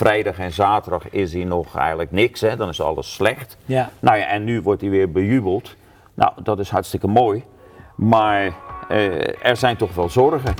Vrijdag 0.00 0.38
en 0.38 0.52
zaterdag 0.52 1.10
is 1.10 1.32
hij 1.32 1.44
nog 1.44 1.76
eigenlijk 1.76 2.10
niks, 2.10 2.40
hè? 2.40 2.56
dan 2.56 2.68
is 2.68 2.80
alles 2.80 3.12
slecht. 3.12 3.56
Ja. 3.64 3.90
Nou 3.98 4.18
ja, 4.18 4.26
en 4.26 4.44
nu 4.44 4.60
wordt 4.60 4.80
hij 4.80 4.90
weer 4.90 5.10
bejubeld. 5.10 5.76
Nou, 6.14 6.32
dat 6.42 6.58
is 6.58 6.70
hartstikke 6.70 7.06
mooi. 7.06 7.44
Maar 7.96 8.54
eh, 8.88 9.44
er 9.46 9.56
zijn 9.56 9.76
toch 9.76 9.94
wel 9.94 10.08
zorgen. 10.08 10.54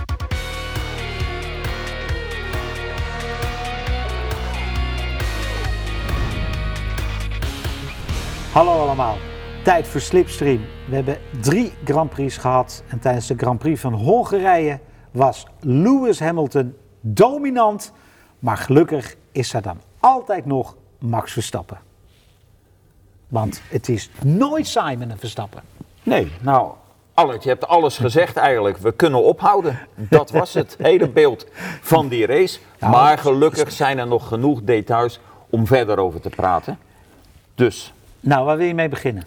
Hallo 8.52 8.72
allemaal, 8.72 9.16
tijd 9.64 9.86
voor 9.86 10.00
Slipstream. 10.00 10.60
We 10.88 10.94
hebben 10.94 11.16
drie 11.40 11.72
Grand 11.84 12.10
Prix 12.10 12.36
gehad 12.36 12.82
en 12.88 12.98
tijdens 12.98 13.26
de 13.26 13.34
Grand 13.36 13.58
Prix 13.58 13.80
van 13.80 13.92
Hongarije 13.92 14.78
was 15.10 15.46
Lewis 15.60 16.20
Hamilton 16.20 16.74
dominant. 17.00 17.92
Maar 18.38 18.56
gelukkig 18.56 19.18
is 19.32 19.54
er 19.54 19.62
dan 19.62 19.80
altijd 20.00 20.46
nog 20.46 20.76
Max 20.98 21.32
Verstappen. 21.32 21.78
Want 23.28 23.62
het 23.68 23.88
is 23.88 24.10
nooit 24.24 24.66
saai 24.66 24.96
met 24.96 25.10
een 25.10 25.18
Verstappen. 25.18 25.62
Nee, 26.02 26.32
nou, 26.40 26.72
Albert, 27.14 27.42
je 27.42 27.48
hebt 27.48 27.66
alles 27.66 27.98
gezegd 27.98 28.36
eigenlijk. 28.36 28.76
We 28.78 28.92
kunnen 28.92 29.22
ophouden. 29.22 29.78
Dat 29.94 30.30
was 30.30 30.54
het 30.54 30.76
hele 30.88 31.08
beeld 31.08 31.46
van 31.80 32.08
die 32.08 32.26
race. 32.26 32.58
Nou, 32.78 32.92
Maar 32.92 33.18
gelukkig 33.18 33.72
zijn 33.72 33.98
er 33.98 34.06
nog 34.06 34.28
genoeg 34.28 34.62
details 34.62 35.20
om 35.50 35.66
verder 35.66 35.98
over 35.98 36.20
te 36.20 36.28
praten. 36.28 36.78
Dus, 37.54 37.92
Nou, 38.20 38.44
waar 38.44 38.56
wil 38.56 38.66
je 38.66 38.74
mee 38.74 38.88
beginnen? 38.88 39.24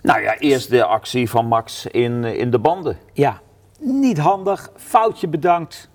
nou 0.00 0.22
ja, 0.22 0.38
eerst 0.38 0.70
de 0.70 0.84
actie 0.84 1.30
van 1.30 1.46
Max 1.46 1.86
in, 1.86 2.24
in 2.24 2.50
de 2.50 2.58
banden. 2.58 2.98
Ja, 3.12 3.40
niet 3.78 4.18
handig, 4.18 4.70
foutje 4.76 5.28
bedankt. 5.28 5.88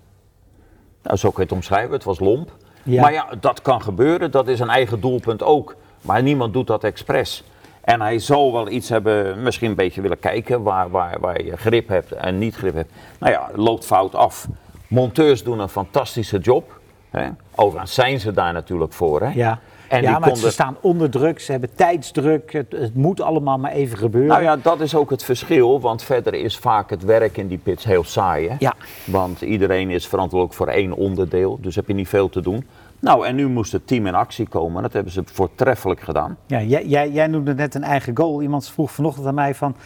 Nou, 1.02 1.16
zo 1.16 1.28
kun 1.28 1.36
je 1.42 1.48
het 1.48 1.52
omschrijven. 1.52 1.92
Het 1.92 2.04
was 2.04 2.18
lomp. 2.18 2.56
Ja. 2.82 3.00
Maar 3.00 3.12
ja, 3.12 3.26
dat 3.40 3.62
kan 3.62 3.82
gebeuren. 3.82 4.30
Dat 4.30 4.48
is 4.48 4.60
een 4.60 4.70
eigen 4.70 5.00
doelpunt 5.00 5.42
ook. 5.42 5.76
Maar 6.00 6.22
niemand 6.22 6.52
doet 6.52 6.66
dat 6.66 6.84
expres. 6.84 7.44
En 7.80 8.00
hij 8.00 8.18
zal 8.18 8.52
wel 8.52 8.68
iets 8.68 8.88
hebben, 8.88 9.42
misschien 9.42 9.68
een 9.68 9.76
beetje 9.76 10.00
willen 10.00 10.18
kijken 10.18 10.62
waar, 10.62 10.90
waar, 10.90 11.20
waar 11.20 11.44
je 11.44 11.56
grip 11.56 11.88
hebt 11.88 12.12
en 12.12 12.38
niet 12.38 12.54
grip 12.54 12.74
hebt. 12.74 12.92
Nou 13.18 13.32
ja, 13.32 13.48
loopt 13.54 13.84
fout 13.84 14.14
af. 14.14 14.48
Monteurs 14.86 15.42
doen 15.42 15.58
een 15.58 15.68
fantastische 15.68 16.38
job. 16.38 16.80
Hè? 17.10 17.28
Overigens 17.54 17.94
zijn 17.94 18.20
ze 18.20 18.32
daar 18.32 18.52
natuurlijk 18.52 18.92
voor. 18.92 19.20
Hè? 19.22 19.30
Ja, 19.34 19.58
En 19.88 20.02
ja 20.02 20.10
die 20.10 20.10
maar 20.10 20.20
konden- 20.20 20.42
ze 20.42 20.50
staan 20.50 20.76
onder 20.80 21.10
druk, 21.10 21.40
ze 21.40 21.50
hebben 21.50 21.74
tijdsdruk. 21.74 22.52
Het, 22.52 22.72
het 22.72 22.94
moet 22.94 23.20
allemaal 23.20 23.58
maar 23.58 23.72
even 23.72 23.98
gebeuren. 23.98 24.28
Nou 24.30 24.42
ja, 24.42 24.56
dat 24.56 24.80
is 24.80 24.94
ook 24.94 25.10
het 25.10 25.24
verschil, 25.24 25.80
want 25.80 26.02
verder 26.02 26.34
is 26.34 26.58
vaak 26.58 26.90
het 26.90 27.04
werk 27.04 27.36
in 27.36 27.48
die 27.48 27.58
pits 27.58 27.84
heel 27.84 28.04
saai. 28.04 28.48
Hè? 28.48 28.56
Ja. 28.58 28.74
Want 29.04 29.40
iedereen 29.40 29.90
is 29.90 30.06
verantwoordelijk 30.08 30.56
voor 30.58 30.68
één 30.68 30.92
onderdeel, 30.92 31.58
dus 31.60 31.74
heb 31.76 31.86
je 31.88 31.94
niet 31.94 32.08
veel 32.08 32.28
te 32.28 32.40
doen. 32.40 32.66
Nou, 33.00 33.26
en 33.26 33.34
nu 33.34 33.48
moest 33.48 33.72
het 33.72 33.86
team 33.86 34.06
in 34.06 34.14
actie 34.14 34.48
komen. 34.48 34.82
Dat 34.82 34.92
hebben 34.92 35.12
ze 35.12 35.22
voortreffelijk 35.24 36.00
gedaan. 36.00 36.36
Ja, 36.46 36.62
jij, 36.62 36.86
jij, 36.86 37.10
jij 37.10 37.26
noemde 37.26 37.54
net 37.54 37.74
een 37.74 37.82
eigen 37.82 38.16
goal. 38.16 38.42
Iemand 38.42 38.68
vroeg 38.68 38.90
vanochtend 38.90 39.26
aan 39.26 39.34
mij 39.34 39.54
van, 39.54 39.76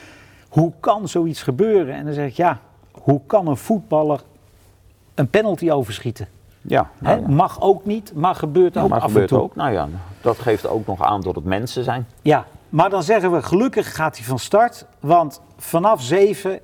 hoe 0.48 0.72
kan 0.80 1.08
zoiets 1.08 1.42
gebeuren? 1.42 1.94
En 1.94 2.04
dan 2.04 2.14
zeg 2.14 2.26
ik, 2.26 2.34
ja, 2.36 2.60
hoe 2.92 3.20
kan 3.26 3.46
een 3.46 3.56
voetballer 3.56 4.20
een 5.14 5.28
penalty 5.28 5.70
overschieten? 5.70 6.26
Ja, 6.62 6.90
nou 6.98 7.20
ja. 7.20 7.28
Mag 7.28 7.60
ook 7.60 7.84
niet, 7.84 8.12
maar 8.14 8.34
gebeurt 8.34 8.76
ook 8.76 8.88
maar 8.88 9.00
af 9.00 9.06
gebeurt 9.06 9.30
en 9.30 9.36
toe. 9.36 9.44
ook. 9.44 9.56
Nou 9.56 9.72
ja, 9.72 9.88
dat 10.20 10.38
geeft 10.38 10.66
ook 10.66 10.86
nog 10.86 11.02
aan 11.02 11.20
dat 11.20 11.34
het 11.34 11.44
mensen 11.44 11.84
zijn. 11.84 12.06
Ja, 12.22 12.46
maar 12.68 12.90
dan 12.90 13.02
zeggen 13.02 13.32
we, 13.32 13.42
gelukkig 13.42 13.94
gaat 13.94 14.16
hij 14.16 14.26
van 14.26 14.38
start. 14.38 14.86
Want 15.00 15.40
vanaf 15.56 16.02
zeven, 16.02 16.60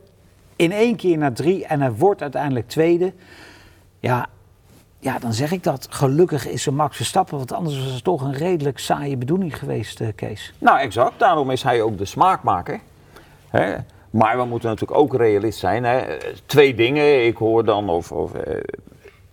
in 0.57 0.73
één 0.73 0.97
keer 0.97 1.19
naar 1.19 1.33
drie 1.33 1.67
en 1.67 1.81
hij 1.81 1.93
wordt 1.93 2.23
uiteindelijk 2.23 2.69
tweede. 2.69 3.13
Ja, 4.01 4.27
ja, 4.99 5.19
dan 5.19 5.33
zeg 5.33 5.53
ik 5.53 5.63
dat. 5.63 5.87
Gelukkig 5.91 6.47
is 6.47 6.67
er 6.67 6.75
Max 6.75 6.97
Verstappen, 6.97 7.37
want 7.37 7.53
anders 7.53 7.85
was 7.85 7.93
het 7.93 8.05
toch 8.05 8.23
een 8.23 8.35
redelijk 8.35 8.79
saaie 8.79 9.17
bedoeling 9.17 9.59
geweest, 9.59 10.01
eh, 10.01 10.09
Kees. 10.15 10.53
Nou, 10.59 10.79
exact. 10.79 11.19
Daarom 11.19 11.51
is 11.51 11.63
hij 11.63 11.83
ook 11.83 11.99
de 11.99 12.05
smaakmaker. 12.05 12.81
Hè? 13.49 13.77
Maar 14.11 14.37
we 14.37 14.45
moeten 14.45 14.69
natuurlijk 14.69 15.01
ook 15.01 15.14
realist 15.14 15.58
zijn. 15.58 15.85
Hè? 15.85 16.03
Twee 16.47 16.75
dingen. 16.75 17.27
Ik 17.27 17.37
hoor 17.37 17.64
dan 17.64 17.89
of, 17.89 18.13
of 18.13 18.35
eh, 18.35 18.55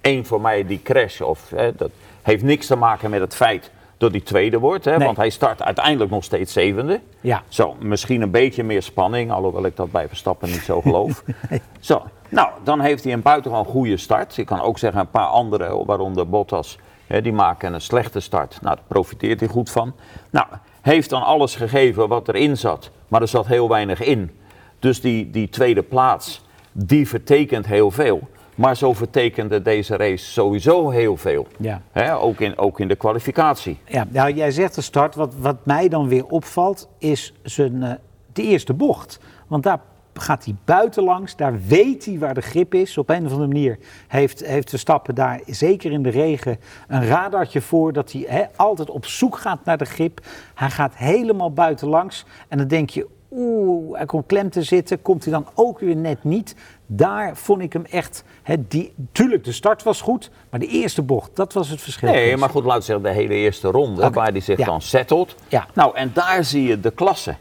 één 0.06 0.26
voor 0.26 0.42
mij 0.42 0.66
die 0.66 0.82
crash. 0.84 1.22
Of, 1.22 1.50
hè, 1.56 1.76
dat 1.76 1.92
heeft 2.22 2.44
niks 2.44 2.68
te 2.68 2.76
maken 2.76 3.10
met 3.10 3.20
het 3.20 3.36
feit 3.36 3.72
dat 3.98 4.12
hij 4.12 4.22
tweede 4.22 4.60
wordt. 4.60 4.86
Hè? 4.86 4.98
Nee. 4.98 5.06
Want 5.06 5.18
hij 5.18 5.30
start 5.30 5.62
uiteindelijk 5.62 6.12
nog 6.12 6.24
steeds 6.24 6.54
zevende. 6.54 7.02
Ja. 7.22 7.44
Zo, 7.48 7.76
misschien 7.80 8.22
een 8.22 8.32
beetje 8.32 8.64
meer 8.64 8.82
spanning. 8.82 9.32
Alhoewel 9.32 9.66
ik 9.66 9.76
dat 9.76 9.92
bij 9.92 10.08
Verstappen 10.08 10.50
niet 10.50 10.62
zo 10.62 10.82
geloof. 10.82 11.24
Zo, 11.80 12.04
nou, 12.30 12.50
dan 12.64 12.80
heeft 12.80 13.04
hij 13.04 13.14
een 13.14 13.22
buitengewoon 13.22 13.66
goede 13.66 13.98
start. 13.98 14.38
Ik 14.38 14.46
kan 14.46 14.62
ook 14.62 14.80
zeggen 14.80 15.00
een 15.00 15.10
paar 15.10 15.28
andere, 15.28 15.86
waaronder 15.86 16.30
Bottas. 16.30 16.78
Hè, 17.08 17.22
die 17.22 17.34
maken 17.34 17.74
een 17.74 17.82
slechte 17.82 18.20
start. 18.20 18.58
Nou, 18.62 18.76
daar 18.76 18.86
profiteert 18.88 19.40
hij 19.40 19.50
goed 19.50 19.70
van. 19.70 19.94
Nou, 20.30 20.48
heeft 20.82 21.10
dan 21.10 21.24
alles 21.24 21.56
gegeven 21.56 22.08
wat 22.08 22.28
erin 22.28 22.58
zat. 22.58 22.90
Maar 23.08 23.22
er 23.22 23.28
zat 23.28 23.48
heel 23.48 23.70
weinig 23.70 24.02
in. 24.02 24.40
Dus 24.80 25.02
die, 25.02 25.30
die 25.30 25.50
tweede 25.50 25.84
plaats, 25.84 26.46
die 26.72 27.08
vertekent 27.08 27.66
heel 27.66 27.92
veel. 27.92 28.28
Maar 28.56 28.78
zo 28.78 28.94
vertekende 28.94 29.62
deze 29.62 29.96
race 29.96 30.26
sowieso 30.26 30.90
heel 30.90 31.18
veel. 31.18 31.48
Ja. 31.58 31.82
Ook, 32.14 32.40
in, 32.40 32.58
ook 32.58 32.80
in 32.80 32.88
de 32.88 32.96
kwalificatie. 32.96 33.80
Ja, 33.88 34.06
nou, 34.10 34.34
jij 34.34 34.52
zegt 34.52 34.76
de 34.76 34.82
start. 34.82 35.16
Wat, 35.16 35.36
wat 35.36 35.66
mij 35.66 35.90
dan 35.90 36.08
weer 36.08 36.26
opvalt, 36.26 36.90
is 36.98 37.34
zijn, 37.44 37.84
eh, 37.84 37.94
de 38.34 38.42
eerste 38.42 38.74
bocht. 38.74 39.20
Want 39.48 39.64
daar 39.64 39.80
gaat 40.14 40.46
hij 40.46 40.56
buitenlangs, 40.66 41.36
daar 41.36 41.60
weet 41.68 42.06
hij 42.06 42.20
waar 42.20 42.34
de 42.34 42.42
grip 42.42 42.74
is. 42.74 42.98
Op 42.98 43.10
een 43.10 43.26
of 43.26 43.32
andere 43.32 43.48
manier 43.48 43.78
heeft, 44.08 44.46
heeft 44.46 44.70
Verstappen 44.70 45.16
daar, 45.16 45.42
zeker 45.46 45.92
in 45.92 46.04
de 46.04 46.10
regen, 46.10 46.60
een 46.88 47.08
radartje 47.08 47.62
voor... 47.62 47.94
dat 47.94 48.12
hij 48.12 48.50
altijd 48.56 48.90
op 48.90 49.06
zoek 49.06 49.38
gaat 49.38 49.66
naar 49.66 49.78
de 49.78 49.86
grip. 49.86 50.20
Hij 50.54 50.70
gaat 50.70 50.96
helemaal 50.96 51.52
buitenlangs 51.52 52.26
en 52.48 52.58
dan 52.58 52.68
denk 52.68 52.90
je... 52.90 53.08
Oeh, 53.38 53.98
hij 53.98 54.06
komt 54.06 54.26
klem 54.26 54.50
te 54.50 54.64
zitten, 54.64 55.02
komt 55.02 55.24
hij 55.24 55.34
dan 55.34 55.48
ook 55.54 55.80
weer 55.80 55.96
net 55.96 56.24
niet. 56.24 56.56
Daar 56.88 57.38
vond 57.38 57.62
ik 57.62 57.74
hem 57.74 57.86
echt. 57.86 58.24
Die, 58.60 58.94
tuurlijk, 59.12 59.44
de 59.44 59.52
start 59.52 59.84
was 59.84 60.02
goed, 60.02 60.30
maar 60.50 60.60
de 60.60 60.68
eerste 60.68 61.02
bocht, 61.02 61.36
dat 61.36 61.54
was 61.54 61.70
het 61.70 61.82
verschil. 61.82 62.12
Nee, 62.12 62.38
maar 62.38 62.50
goed, 62.50 62.64
laten 62.64 62.80
we 62.80 62.86
zeggen 62.86 63.04
de 63.04 63.10
hele 63.10 63.34
eerste 63.34 63.68
ronde, 63.68 64.10
waar 64.10 64.32
hij 64.32 64.40
zich 64.40 64.58
ja. 64.58 64.66
dan 64.66 64.82
settelt. 64.82 65.36
Ja. 65.48 65.68
Nou, 65.74 65.96
en 65.96 66.12
daar 66.14 66.44
zie 66.44 66.68
je 66.68 66.80
de 66.80 66.92
klasse. 66.92 67.36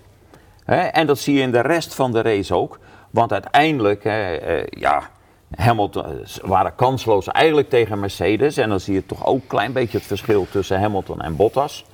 En 0.64 1.06
dat 1.06 1.18
zie 1.18 1.34
je 1.34 1.40
in 1.40 1.52
de 1.52 1.60
rest 1.60 1.94
van 1.94 2.12
de 2.12 2.22
race 2.22 2.54
ook. 2.54 2.78
Want 3.10 3.32
uiteindelijk, 3.32 4.04
hè, 4.04 4.34
eh, 4.34 4.66
ja, 4.80 5.10
Hamilton 5.54 6.04
eh, 6.04 6.10
waren 6.42 6.74
kansloos 6.74 7.28
eigenlijk 7.28 7.68
tegen 7.68 8.00
Mercedes. 8.00 8.56
En 8.56 8.68
dan 8.68 8.80
zie 8.80 8.94
je 8.94 9.06
toch 9.06 9.26
ook 9.26 9.40
een 9.40 9.46
klein 9.46 9.72
beetje 9.72 9.98
het 9.98 10.06
verschil 10.06 10.46
tussen 10.50 10.80
Hamilton 10.80 11.20
en 11.20 11.36
Bottas. 11.36 11.84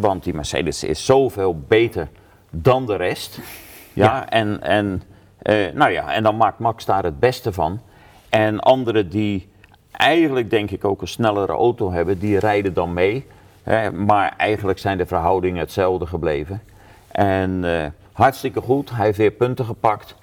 Want 0.00 0.24
die 0.24 0.34
Mercedes 0.34 0.84
is 0.84 1.04
zoveel 1.04 1.58
beter 1.68 2.08
dan 2.50 2.86
de 2.86 2.96
rest. 2.96 3.38
Ja, 3.92 4.04
Ja. 4.04 4.28
En, 4.28 4.62
en, 4.62 5.02
eh, 5.42 5.72
nou 5.74 5.90
ja, 5.90 6.12
en 6.12 6.22
dan 6.22 6.36
maakt 6.36 6.58
Max 6.58 6.84
daar 6.84 7.04
het 7.04 7.20
beste 7.20 7.52
van. 7.52 7.80
En 8.28 8.60
anderen 8.60 9.08
die 9.08 9.48
eigenlijk 9.92 10.50
denk 10.50 10.70
ik 10.70 10.84
ook 10.84 11.00
een 11.00 11.08
snellere 11.08 11.52
auto 11.52 11.92
hebben, 11.92 12.18
die 12.18 12.38
rijden 12.38 12.74
dan 12.74 12.92
mee. 12.92 13.26
Maar 13.92 14.34
eigenlijk 14.36 14.78
zijn 14.78 14.98
de 14.98 15.06
verhoudingen 15.06 15.60
hetzelfde 15.60 16.06
gebleven. 16.06 16.62
En 17.12 17.64
eh, 17.64 17.86
hartstikke 18.12 18.60
goed, 18.60 18.90
hij 18.90 19.04
heeft 19.04 19.18
weer 19.18 19.30
punten 19.30 19.64
gepakt. 19.64 20.14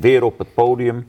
Weer 0.00 0.22
op 0.22 0.38
het 0.38 0.54
podium. 0.54 1.06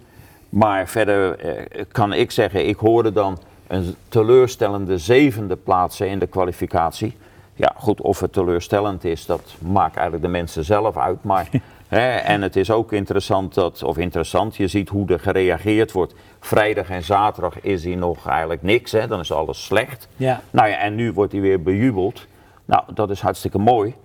Maar 0.50 0.88
verder 0.88 1.39
eh, 1.39 1.83
kan 1.91 2.13
ik 2.13 2.31
zeggen, 2.31 2.67
ik 2.67 2.77
hoorde 2.77 3.11
dan 3.11 3.39
een 3.67 3.95
teleurstellende 4.09 4.97
zevende 4.97 5.55
plaatsen 5.55 6.09
in 6.09 6.19
de 6.19 6.27
kwalificatie. 6.27 7.17
Ja, 7.61 7.73
goed, 7.77 8.01
of 8.01 8.19
het 8.19 8.33
teleurstellend 8.33 9.03
is, 9.03 9.25
dat 9.25 9.55
maakt 9.59 9.95
eigenlijk 9.95 10.25
de 10.25 10.31
mensen 10.31 10.63
zelf 10.63 10.97
uit. 10.97 11.23
Maar, 11.23 11.49
hè, 11.88 12.16
en 12.16 12.41
het 12.41 12.55
is 12.55 12.72
ook 12.72 12.91
interessant, 12.91 13.53
dat, 13.53 13.83
of 13.83 13.97
interessant, 13.97 14.55
je 14.55 14.67
ziet 14.67 14.89
hoe 14.89 15.09
er 15.09 15.19
gereageerd 15.19 15.91
wordt. 15.91 16.13
Vrijdag 16.39 16.89
en 16.89 17.03
zaterdag 17.03 17.61
is 17.61 17.83
hij 17.83 17.95
nog 17.95 18.27
eigenlijk 18.27 18.61
niks, 18.61 18.91
hè, 18.91 19.07
dan 19.07 19.19
is 19.19 19.31
alles 19.31 19.63
slecht. 19.63 20.07
Ja. 20.16 20.41
Nou 20.51 20.69
ja, 20.69 20.77
en 20.77 20.95
nu 20.95 21.11
wordt 21.11 21.31
hij 21.31 21.41
weer 21.41 21.62
bejubeld. 21.62 22.27
Nou, 22.65 22.83
dat 22.94 23.09
is 23.09 23.21
hartstikke 23.21 23.57
mooi. 23.57 23.95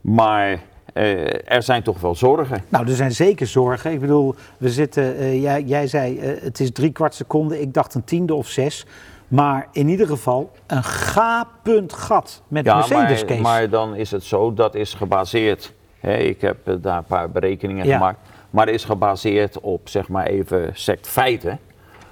Maar 0.00 0.58
eh, 0.92 1.50
er 1.52 1.62
zijn 1.62 1.82
toch 1.82 2.00
wel 2.00 2.14
zorgen. 2.14 2.64
Nou, 2.68 2.88
er 2.88 2.96
zijn 2.96 3.12
zeker 3.12 3.46
zorgen. 3.46 3.92
Ik 3.92 4.00
bedoel, 4.00 4.34
we 4.58 4.70
zitten, 4.70 5.16
eh, 5.16 5.42
jij, 5.42 5.62
jij 5.62 5.86
zei 5.86 6.18
eh, 6.18 6.42
het 6.42 6.60
is 6.60 6.72
drie 6.72 6.92
kwart 6.92 7.14
seconde. 7.14 7.60
Ik 7.60 7.74
dacht 7.74 7.94
een 7.94 8.04
tiende 8.04 8.34
of 8.34 8.48
zes. 8.48 8.86
Maar 9.28 9.68
in 9.72 9.88
ieder 9.88 10.06
geval 10.06 10.50
een 10.66 10.84
gapend 10.84 11.92
gat 11.92 12.42
met 12.48 12.64
Mercedes 12.64 12.92
maar, 13.20 13.24
case. 13.24 13.40
maar 13.40 13.68
dan 13.68 13.94
is 13.94 14.10
het 14.10 14.24
zo, 14.24 14.54
dat 14.54 14.74
is 14.74 14.94
gebaseerd. 14.94 15.72
Hè, 16.00 16.16
ik 16.16 16.40
heb 16.40 16.68
eh, 16.68 16.74
daar 16.78 16.96
een 16.98 17.04
paar 17.04 17.30
berekeningen 17.30 17.86
Ja. 17.86 17.96
gemaakt. 17.96 18.18
Maar 18.50 18.66
dat 18.66 18.74
is 18.74 18.84
gebaseerd 18.84 19.60
op, 19.60 19.88
zeg 19.88 20.08
maar 20.08 20.26
even, 20.26 20.70
sect 20.72 21.08
feiten. 21.08 21.58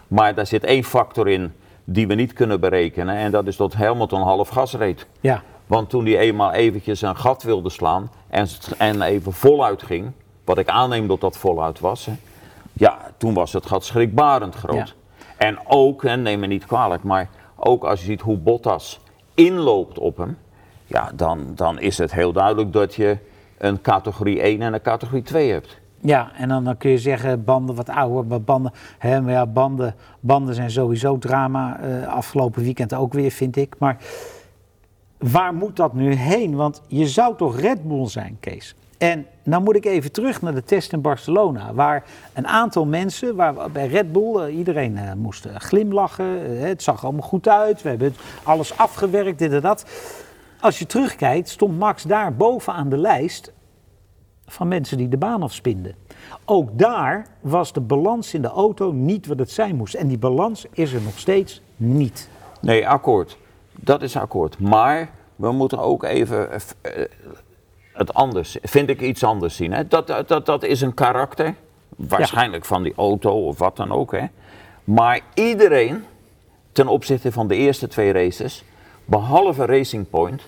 Maar 0.09 0.35
daar 0.35 0.47
zit 0.47 0.65
één 0.65 0.85
factor 0.85 1.29
in 1.29 1.53
die 1.85 2.07
we 2.07 2.15
niet 2.15 2.33
kunnen 2.33 2.61
berekenen. 2.61 3.17
En 3.17 3.31
dat 3.31 3.47
is 3.47 3.57
dat 3.57 3.75
Hamilton 3.75 4.23
half 4.23 4.49
gas 4.49 4.73
reed. 4.75 5.07
Ja, 5.21 5.43
Want 5.67 5.91
toen 5.91 6.05
hij 6.05 6.19
eenmaal 6.19 6.53
eventjes 6.53 7.03
een 7.03 7.17
gat 7.17 7.43
wilde 7.43 7.71
slaan 7.71 8.11
en, 8.29 8.47
en 8.79 9.03
even 9.03 9.33
voluit 9.33 9.83
ging, 9.83 10.13
wat 10.45 10.59
ik 10.59 10.69
aanneem 10.69 11.07
dat 11.07 11.21
dat 11.21 11.37
voluit 11.37 11.81
was, 11.81 12.07
hè, 12.07 12.13
ja, 12.73 12.99
toen 13.17 13.35
was 13.35 13.53
het 13.53 13.67
gat 13.67 13.85
schrikbarend 13.85 14.55
groot. 14.55 14.75
Ja. 14.89 14.95
En 15.37 15.59
ook, 15.67 16.03
neem 16.03 16.41
me 16.41 16.47
niet 16.47 16.67
kwalijk, 16.67 17.03
maar 17.03 17.29
ook 17.57 17.85
als 17.85 18.01
je 18.01 18.07
ziet 18.07 18.21
hoe 18.21 18.37
Bottas 18.37 19.01
inloopt 19.35 19.99
op 19.99 20.17
hem, 20.17 20.39
ja, 20.87 21.11
dan, 21.15 21.53
dan 21.55 21.81
is 21.81 21.99
het 21.99 22.13
heel 22.13 22.33
duidelijk 22.33 22.73
dat 22.73 22.95
je 22.95 23.19
een 23.59 23.81
categorie 23.81 24.41
1 24.41 24.63
en 24.63 24.75
een 24.75 24.83
categorie 24.83 25.23
2 25.23 25.51
hebt. 25.51 25.81
Ja, 26.01 26.33
en 26.37 26.49
dan, 26.49 26.65
dan 26.65 26.77
kun 26.77 26.91
je 26.91 26.99
zeggen 26.99 27.45
banden 27.45 27.75
wat 27.75 27.89
ouder, 27.89 28.27
maar 28.27 28.43
banden, 28.43 28.73
hè, 28.99 29.21
maar 29.21 29.33
ja, 29.33 29.47
banden, 29.47 29.95
banden 30.21 30.55
zijn 30.55 30.71
sowieso 30.71 31.19
drama. 31.19 31.81
eh, 31.81 32.07
afgelopen 32.07 32.63
weekend 32.63 32.95
ook 32.95 33.13
weer, 33.13 33.31
vind 33.31 33.57
ik. 33.57 33.75
Maar 33.79 33.97
waar 35.19 35.55
moet 35.55 35.77
dat 35.77 35.95
nu 35.95 36.15
heen? 36.15 36.55
Want 36.55 36.83
je 36.87 37.07
zou 37.07 37.37
toch 37.37 37.61
Red 37.61 37.89
Bull 37.89 38.07
zijn, 38.07 38.37
Kees? 38.41 38.75
En 38.99 39.27
nou 39.43 39.63
moet 39.63 39.77
ik 39.77 39.85
even 39.85 40.13
terug 40.13 40.43
naar 40.43 40.55
de 40.55 40.63
test 40.63 40.93
in 40.93 41.01
Barcelona, 41.01 41.75
waar 41.75 42.05
een 42.33 42.47
aantal 42.47 42.87
mensen, 42.87 43.37
waar 43.37 43.71
bij 43.71 43.87
Red 43.87 44.13
Bull, 44.13 44.37
eh, 44.37 44.57
iedereen 44.57 44.97
eh, 44.97 45.13
moest 45.13 45.45
eh, 45.45 45.57
glimlachen, 45.57 46.61
het 46.61 46.83
zag 46.83 47.05
allemaal 47.05 47.29
goed 47.29 47.49
uit, 47.49 47.83
we 47.83 47.89
hebben 47.89 48.15
alles 48.43 48.79
afgewerkt, 48.79 49.39
dit 49.39 49.53
en 49.53 49.61
dat. 49.61 49.85
Als 50.61 50.79
je 50.79 50.87
terugkijkt, 50.87 51.49
stond 51.49 51.79
Max 51.79 52.03
daar 52.03 52.35
bovenaan 52.35 52.89
de 52.89 52.97
lijst 52.97 53.53
van 54.47 54.69
mensen 54.69 54.97
die 54.97 55.09
de 55.09 55.17
baan 55.17 55.43
afspinden. 55.43 55.95
Ook 56.45 56.79
daar 56.79 57.27
was 57.41 57.73
de 57.73 57.81
balans 57.81 58.35
in 58.35 58.43
de 58.43 58.49
auto 58.49 58.93
niet 58.93 59.27
wat 59.27 59.39
het 59.39 59.51
zijn 59.51 59.77
moest. 59.77 59.95
En 59.95 60.09
die 60.09 60.19
balans 60.19 60.67
is 60.73 60.93
er 60.93 61.03
nog 61.03 61.19
steeds 61.19 61.63
niet. 61.77 62.29
Nee, 62.61 62.89
akkoord. 62.89 63.39
Dat 63.73 64.03
is 64.03 64.17
akkoord. 64.17 64.59
Maar 64.59 65.11
we 65.37 65.53
moeten 65.53 65.79
ook 65.79 66.03
even 66.05 66.49
het 67.95 68.15
anders, 68.15 68.57
vind 68.63 68.89
ik 68.89 69.01
iets 69.01 69.25
anders 69.25 69.57
zien. 69.57 69.73
Hè? 69.73 69.89
Dat, 69.89 70.07
dat, 70.07 70.29
dat, 70.29 70.47
dat 70.47 70.63
is 70.63 70.81
een 70.81 70.95
karakter, 70.95 71.55
waarschijnlijk 71.97 72.65
van 72.65 72.83
die 72.83 72.95
auto 72.97 73.47
of 73.47 73.59
wat 73.59 73.77
dan 73.77 73.93
ook. 73.93 74.13
Hè? 74.13 74.25
Maar 74.85 75.21
iedereen, 75.35 76.05
ten 76.73 76.89
opzichte 76.89 77.33
van 77.33 77.49
de 77.49 77.55
eerste 77.55 77.89
twee 77.89 78.13
races, 78.13 78.65
behalve 79.05 79.65
Racing 79.65 80.11
Point, 80.11 80.43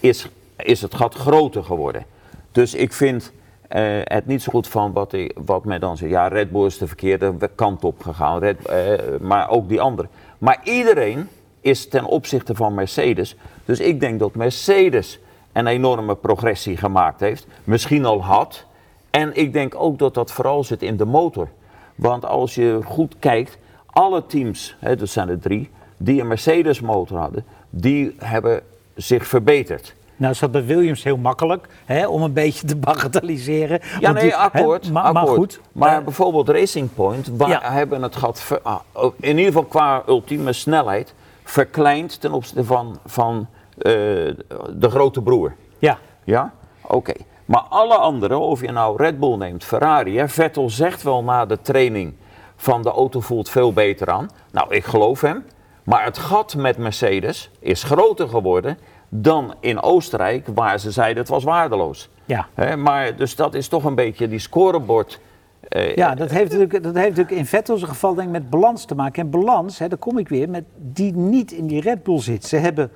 is, 0.00 0.28
is 0.56 0.82
het 0.82 0.94
gat 0.94 1.14
groter 1.14 1.64
geworden. 1.64 2.04
Dus 2.52 2.74
ik 2.74 2.92
vind 2.92 3.32
eh, 3.68 3.82
het 4.04 4.26
niet 4.26 4.42
zo 4.42 4.52
goed 4.52 4.68
van 4.68 4.92
wat, 4.92 5.12
ik, 5.12 5.36
wat 5.44 5.64
men 5.64 5.80
dan 5.80 5.96
zegt. 5.96 6.10
Ja, 6.10 6.28
Red 6.28 6.50
Bull 6.50 6.66
is 6.66 6.78
de 6.78 6.86
verkeerde 6.86 7.50
kant 7.54 7.84
op 7.84 8.02
gegaan, 8.02 8.38
Red, 8.38 8.66
eh, 8.66 8.94
maar 9.20 9.48
ook 9.48 9.68
die 9.68 9.80
andere. 9.80 10.08
Maar 10.38 10.60
iedereen 10.64 11.28
is 11.60 11.88
ten 11.88 12.04
opzichte 12.04 12.54
van 12.54 12.74
Mercedes. 12.74 13.36
Dus 13.64 13.80
ik 13.80 14.00
denk 14.00 14.18
dat 14.18 14.34
Mercedes 14.34 15.18
een 15.52 15.66
enorme 15.66 16.14
progressie 16.14 16.76
gemaakt 16.76 17.20
heeft. 17.20 17.46
Misschien 17.64 18.04
al 18.04 18.22
had. 18.24 18.64
En 19.10 19.36
ik 19.36 19.52
denk 19.52 19.74
ook 19.76 19.98
dat 19.98 20.14
dat 20.14 20.32
vooral 20.32 20.64
zit 20.64 20.82
in 20.82 20.96
de 20.96 21.04
motor. 21.04 21.48
Want 21.94 22.24
als 22.24 22.54
je 22.54 22.80
goed 22.84 23.14
kijkt, 23.18 23.58
alle 23.86 24.26
teams, 24.26 24.76
hè, 24.78 24.96
dat 24.96 25.08
zijn 25.08 25.28
er 25.28 25.38
drie, 25.38 25.70
die 25.96 26.20
een 26.20 26.26
Mercedes 26.28 26.80
motor 26.80 27.18
hadden, 27.18 27.44
die 27.70 28.14
hebben 28.18 28.60
zich 28.94 29.26
verbeterd. 29.26 29.94
Nou 30.16 30.32
is 30.32 30.38
dat 30.38 30.50
bij 30.50 30.64
Williams 30.64 31.02
heel 31.02 31.16
makkelijk, 31.16 31.66
hè, 31.84 32.06
om 32.06 32.22
een 32.22 32.32
beetje 32.32 32.66
te 32.66 32.76
bagatelliseren. 32.76 33.80
Ja, 34.00 34.12
nee, 34.12 34.22
die- 34.22 34.30
hè, 34.30 34.36
akkoord. 34.36 34.90
maar, 34.92 35.02
akkoord. 35.02 35.26
maar 35.26 35.34
goed. 35.36 35.60
Maar 35.72 36.04
bijvoorbeeld 36.04 36.48
Racing 36.48 36.94
Point, 36.94 37.28
waar 37.36 37.48
Ja. 37.48 37.60
hebben 37.62 38.02
het 38.02 38.16
gat, 38.16 38.40
ver- 38.40 38.60
ah, 38.62 38.80
in 39.20 39.28
ieder 39.38 39.44
geval 39.44 39.64
qua 39.64 40.02
ultieme 40.08 40.52
snelheid, 40.52 41.14
verkleind 41.44 42.20
ten 42.20 42.32
opzichte 42.32 42.64
van, 42.64 42.98
van 43.06 43.46
de 43.82 44.90
grote 44.90 45.22
broer. 45.22 45.54
ja, 45.78 45.98
Ja? 46.24 46.52
Oké. 46.86 47.12
Maar 47.44 47.60
alle 47.68 47.94
anderen, 47.96 48.40
of 48.40 48.60
je 48.60 48.72
nou 48.72 48.96
Red 48.96 49.18
Bull 49.18 49.36
neemt, 49.36 49.64
Ferrari, 49.64 50.18
hè, 50.18 50.28
Vettel 50.28 50.70
zegt 50.70 51.02
wel 51.02 51.22
na 51.24 51.46
de 51.46 51.60
training 51.60 52.14
van 52.56 52.82
de 52.82 52.90
auto 52.90 53.20
voelt 53.20 53.48
veel 53.48 53.72
beter 53.72 54.10
aan. 54.10 54.28
Nou, 54.52 54.74
ik 54.74 54.84
geloof 54.84 55.20
hem. 55.20 55.44
Maar 55.84 56.04
het 56.04 56.18
gat 56.18 56.54
met 56.54 56.78
Mercedes 56.78 57.50
is 57.58 57.82
groter 57.82 58.28
geworden 58.28 58.78
dan 59.08 59.54
in 59.60 59.80
Oostenrijk, 59.82 60.46
waar 60.54 60.78
ze 60.78 60.90
zeiden 60.90 61.18
het 61.22 61.28
was 61.32 61.44
waardeloos. 61.44 62.08
ja. 62.24 62.46
Hè, 62.54 62.76
maar 62.76 63.16
dus 63.16 63.36
dat 63.36 63.54
is 63.54 63.68
toch 63.68 63.84
een 63.84 63.94
beetje 63.94 64.28
die 64.28 64.38
scorebord. 64.38 65.20
eh, 65.68 65.94
Ja, 65.96 66.14
dat 66.14 66.30
heeft, 66.30 66.50
natuurlijk, 66.52 66.82
dat 66.82 66.94
heeft 66.94 67.08
natuurlijk 67.08 67.36
in 67.36 67.46
Vettel's 67.46 67.82
geval 67.82 68.14
denk 68.14 68.26
ik 68.26 68.32
met 68.32 68.50
balans 68.50 68.84
te 68.84 68.94
maken. 68.94 69.22
En 69.22 69.30
balans, 69.30 69.78
hè, 69.78 69.88
daar 69.88 69.98
kom 69.98 70.18
ik 70.18 70.28
weer, 70.28 70.48
met 70.48 70.64
die 70.76 71.16
niet 71.16 71.52
in 71.52 71.66
die 71.66 71.80
Red 71.80 72.02
Bull 72.02 72.18
zit. 72.20 72.44
Ze 72.44 72.56
hebben 72.56 72.90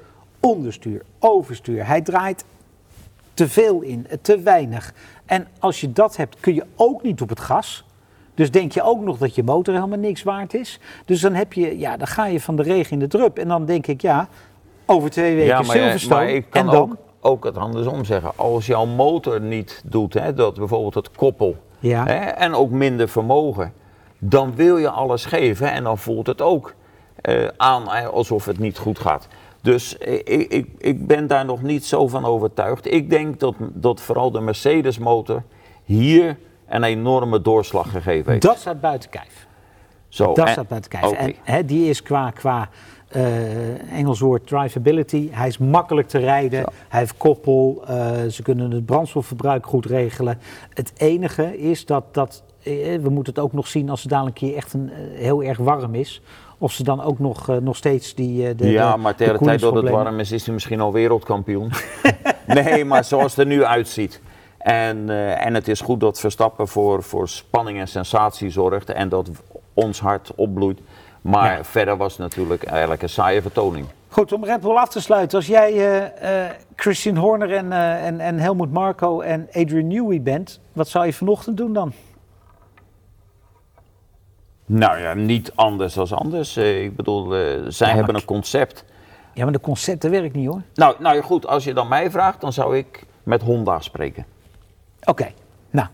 onderstuur, 0.47 1.03
overstuur. 1.19 1.87
Hij 1.87 2.03
draait 2.03 2.45
te 3.35 3.49
veel 3.49 3.81
in, 3.81 4.07
te 4.23 4.41
weinig. 4.41 4.95
En 5.25 5.47
als 5.59 5.81
je 5.81 5.93
dat 5.93 6.17
hebt, 6.17 6.41
kun 6.41 6.55
je 6.55 6.65
ook 6.77 7.03
niet 7.03 7.21
op 7.21 7.29
het 7.29 7.41
gas. 7.41 7.85
Dus 8.35 8.51
denk 8.51 8.73
je 8.73 8.83
ook 8.83 9.01
nog 9.01 9.19
dat 9.19 9.35
je 9.35 9.43
motor 9.43 9.75
helemaal 9.75 9.99
niks 9.99 10.23
waard 10.23 10.55
is. 10.55 10.81
Dus 11.05 11.21
dan, 11.21 11.35
heb 11.35 11.53
je, 11.53 11.79
ja, 11.79 11.97
dan 11.97 12.07
ga 12.07 12.27
je 12.27 12.41
van 12.41 12.57
de 12.57 12.63
regen 12.63 12.93
in 12.93 12.99
de 12.99 13.07
drup. 13.07 13.39
En 13.39 13.49
dan 13.49 13.65
denk 13.65 13.87
ik, 13.87 14.01
ja, 14.01 14.29
over 14.85 15.11
twee 15.11 15.35
weken 15.35 15.49
ja, 15.49 15.63
maar, 15.63 15.77
Silverstone. 15.77 16.15
maar 16.25 16.29
ik 16.29 16.47
kan 16.51 16.67
en 16.67 16.71
dan, 16.71 16.83
ook, 16.83 16.97
ook 17.21 17.45
het 17.45 17.57
andersom 17.57 18.05
zeggen. 18.05 18.33
Als 18.37 18.67
jouw 18.67 18.85
motor 18.85 19.41
niet 19.41 19.83
doet, 19.85 20.15
hè, 20.15 20.35
dat 20.35 20.55
bijvoorbeeld 20.55 20.95
het 20.95 21.11
koppel 21.11 21.57
Ja. 21.79 22.05
hè, 22.05 22.25
en 22.25 22.55
ook 22.55 22.71
minder 22.71 23.09
vermogen, 23.09 23.73
dan 24.19 24.55
wil 24.55 24.77
je 24.77 24.91
alles 24.91 25.25
geven 25.25 25.73
en 25.73 25.85
dan 25.85 25.99
voelt 25.99 26.27
het 26.27 26.43
ook 26.43 26.75
eh, 27.17 27.49
aan 27.57 27.89
alsof 28.13 28.45
het 28.45 28.59
niet 28.59 28.79
goed 28.79 28.99
gaat. 28.99 29.29
Dus 29.67 29.95
ik, 29.97 30.29
ik, 30.53 30.67
ik 30.79 31.07
ben 31.07 31.27
daar 31.27 31.45
nog 31.45 31.63
niet 31.63 31.85
zo 31.85 32.09
van 32.09 32.25
overtuigd. 32.25 32.93
Ik 32.93 33.11
denk 33.11 33.41
dat, 33.41 33.55
dat 33.59 34.01
vooral 34.01 34.31
de 34.31 34.41
Mercedes 34.41 34.99
motor 34.99 35.43
hier 35.85 36.39
een 36.69 36.83
enorme 36.83 37.41
doorslag 37.41 37.91
gegeven 37.91 38.31
heeft. 38.31 38.43
dat 38.45 38.59
staat 38.59 38.81
buiten 38.81 39.11
kijf. 39.11 39.47
Zo, 40.09 40.33
Dat 40.35 40.47
en- 40.47 40.53
staat 40.53 40.69
buiten 40.69 40.91
kijf. 40.91 41.35
En 41.45 41.67
die 41.67 41.89
is 41.89 42.03
qua, 42.03 42.31
qua 42.31 42.69
eh, 43.09 43.93
Engels 43.99 44.21
woord 44.21 44.47
drivability. 44.47 45.29
Hij 45.31 45.49
is 45.49 45.59
makkelijk 45.59 46.09
te 46.09 46.19
rijden. 46.19 46.59
Ja. 46.61 46.69
Hij 46.89 47.01
heeft 47.01 47.17
koppel. 47.17 47.83
eh, 47.87 48.25
ze 48.31 48.43
kunnen 48.43 48.71
het 48.71 48.87
brandstofverbruik 48.87 49.67
goed 49.67 49.87
regelen. 49.87 50.39
Het 50.75 50.93
enige 50.97 51.59
is 51.59 51.87
dat, 51.87 52.05
dat 52.15 52.43
we 53.03 53.09
moeten 53.11 53.35
het 53.35 53.43
ook 53.43 53.53
nog 53.53 53.67
zien 53.67 53.91
als 53.91 54.03
het 54.03 54.11
dadelijk 54.11 54.41
een 54.41 54.49
keer 54.49 54.57
echt 54.57 54.73
een, 54.73 54.91
eh, 54.93 55.19
heel 55.21 55.43
erg 55.43 55.59
warm 55.59 55.95
is. 55.95 56.21
Of 56.59 56.73
ze 56.73 56.83
dan 56.83 57.03
ook 57.03 57.19
nog, 57.19 57.49
eh, 57.49 57.57
nog 57.57 57.77
steeds 57.77 58.15
die. 58.15 58.49
eh, 58.49 58.57
de, 58.57 58.71
ja, 58.71 58.93
de- 58.93 58.99
maar 58.99 59.13
de 59.13 59.19
tegen 59.19 59.39
de 59.39 59.45
tijd 59.45 59.61
dat 59.61 59.75
het 59.75 59.89
warm 59.89 60.21
is, 60.21 60.33
is 60.33 60.45
hij 60.45 60.55
misschien 60.55 60.81
al 60.81 60.93
wereldkampioen. 60.93 61.71
nee, 62.47 62.85
maar 62.85 63.05
zoals 63.05 63.31
het 63.31 63.41
er 63.41 63.47
nu 63.47 63.65
uitziet. 63.65 64.21
En, 64.59 65.11
eh, 65.11 65.47
en 65.47 65.55
het 65.55 65.69
is 65.69 65.81
goed 65.81 66.01
dat 66.01 66.21
Verstappen 66.21 66.69
voor, 66.69 67.03
voor 67.03 67.29
spanning 67.29 67.79
en 67.79 67.89
sensatie 67.89 68.51
zorgt 68.51 68.91
en 68.91 69.09
dat 69.09 69.31
ons 69.75 70.01
hart 70.01 70.33
opbloeit. 70.35 70.79
Maar 71.21 71.57
Ja. 71.57 71.65
verder 71.65 71.97
was 71.97 72.13
het 72.13 72.21
natuurlijk 72.21 72.65
eigenlijk 72.65 73.03
een 73.03 73.09
saaie 73.09 73.43
vertoning. 73.43 73.87
Goed, 74.09 74.33
om 74.33 74.45
Red 74.45 74.61
Bull 74.61 74.75
af 74.77 74.89
te 74.89 75.01
sluiten. 75.01 75.39
Als 75.39 75.47
jij 75.47 75.73
eh, 75.73 76.45
eh, 76.45 76.51
Christian 76.77 77.17
Horner 77.17 77.53
en, 77.53 77.73
eh, 77.73 78.07
en, 78.07 78.21
en 78.21 78.39
Helmut 78.39 78.73
Marko 78.73 79.21
en 79.21 79.49
Adrian 79.53 79.87
Newey 79.87 80.23
bent, 80.23 80.61
wat 80.73 80.89
zou 80.89 81.07
je 81.07 81.13
vanochtend 81.13 81.57
doen 81.57 81.73
dan? 81.73 81.93
Nou 84.67 85.01
ja, 85.01 85.15
niet 85.15 85.53
anders 85.55 85.95
dan 85.95 86.09
anders. 86.09 86.57
Eh, 86.57 86.85
ik 86.85 86.97
bedoel, 86.97 87.37
eh, 87.37 87.61
zij 87.69 87.91
hebben 87.91 88.15
een 88.15 88.25
concept. 88.25 88.85
Ja, 89.35 89.45
maar 89.45 89.53
de 89.53 89.61
concepten 89.61 90.11
werkt 90.11 90.35
niet 90.35 90.49
hoor. 90.49 90.63
Nou, 90.75 90.97
nou 90.99 91.21
goed, 91.21 91.47
als 91.47 91.65
je 91.65 91.75
dan 91.75 91.89
mij 91.89 92.11
vraagt, 92.11 92.41
dan 92.41 92.53
zou 92.53 92.77
ik 92.77 93.05
met 93.23 93.43
Honda 93.43 93.81
spreken. 93.81 94.27
Oké, 95.05 95.33
nou, 95.71 95.89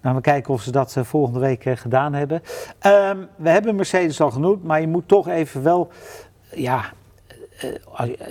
nou, 0.00 0.16
we 0.16 0.20
kijken 0.20 0.54
of 0.54 0.62
ze 0.62 0.70
dat 0.70 0.96
eh, 0.96 1.04
volgende 1.04 1.40
week 1.40 1.64
gedaan 1.74 2.12
hebben. 2.12 2.42
Ehm, 2.78 3.18
we 3.36 3.48
hebben 3.48 3.76
Mercedes 3.76 4.20
al 4.20 4.30
genoemd, 4.30 4.64
maar 4.64 4.80
je 4.80 4.88
moet 4.88 5.08
toch 5.08 5.28
even 5.28 5.62
wel, 5.62 5.90
ja, 6.50 6.92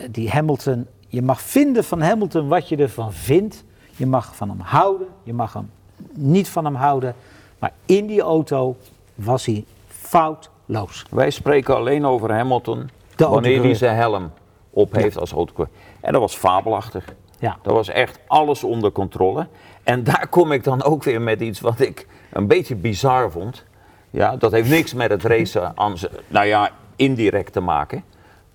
die 0.10 0.30
Hamilton, 0.30 0.88
je 1.08 1.22
mag 1.22 1.42
vinden 1.42 1.84
van 1.84 2.02
Hamilton 2.02 2.48
wat 2.48 2.70
je 2.70 2.78
ervan 2.78 3.14
vindt. 3.14 3.64
Je 3.96 4.06
mag 4.06 4.36
van 4.36 4.50
hem 4.50 4.60
houden, 4.60 5.08
je 5.24 5.34
mag 5.34 5.54
hem 5.54 5.70
niet 6.14 6.50
van 6.50 6.66
hem 6.66 6.76
houden. 6.76 7.16
Maar 7.60 7.72
in 7.86 8.08
die 8.08 8.22
auto 8.22 8.76
was 9.16 9.46
hij 9.46 9.66
foutloos. 10.14 11.06
Wij 11.10 11.30
spreken 11.30 11.76
alleen 11.76 12.06
over 12.06 12.32
Hamilton 12.32 12.90
De 13.16 13.28
wanneer 13.28 13.62
hij 13.62 13.74
zijn 13.74 13.96
helm 13.96 14.32
op 14.70 14.94
heeft 14.94 15.18
als 15.18 15.32
autocoureur. 15.32 15.74
En 16.02 16.12
dat 16.12 16.22
was 16.22 16.36
fabelachtig. 16.36 17.06
Ja. 17.40 17.58
Dat 17.62 17.74
was 17.74 17.90
echt 17.90 18.20
alles 18.28 18.64
onder 18.64 18.92
controle. 18.92 19.48
En 19.84 20.04
daar 20.04 20.28
kom 20.30 20.52
ik 20.52 20.64
dan 20.64 20.84
ook 20.84 21.04
weer 21.04 21.22
met 21.22 21.42
iets 21.42 21.60
wat 21.60 21.80
ik 21.80 22.08
een 22.32 22.48
beetje 22.48 22.76
bizar 22.76 23.32
vond. 23.32 23.66
Ja, 24.10 24.36
dat 24.36 24.52
heeft 24.52 24.70
niks 24.70 24.94
met 24.94 25.10
het 25.10 25.24
racen 25.24 25.72
aan, 25.76 25.96
nou 26.28 26.46
ja, 26.46 26.70
indirect 26.96 27.54
te 27.54 27.60
maken. 27.60 28.04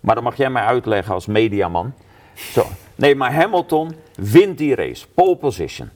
Maar 0.00 0.14
dat 0.14 0.24
mag 0.24 0.36
jij 0.36 0.50
mij 0.50 0.62
uitleggen 0.62 1.14
als 1.14 1.26
mediaman. 1.26 1.92
Zo. 2.34 2.66
Nee, 2.94 3.14
maar 3.14 3.34
Hamilton 3.34 3.94
wint 4.14 4.58
die 4.58 4.74
race. 4.74 5.06
Pole 5.14 5.36
position. 5.36 5.90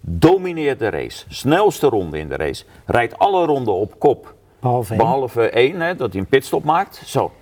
Domineert 0.00 0.78
de 0.78 0.88
race. 0.88 1.24
Snelste 1.28 1.86
ronde 1.86 2.18
in 2.18 2.28
de 2.28 2.36
race. 2.36 2.64
Rijdt 2.86 3.18
alle 3.18 3.46
ronden 3.46 3.74
op 3.74 3.98
kop. 3.98 4.36
Behalve 4.60 4.92
één. 4.92 5.02
Behalve 5.02 5.50
één, 5.50 5.80
hè, 5.80 5.94
dat 5.94 6.12
hij 6.12 6.20
een 6.20 6.26
pitstop 6.26 6.64
maakt. 6.64 7.02
Zo. 7.04 7.32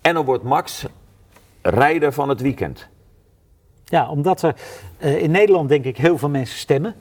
En 0.00 0.14
dan 0.14 0.24
wordt 0.24 0.42
Max 0.42 0.86
rijder 1.62 2.12
van 2.12 2.28
het 2.28 2.40
weekend. 2.40 2.88
Ja, 3.84 4.08
omdat 4.08 4.42
er 4.42 4.54
eh, 4.98 5.22
in 5.22 5.30
Nederland 5.30 5.68
denk 5.68 5.84
ik 5.84 5.96
heel 5.96 6.18
veel 6.18 6.28
mensen 6.28 6.58
stemmen. 6.58 6.94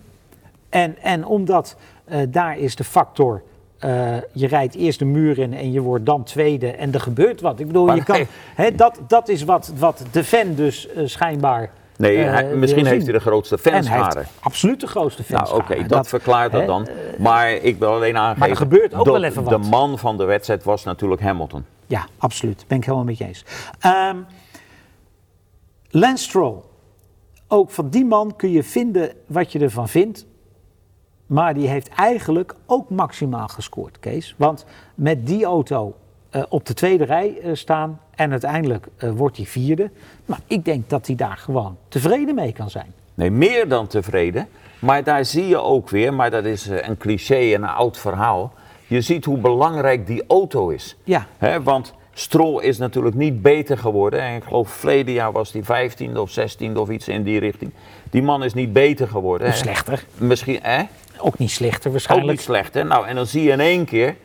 En, 0.70 0.98
en 1.02 1.26
omdat 1.26 1.76
eh, 2.06 2.20
daar 2.30 2.58
is 2.58 2.76
de 2.76 2.84
factor 2.84 3.44
eh, 3.78 4.16
je 4.32 4.48
rijdt 4.48 4.76
eerst 4.76 5.00
de 5.00 5.06
muur 5.06 5.40
in 5.40 5.54
en 5.54 5.72
je 5.72 5.82
wordt 5.82 6.06
dan 6.06 6.24
tweede 6.24 6.72
en 6.72 6.94
er 6.94 7.00
gebeurt 7.00 7.42
wat. 7.42 7.60
Ik 7.60 7.68
bedoel, 7.68 7.86
Maar 7.86 7.96
je 7.96 8.04
kan, 8.04 8.26
nee. 8.58 8.76
dat, 8.76 9.00
dat 9.08 9.30
is 9.30 9.44
wat, 9.44 9.74
wat 9.78 10.06
de 10.12 10.24
fan 10.24 10.56
dus 10.56 10.88
schijnbaar. 11.06 11.72
Nee, 11.98 12.18
eh, 12.24 12.32
hij- 12.32 12.56
misschien 12.56 12.86
heeft 12.86 13.04
hij 13.04 13.14
de 13.14 13.20
grootste 13.20 13.58
fanscharen. 13.58 14.26
absoluut 14.40 14.80
de 14.80 14.88
grootste 14.88 15.24
Nou, 15.28 15.46
fanschare. 15.46 15.62
oké, 15.80 15.88
dat, 15.88 16.08
verklaart 16.08 16.52
dat 16.52 16.66
dan. 16.68 16.88
Maar 17.18 17.52
ik 17.52 17.78
wil 17.80 17.90
alleen 17.94 18.18
aangeven... 18.18 18.40
maar 18.40 18.50
er 18.50 18.56
gebeurt 18.56 18.94
ook 18.94 19.06
dat 19.06 19.14
wel 19.14 19.24
even 19.24 19.44
De 19.44 19.50
wat. 19.50 19.70
man 19.70 20.00
van 20.00 20.18
de 20.18 20.24
wedstrijd 20.24 20.64
was 20.64 20.84
natuurlijk 20.84 21.22
Hamilton. 21.22 21.66
Ja, 21.88 22.06
absoluut. 22.18 22.66
Ben 22.68 22.78
ik 22.78 22.84
helemaal 22.84 23.06
met 23.06 23.18
je 23.18 23.26
eens. 23.26 23.46
Lance 25.90 26.24
Stroll. 26.24 26.56
Ook 27.48 27.72
van 27.72 27.90
die 27.90 28.06
man 28.06 28.36
kun 28.36 28.52
je 28.52 28.64
vinden 28.64 29.12
wat 29.28 29.52
je 29.52 29.60
ervan 29.60 29.88
vindt. 29.90 30.26
Maar 31.26 31.54
die 31.54 31.68
heeft 31.68 31.88
eigenlijk 31.90 32.56
ook 32.66 32.90
maximaal 32.90 33.48
gescoord, 33.48 34.00
Kees. 34.00 34.36
Want 34.38 34.66
met 34.96 35.28
die 35.28 35.46
auto 35.46 35.96
eh, 36.34 36.42
op 36.50 36.66
de 36.66 36.74
tweede 36.74 37.04
rij 37.04 37.38
eh, 37.44 37.50
staan 37.54 38.00
en 38.16 38.32
uiteindelijk 38.32 38.88
eh, 38.98 39.10
wordt 39.10 39.38
hij 39.38 39.46
vierde. 39.46 39.90
Maar 40.26 40.40
ik 40.48 40.66
denk 40.66 40.90
dat 40.90 41.08
hij 41.08 41.16
daar 41.16 41.38
gewoon 41.38 41.78
tevreden 41.88 42.36
mee 42.36 42.54
kan 42.54 42.70
zijn. 42.70 42.94
Nee, 43.14 43.32
meer 43.32 43.68
dan 43.68 43.88
tevreden. 43.88 44.48
Maar 44.80 45.04
daar 45.04 45.26
zie 45.26 45.48
je 45.48 45.58
ook 45.58 45.90
weer, 45.90 46.14
maar 46.14 46.32
dat 46.32 46.46
is 46.46 46.68
een 46.68 46.98
cliché 46.98 47.54
en 47.54 47.64
een 47.64 47.70
oud 47.70 47.98
verhaal. 47.98 48.54
Je 48.88 49.02
ziet 49.02 49.26
hoe 49.26 49.38
belangrijk 49.38 50.08
die 50.08 50.24
auto 50.28 50.70
is. 50.70 50.96
Ja, 51.04 51.28
want 51.64 51.94
Stroll 52.14 52.64
is 52.64 52.78
natuurlijk 52.78 53.16
niet 53.16 53.42
beter 53.42 53.78
geworden. 53.78 54.22
En 54.22 54.36
ik 54.36 54.44
geloof 54.44 54.70
verleden 54.70 55.14
jaar 55.14 55.32
was 55.32 55.54
hij 55.54 55.90
15e 55.90 56.18
of 56.18 56.40
16e 56.40 56.74
of 56.76 56.90
iets 56.90 57.08
in 57.08 57.24
die 57.24 57.40
richting. 57.40 57.72
Die 58.10 58.22
man 58.22 58.44
is 58.44 58.54
niet 58.54 58.74
beter 58.74 59.08
geworden. 59.08 59.54
slechter. 59.54 60.06
Misschien, 60.18 60.60
hè? 60.62 60.84
Ook 61.18 61.38
niet 61.38 61.52
slechter 61.52 61.86
Ook 61.86 61.92
waarschijnlijk. 61.92 62.32
niet 62.32 62.42
slecht, 62.42 62.74
hè? 62.74 62.84
Nou, 62.84 63.08
en 63.08 63.16
dan 63.16 63.26
zie 63.26 63.44
je 63.44 63.52
in 63.52 63.60
één 63.60 63.86
keer, 63.86 64.16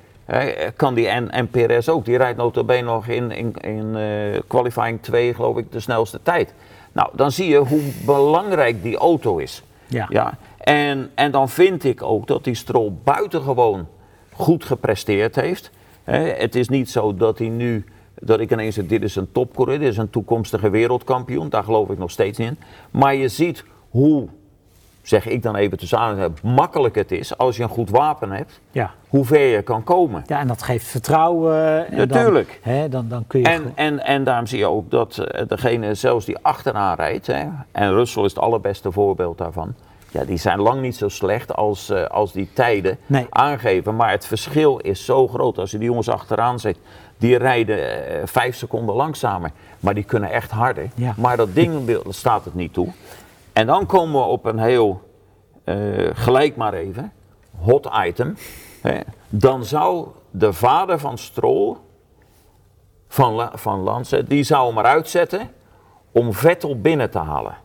kan 0.77 0.95
die 0.95 1.47
Perez 1.51 1.89
ook, 1.89 2.05
die 2.05 2.17
rijdt 2.17 2.39
notabene 2.39 2.83
nog 2.83 3.07
in, 3.07 3.31
in, 3.31 3.55
in 3.61 3.97
eh, 3.97 4.41
qualifying 4.47 5.03
2, 5.03 5.35
geloof 5.35 5.57
ik, 5.57 5.73
de 5.73 5.81
snelste 5.81 6.21
tijd. 6.23 6.55
Nou, 6.93 7.09
dan 7.13 7.33
zie 7.33 7.49
je 7.49 7.57
hoe 7.57 7.83
belangrijk 8.05 8.83
die 8.83 8.97
auto 8.97 9.37
is. 9.37 9.63
Ja. 9.87 10.07
Ja, 10.09 10.39
en, 10.59 11.11
en 11.15 11.31
dan 11.31 11.49
vind 11.49 11.85
ik 11.85 12.03
ook 12.03 12.27
dat 12.27 12.45
die 12.45 12.55
Stroll 12.55 12.93
buitengewoon 13.05 13.87
goed 14.33 14.65
gepresteerd 14.65 15.35
heeft. 15.35 15.71
Hè, 16.05 16.19
het 16.19 16.55
is 16.55 16.69
niet 16.69 16.91
zo 16.91 17.15
dat 17.15 17.39
hij 17.39 17.49
nu, 17.49 17.85
dat 18.15 18.41
ik 18.41 18.53
ineens 18.53 18.75
zeg, 18.75 18.87
dit 18.87 19.03
is 19.03 19.17
een 19.17 19.33
topcoureur, 19.33 19.79
dit 19.79 19.89
is 19.89 19.97
een 19.97 20.11
toekomstige 20.11 20.71
wereldkampioen. 20.71 21.49
Daar 21.49 21.65
geloof 21.65 21.91
ik 21.91 21.99
nog 21.99 22.11
steeds 22.11 22.39
in. 22.39 22.59
Maar 22.91 23.15
je 23.15 23.29
ziet 23.29 23.65
hoe, 23.91 24.29
zeg 25.09 25.27
ik 25.27 25.43
dan 25.43 25.57
even 25.57 25.79
tussen 25.79 25.99
aanhalingstekens, 25.99 26.55
makkelijk 26.57 26.95
het 26.95 27.13
is 27.13 27.39
als 27.39 27.57
je 27.57 27.63
een 27.63 27.69
goed 27.69 27.91
wapen 27.91 28.31
hebt, 28.31 28.61
Ja. 28.71 28.91
hoe 29.09 29.25
ver 29.25 29.41
je 29.41 29.63
kan 29.63 29.85
komen. 29.85 30.23
ja, 30.27 30.39
en 30.41 30.47
dat 30.47 30.63
geeft 30.63 30.87
vertrouwen. 30.87 31.87
En 31.91 31.97
Natuurlijk. 31.97 32.61
Dan, 32.65 32.73
hè, 32.75 32.89
dan, 32.89 33.09
dan 33.09 33.25
kun 33.27 33.41
je 33.41 33.47
En, 33.49 33.73
en, 33.75 34.05
en 34.05 34.25
daarom 34.25 34.47
zie 34.47 34.59
je 34.59 34.67
ook 34.67 34.91
dat 34.91 35.19
eh, 35.19 35.43
degene 35.49 35.95
zelfs 35.95 36.25
die 36.27 36.37
achteraan 36.43 36.97
rijdt, 36.97 37.27
hè, 37.27 37.45
en 37.73 37.93
Russell 37.93 38.25
is 38.25 38.35
het 38.35 38.43
allerbeste 38.43 38.93
voorbeeld 38.93 39.39
daarvan, 39.39 39.75
ja, 40.11 40.25
die 40.25 40.37
zijn 40.39 40.61
lang 40.61 40.81
niet 40.81 40.97
zo 40.97 41.09
slecht 41.09 41.55
als, 41.55 41.91
eh, 41.91 42.05
als 42.05 42.33
die 42.33 42.49
tijden 42.53 42.99
Nee. 43.07 43.27
aangeven. 43.31 43.97
Maar 43.97 44.11
het 44.11 44.27
verschil 44.27 44.77
is 44.79 45.05
zo 45.05 45.29
groot. 45.29 45.59
Als 45.59 45.71
je 45.71 45.79
die 45.79 45.87
jongens 45.89 46.09
achteraan 46.09 46.59
zet, 46.59 46.77
die 47.19 47.37
rijden 47.39 48.07
eh, 48.09 48.23
vijf 48.25 48.57
seconden 48.57 48.95
langzamer, 48.95 49.51
maar 49.81 49.95
die 49.95 50.05
kunnen 50.05 50.31
echt 50.31 50.51
harder. 50.51 50.89
Ja. 50.95 51.15
Maar 51.17 51.37
dat 51.37 51.55
ding 51.55 51.97
staat 52.09 52.45
het 52.45 52.55
niet 52.55 52.73
toe. 52.73 52.89
En 53.59 53.67
dan 53.67 53.87
komen 53.87 54.21
we 54.21 54.27
op 54.27 54.45
een 54.45 54.59
heel, 54.59 55.01
eh, 55.65 55.77
gelijk 56.13 56.57
maar 56.57 56.75
even, 56.75 57.13
hot 57.57 57.89
item. 58.07 58.37
Hè. 58.83 59.01
Dan 59.29 59.65
zou 59.65 60.07
de 60.31 60.53
vader 60.53 60.99
van 60.99 61.19
Stroll 61.19 61.77
van, 63.09 63.33
La- 63.33 63.53
van 63.55 63.81
Lance, 63.81 64.25
die 64.25 64.43
zou 64.43 64.69
hem 64.69 64.79
eruit 64.79 65.09
zetten 65.09 65.51
om 66.13 66.33
Vettel 66.33 66.81
binnen 66.81 67.11
te 67.11 67.19
halen. 67.19 67.57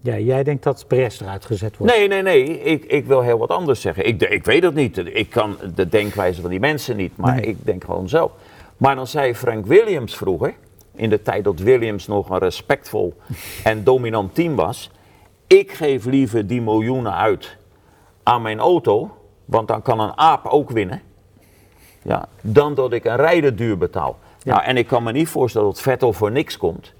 Ja, 0.00 0.18
jij 0.18 0.42
denkt 0.42 0.62
dat 0.62 0.84
Perez 0.86 1.20
eruit 1.20 1.44
gezet 1.44 1.76
wordt. 1.76 1.92
Nee, 1.92 2.08
nee, 2.08 2.22
nee, 2.22 2.42
ik, 2.62 2.84
ik 2.84 3.06
wil 3.06 3.20
heel 3.20 3.38
wat 3.38 3.50
anders 3.50 3.80
zeggen. 3.80 4.06
Ik, 4.06 4.22
ik 4.22 4.44
weet 4.44 4.62
het 4.62 4.74
niet, 4.74 4.96
ik 4.98 5.30
kan 5.30 5.56
de 5.74 5.88
denkwijze 5.88 6.40
van 6.40 6.50
die 6.50 6.60
mensen 6.60 6.96
niet, 6.96 7.16
maar 7.16 7.34
Nee. 7.34 7.44
ik 7.44 7.64
denk 7.66 7.84
gewoon 7.84 8.08
zo. 8.08 8.30
Maar 8.76 8.94
dan 8.94 9.06
zei 9.06 9.34
Frank 9.34 9.66
Williams 9.66 10.16
vroeger, 10.16 10.54
in 11.00 11.10
de 11.10 11.22
tijd 11.22 11.44
dat 11.44 11.58
Williams 11.58 12.06
nog 12.06 12.30
een 12.30 12.38
respectvol 12.38 13.14
en 13.64 13.84
dominant 13.84 14.34
team 14.34 14.56
was, 14.56 14.90
ik 15.46 15.72
geef 15.72 16.04
liever 16.04 16.46
die 16.46 16.62
miljoenen 16.62 17.14
uit 17.14 17.56
aan 18.22 18.42
mijn 18.42 18.58
auto, 18.58 19.10
want 19.44 19.68
dan 19.68 19.82
kan 19.82 20.00
een 20.00 20.18
aap 20.18 20.46
ook 20.46 20.70
winnen, 20.70 21.02
ja, 22.02 22.28
dan 22.40 22.74
dat 22.74 22.92
ik 22.92 23.04
een 23.04 23.16
rijder 23.16 23.56
duur 23.56 23.78
betaal. 23.78 24.18
Ja. 24.42 24.54
Nou, 24.54 24.66
en 24.66 24.76
ik 24.76 24.86
kan 24.86 25.02
me 25.02 25.12
niet 25.12 25.28
voorstellen 25.28 25.68
dat 25.68 25.80
Vettel 25.80 26.12
voor 26.12 26.30
niks 26.30 26.56
komt. 26.56 26.92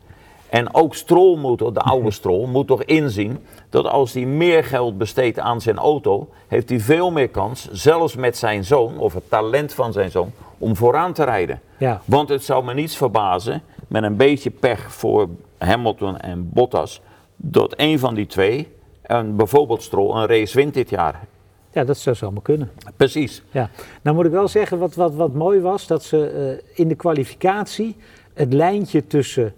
En 0.48 0.74
ook 0.74 0.94
Stroll 0.94 1.38
moet, 1.38 1.58
de 1.58 1.80
oude 1.92 2.10
Stroll, 2.10 2.46
moet 2.46 2.66
toch 2.66 2.82
inzien 2.82 3.44
dat 3.70 3.86
als 3.86 4.12
hij 4.12 4.24
meer 4.24 4.64
geld 4.64 4.98
besteedt 4.98 5.38
aan 5.38 5.60
zijn 5.60 5.78
auto, 5.78 6.28
heeft 6.48 6.68
hij 6.68 6.80
veel 6.80 7.10
meer 7.10 7.28
kans, 7.28 7.68
zelfs 7.70 8.14
met 8.14 8.36
zijn 8.36 8.64
zoon, 8.64 8.98
of 8.98 9.14
het 9.14 9.30
talent 9.30 9.72
van 9.72 9.92
zijn 9.92 10.10
zoon, 10.10 10.32
om 10.58 10.76
vooraan 10.76 11.12
te 11.12 11.24
rijden. 11.24 11.60
Ja. 11.76 12.00
Want 12.04 12.28
het 12.28 12.44
zou 12.44 12.64
me 12.64 12.74
niets 12.74 12.96
verbazen, 12.96 13.62
met 13.90 14.02
een 14.02 14.16
beetje 14.16 14.50
pech 14.50 14.92
voor 14.92 15.28
Hamilton 15.58 16.18
en 16.18 16.50
Bottas, 16.52 17.00
dat 17.36 17.74
een 17.76 17.98
van 17.98 18.14
die 18.14 18.26
twee, 18.26 18.68
en 19.02 19.36
bijvoorbeeld 19.36 19.82
Stroll, 19.82 20.16
een 20.16 20.26
race 20.26 20.56
wint 20.56 20.74
dit 20.74 20.90
jaar. 20.90 21.20
Ja, 21.72 21.84
dat 21.84 21.98
zou 21.98 22.16
zomaar 22.16 22.42
kunnen. 22.42 22.70
Precies. 22.96 23.42
Ja. 23.50 23.70
Nou 24.02 24.16
moet 24.16 24.24
ik 24.24 24.30
wel 24.30 24.48
zeggen, 24.48 24.78
wat, 24.78 24.94
wat, 24.94 25.14
wat 25.14 25.34
mooi 25.34 25.60
was, 25.60 25.86
dat 25.86 26.04
ze 26.04 26.26
eh, 26.26 26.78
in 26.78 26.88
de 26.88 26.94
kwalificatie 26.94 27.96
het 28.34 28.52
lijntje 28.52 29.06
tussen 29.06 29.54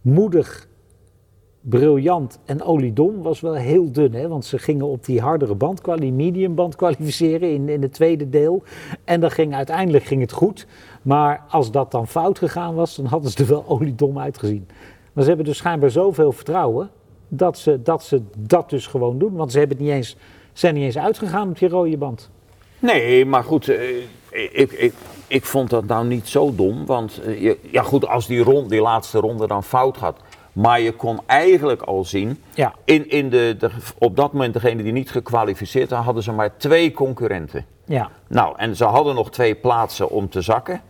moedig, 0.00 0.68
briljant 1.60 2.38
en 2.44 2.62
oliedom 2.62 3.22
was 3.22 3.40
wel 3.40 3.54
heel 3.54 3.92
dun. 3.92 4.14
Hè? 4.14 4.28
Want 4.28 4.44
ze 4.44 4.58
gingen 4.58 4.86
op 4.86 5.04
die 5.04 5.20
hardere 5.20 5.54
band, 5.54 5.80
die 5.96 6.12
medium 6.12 6.54
band 6.54 6.76
kwalificeren 6.76 7.52
in, 7.52 7.68
in 7.68 7.82
het 7.82 7.92
tweede 7.92 8.28
deel. 8.28 8.62
En 9.04 9.20
dan 9.20 9.30
ging, 9.30 9.54
uiteindelijk 9.54 10.04
ging 10.04 10.20
het 10.20 10.32
goed. 10.32 10.66
Maar 11.02 11.44
als 11.48 11.70
dat 11.70 11.90
dan 11.90 12.06
fout 12.06 12.38
gegaan 12.38 12.74
was, 12.74 12.96
dan 12.96 13.06
hadden 13.06 13.30
ze 13.30 13.38
er 13.38 13.48
wel 13.48 13.64
oliedom 13.68 14.18
uitgezien. 14.18 14.68
Maar 15.12 15.22
ze 15.22 15.28
hebben 15.28 15.46
dus 15.46 15.56
schijnbaar 15.56 15.90
zoveel 15.90 16.32
vertrouwen 16.32 16.90
dat 17.28 17.58
ze, 17.58 17.82
dat 17.82 18.02
ze 18.04 18.22
dat 18.38 18.70
dus 18.70 18.86
gewoon 18.86 19.18
doen. 19.18 19.34
Want 19.34 19.52
ze 19.52 19.58
hebben 19.58 19.76
het 19.76 19.86
niet 19.86 19.94
eens, 19.94 20.16
zijn 20.52 20.74
niet 20.74 20.84
eens 20.84 20.98
uitgegaan 20.98 21.48
op 21.48 21.58
die 21.58 21.68
rode 21.68 21.96
band. 21.96 22.30
Nee, 22.78 23.24
maar 23.24 23.44
goed, 23.44 23.68
eh, 23.68 23.96
ik, 24.30 24.72
ik, 24.72 24.94
ik 25.26 25.44
vond 25.44 25.70
dat 25.70 25.86
nou 25.86 26.06
niet 26.06 26.28
zo 26.28 26.54
dom. 26.54 26.86
Want 26.86 27.20
eh, 27.22 27.54
ja 27.70 27.82
goed, 27.82 28.06
als 28.06 28.26
die, 28.26 28.42
rond, 28.42 28.70
die 28.70 28.80
laatste 28.80 29.18
ronde 29.18 29.46
dan 29.46 29.64
fout 29.64 29.96
gaat. 29.96 30.20
Maar 30.52 30.80
je 30.80 30.92
kon 30.92 31.20
eigenlijk 31.26 31.82
al 31.82 32.04
zien, 32.04 32.42
Ja. 32.54 32.72
in, 32.84 33.10
in 33.10 33.30
de, 33.30 33.54
de, 33.58 33.70
op 33.98 34.16
dat 34.16 34.32
moment 34.32 34.52
degene 34.54 34.82
die 34.82 34.92
niet 34.92 35.10
gekwalificeerd 35.10 35.90
waren, 35.90 36.04
hadden 36.04 36.22
ze 36.22 36.32
maar 36.32 36.56
twee 36.56 36.92
concurrenten. 36.92 37.64
Ja, 37.84 38.10
Nou, 38.26 38.54
en 38.56 38.76
ze 38.76 38.84
hadden 38.84 39.14
nog 39.14 39.30
twee 39.30 39.54
plaatsen 39.54 40.10
om 40.10 40.28
te 40.28 40.40
zakken. 40.40 40.80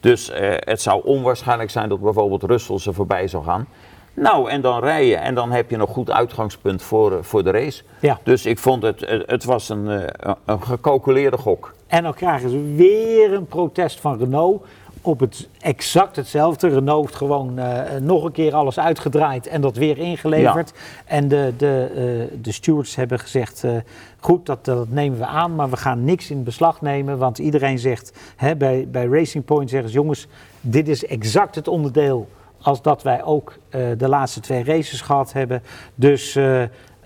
Dus 0.00 0.30
eh, 0.30 0.50
het 0.54 0.82
zou 0.82 1.04
onwaarschijnlijk 1.04 1.70
zijn 1.70 1.88
dat 1.88 2.00
bijvoorbeeld 2.00 2.42
Russell 2.42 2.78
ze 2.78 2.92
voorbij 2.92 3.28
zou 3.28 3.44
gaan. 3.44 3.66
Nou, 4.14 4.50
en 4.50 4.60
dan 4.60 4.80
rij 4.80 5.06
je 5.06 5.16
en 5.16 5.34
dan 5.34 5.50
heb 5.50 5.70
je 5.70 5.76
een 5.76 5.86
goed 5.86 6.10
uitgangspunt 6.10 6.82
voor, 6.82 7.12
eh, 7.12 7.18
voor 7.22 7.44
de 7.44 7.50
race. 7.50 7.82
Ja. 8.00 8.18
Dus 8.22 8.46
ik 8.46 8.58
vond 8.58 8.82
het, 8.82 9.02
eh, 9.02 9.20
het 9.26 9.44
was 9.44 9.68
een, 9.68 9.88
eh, 9.88 10.32
een 10.44 10.62
gecalculeerde 10.62 11.36
gok. 11.36 11.74
En 11.86 12.02
dan 12.02 12.14
krijgen 12.14 12.50
ze 12.50 12.72
weer 12.76 13.32
een 13.32 13.46
protest 13.46 14.00
van 14.00 14.18
Renault 14.18 14.64
op 15.06 15.20
het 15.20 15.48
exact 15.60 16.16
hetzelfde. 16.16 16.68
Renault 16.68 17.04
heeft 17.04 17.16
gewoon 17.16 17.58
eh, 17.58 18.00
nog 18.00 18.24
een 18.24 18.32
keer 18.32 18.54
alles 18.54 18.78
uitgedraaid 18.78 19.46
en 19.46 19.60
dat 19.60 19.76
weer 19.76 19.98
ingeleverd. 19.98 20.72
En 21.04 21.28
de, 21.28 21.52
de, 21.56 21.90
eh, 22.30 22.38
de 22.42 22.52
stewards 22.52 22.94
hebben 22.94 23.18
gezegd, 23.18 23.64
eh, 23.64 23.76
goed, 24.20 24.46
dat, 24.46 24.64
dat 24.64 24.88
nemen 24.88 25.18
we 25.18 25.26
aan, 25.26 25.54
maar 25.54 25.70
we 25.70 25.76
gaan 25.76 26.04
niks 26.04 26.30
in 26.30 26.44
beslag 26.44 26.80
nemen. 26.80 27.18
Want 27.18 27.38
iedereen 27.38 27.78
zegt, 27.78 28.12
hè, 28.36 28.56
bij, 28.56 28.88
bij 28.90 29.06
Racing 29.06 29.44
Point 29.44 29.70
zeggen 29.70 29.88
ze, 29.88 29.94
jongens, 29.94 30.26
dit 30.60 30.88
is 30.88 31.06
exact 31.06 31.54
het 31.54 31.68
onderdeel 31.68 32.28
als 32.60 32.82
dat 32.82 33.02
wij 33.02 33.24
ook 33.24 33.58
de 33.96 34.08
laatste 34.08 34.40
twee 34.40 34.64
races 34.64 35.00
gehad 35.00 35.32
hebben. 35.32 35.62
Dus 35.94 36.38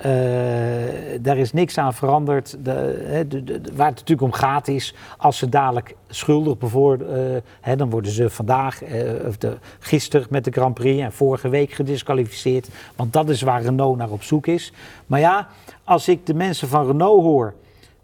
eh, 0.01 1.19
daar 1.21 1.37
is 1.37 1.53
niks 1.53 1.79
aan 1.79 1.95
veranderd. 1.95 2.57
De, 2.65 3.25
de, 3.29 3.61
waar 3.75 3.87
het 3.87 3.99
natuurlijk 3.99 4.23
om 4.23 4.33
gaat 4.33 4.69
is, 4.69 4.95
als 5.17 5.39
ze 5.39 5.49
dadelijk 5.49 5.97
schuldig 6.09 6.59
bijvoorbeeld, 6.59 7.43
hè, 7.61 7.77
dan 7.77 7.91
worden 7.91 8.13
ze 8.13 8.31
vandaag, 8.31 8.83
eh, 8.83 9.27
of 9.27 9.37
gisteren 9.79 10.27
met 10.31 10.45
de 10.45 10.51
Grand 10.51 10.75
Prix 10.75 11.03
en 11.03 11.13
vorige 11.13 11.49
week 11.49 11.73
gedisqualificeerd. 11.73 12.69
Want 12.97 13.13
dat 13.13 13.29
is 13.29 13.43
waar 13.43 13.63
Renault 13.63 13.97
naar 13.97 14.11
op 14.11 14.23
zoek 14.23 14.47
is. 14.47 14.73
Maar 15.07 15.21
ja, 15.21 15.49
als 15.85 16.09
ik 16.09 16.27
de 16.27 16.35
mensen 16.35 16.69
van 16.69 16.87
Renault 16.87 17.23
hoor, 17.23 17.55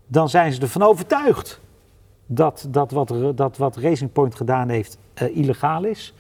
dan 0.07 0.29
zijn 0.29 0.53
ze 0.53 0.61
ervan 0.61 0.83
overtuigd 0.83 1.61
dat, 2.27 2.67
dat, 2.71 2.91
wat, 2.91 3.15
dat 3.35 3.57
wat 3.57 3.77
Racing 3.77 4.13
Point 4.13 4.35
gedaan 4.35 4.69
heeft 4.69 4.99
eh, 5.15 5.37
illegaal 5.37 5.85
is. 5.85 6.15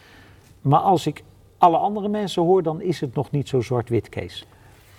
Maar 0.61 0.81
als 0.81 1.07
ik 1.07 1.23
alle 1.59 1.77
andere 1.77 2.09
mensen 2.09 2.43
hoor, 2.43 2.63
dan 2.63 2.81
is 2.81 3.01
het 3.01 3.15
nog 3.15 3.31
niet 3.31 3.49
zo 3.49 3.61
zwart-wit, 3.61 4.09
Kees. 4.09 4.47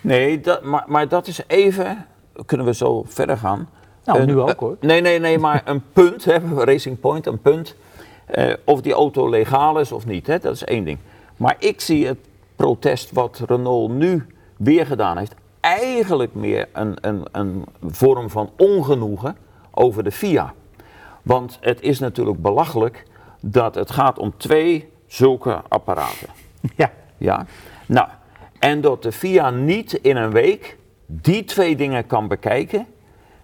Nee, 0.02 0.40
dat, 0.40 0.64
maar, 0.64 0.84
maar 0.88 1.08
dat 1.08 1.28
is 1.28 1.42
even, 1.48 2.06
kunnen 2.46 2.66
we 2.66 2.74
zo 2.74 3.04
verder 3.08 3.38
gaan. 3.38 3.70
Nou, 4.06 4.20
een- 4.20 4.28
nu 4.28 4.40
ook 4.40 4.60
hoor. 4.60 4.78
Nee, 4.80 5.02
nee, 5.02 5.20
nee, 5.20 5.40
maar 5.40 5.62
een 5.66 5.84
punt, 5.94 6.26
hè, 6.26 6.38
Racing 6.64 7.00
Point, 7.00 7.26
een 7.26 7.42
punt. 7.42 7.76
eh, 8.26 8.54
of 8.64 8.82
die 8.82 8.94
auto 8.94 9.30
legaal 9.30 9.80
is 9.80 9.92
of 9.92 10.06
niet, 10.06 10.28
hè, 10.28 10.40
dat 10.40 10.54
is 10.54 10.64
één 10.64 10.84
ding. 10.84 10.98
Maar 11.38 11.56
ik 11.60 11.82
zie 11.82 12.08
het 12.08 12.18
protest 12.56 13.12
wat 13.12 13.42
Renault 13.48 13.92
nu 13.92 14.26
weer 14.58 14.86
gedaan 14.86 15.18
heeft, 15.18 15.36
eigenlijk 15.60 16.34
meer 16.34 16.68
een, 16.74 16.98
een, 17.02 17.26
een 17.32 17.66
vorm 17.82 18.30
van 18.30 18.50
ongenoegen 18.58 19.38
over 19.72 20.04
de 20.04 20.12
FIA. 20.12 20.54
Want 21.24 21.58
het 21.62 21.82
is 21.82 22.00
natuurlijk 22.00 22.42
belachelijk 22.42 23.04
dat 23.42 23.76
het 23.76 23.92
gaat 23.92 24.20
om 24.20 24.34
twee 24.38 24.90
zulke 25.08 25.62
apparaten. 25.68 26.28
Ja, 26.76 26.92
Ja, 27.18 27.46
nou, 27.86 28.08
en 28.60 28.82
dat 28.82 29.04
de 29.04 29.12
FIA 29.12 29.50
niet 29.50 29.94
in 29.94 30.16
een 30.16 30.32
week 30.32 30.78
die 31.06 31.44
twee 31.44 31.76
dingen 31.76 32.08
kan 32.08 32.28
bekijken, 32.28 32.86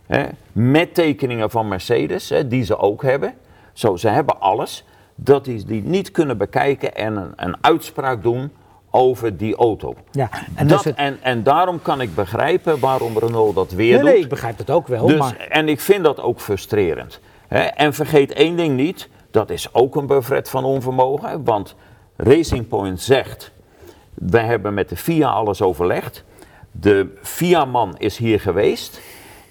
hè, 0.05 0.25
met 0.51 0.93
tekeningen 0.93 1.49
van 1.49 1.67
Mercedes, 1.67 2.29
hè, 2.29 2.47
die 2.47 2.63
ze 2.63 2.77
ook 2.77 3.01
hebben. 3.03 3.33
Zo, 3.73 3.95
ze 3.95 4.07
hebben 4.07 4.39
alles. 4.39 4.85
Dat 5.15 5.45
die 5.45 5.65
die 5.65 5.83
niet 5.83 6.11
kunnen 6.11 6.37
bekijken 6.37 6.95
en 6.95 7.15
een, 7.15 7.33
een 7.35 7.55
uitspraak 7.61 8.23
doen 8.23 8.51
over 8.91 9.37
die 9.37 9.55
auto. 9.55 9.95
ja. 10.11 10.29
En, 10.55 10.67
dus 10.67 10.75
dat, 10.75 10.83
het, 10.83 10.95
en, 10.95 11.17
en 11.21 11.43
daarom 11.43 11.81
kan 11.81 12.01
ik 12.01 12.15
begrijpen 12.15 12.79
waarom 12.79 13.17
Renault 13.17 13.55
dat 13.55 13.71
weer 13.71 13.89
nee, 13.89 13.99
doet. 14.01 14.09
nee, 14.09 14.19
ik 14.19 14.29
begrijp 14.29 14.57
het 14.57 14.69
ook 14.69 14.87
wel. 14.87 15.07
Dus, 15.07 15.17
maar, 15.17 15.47
En 15.49 15.69
ik 15.69 15.79
vind 15.79 16.03
dat 16.03 16.21
ook 16.21 16.39
frustrerend. 16.39 17.19
Hè? 17.47 17.59
En 17.59 17.93
vergeet 17.93 18.33
één 18.33 18.55
ding 18.55 18.75
niet, 18.75 19.09
dat 19.31 19.49
is 19.49 19.73
ook 19.73 19.95
een 19.95 20.07
bevret 20.07 20.49
van 20.49 20.63
onvermogen. 20.63 21.43
Want 21.43 21.75
Racing 22.15 22.67
Point 22.67 23.01
zegt, 23.01 23.51
we 24.13 24.39
hebben 24.39 24.73
met 24.73 24.89
de 24.89 24.95
FIA 24.95 25.29
alles 25.29 25.61
overlegd. 25.61 26.23
De 26.71 27.07
FIA-man 27.21 27.95
is 27.97 28.17
hier 28.17 28.39
geweest 28.39 29.01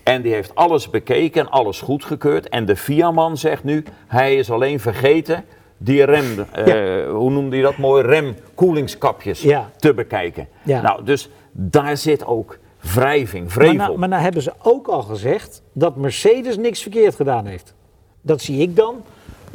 en 0.02 0.22
die 0.22 0.32
heeft 0.32 0.54
alles 0.54 0.90
bekeken 0.90 1.40
en 1.40 1.50
alles 1.50 1.80
goedgekeurd. 1.80 2.48
En 2.48 2.64
de 2.66 2.76
FIA-man 2.76 3.36
zegt 3.36 3.64
nu, 3.64 3.84
hij 4.06 4.36
is 4.36 4.50
alleen 4.50 4.80
vergeten 4.80 5.44
die 5.78 6.04
rem, 6.04 6.38
eh, 6.52 7.10
hoe 7.10 7.30
noemde 7.30 7.56
hij 7.56 7.64
dat 7.64 7.76
mooi, 7.76 8.02
remkoelingskapjes 8.06 9.42
Ja. 9.42 9.70
te 9.76 9.94
bekijken. 9.94 10.48
Ja. 10.62 10.80
Nou, 10.80 11.04
dus 11.04 11.30
daar 11.52 11.96
zit 11.96 12.26
ook 12.26 12.58
wrijving, 12.80 13.42
maar, 13.44 13.52
vrevel. 13.52 13.74
nou, 13.74 13.98
maar 13.98 14.08
nou 14.08 14.22
hebben 14.22 14.42
ze 14.42 14.52
ook 14.62 14.86
al 14.88 15.02
gezegd 15.02 15.62
dat 15.72 15.96
Mercedes 15.96 16.56
niks 16.56 16.82
verkeerd 16.82 17.14
gedaan 17.14 17.46
heeft. 17.46 17.74
Dat 18.20 18.40
zie 18.40 18.60
ik 18.60 18.76
dan. 18.76 19.02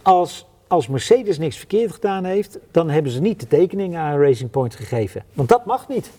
Als, 0.01 0.46
als 0.67 0.87
Mercedes 0.87 1.37
niks 1.37 1.57
verkeerd 1.57 1.91
gedaan 1.91 2.23
heeft, 2.23 2.57
dan 2.71 2.89
hebben 2.89 3.11
ze 3.11 3.21
niet 3.21 3.39
de 3.39 3.47
tekeningen 3.47 4.01
aan 4.01 4.19
Racing 4.21 4.49
Point 4.49 4.75
gegeven. 4.75 5.23
Want 5.33 5.49
dat 5.49 5.65
mag 5.65 5.87
niet. 5.87 6.11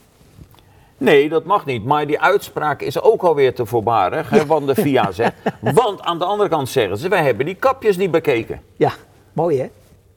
Nee, 0.98 1.28
dat 1.28 1.44
mag 1.44 1.66
niet. 1.66 1.84
Maar 1.84 2.06
die 2.06 2.20
uitspraak 2.20 2.80
is 2.82 3.00
ook 3.00 3.22
alweer 3.22 3.54
te 3.54 3.66
voorbarig, 3.66 4.30
hè, 4.30 4.46
wat 4.46 4.66
de 4.66 4.74
FIA 4.74 5.10
zegt. 5.20 5.32
Want 5.60 6.00
aan 6.00 6.18
de 6.18 6.24
andere 6.24 6.48
kant 6.48 6.68
zeggen 6.68 6.96
ze, 6.96 7.08
wij 7.08 7.22
hebben 7.24 7.46
die 7.46 7.54
kapjes 7.54 7.96
niet 7.96 8.10
bekeken. 8.10 8.60
Ja, 8.76 8.92
mooi 9.32 9.58
hè? 9.60 9.68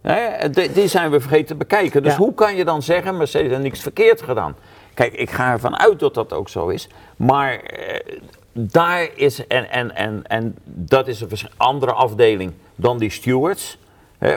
Hè, 0.02 0.50
die, 0.50 0.72
die 0.72 0.88
zijn 0.88 1.12
we 1.12 1.20
vergeten 1.20 1.46
te 1.46 1.56
bekijken. 1.56 2.04
Dus 2.04 2.12
Ja. 2.12 2.18
hoe 2.18 2.34
kan 2.34 2.56
je 2.56 2.66
dan 2.66 2.82
zeggen, 2.82 3.18
Mercedes 3.18 3.50
heeft 3.50 3.62
niks 3.64 3.80
verkeerd 3.82 4.22
gedaan? 4.22 4.56
Kijk, 4.94 5.14
ik 5.14 5.30
ga 5.30 5.52
ervan 5.52 5.78
uit 5.80 6.00
dat 6.00 6.14
dat 6.14 6.34
ook 6.34 6.50
zo 6.50 6.68
is. 6.68 6.88
Maar 7.16 7.54
eh, 7.56 8.18
daar 8.54 9.10
is, 9.16 9.48
en, 9.48 9.72
en, 9.72 9.96
en, 9.96 10.24
en 10.28 10.56
dat 10.66 11.08
is 11.08 11.22
een 11.22 11.30
andere 11.58 11.92
afdeling 11.92 12.54
dan 12.76 12.98
die 12.98 13.10
stewards. 13.10 13.78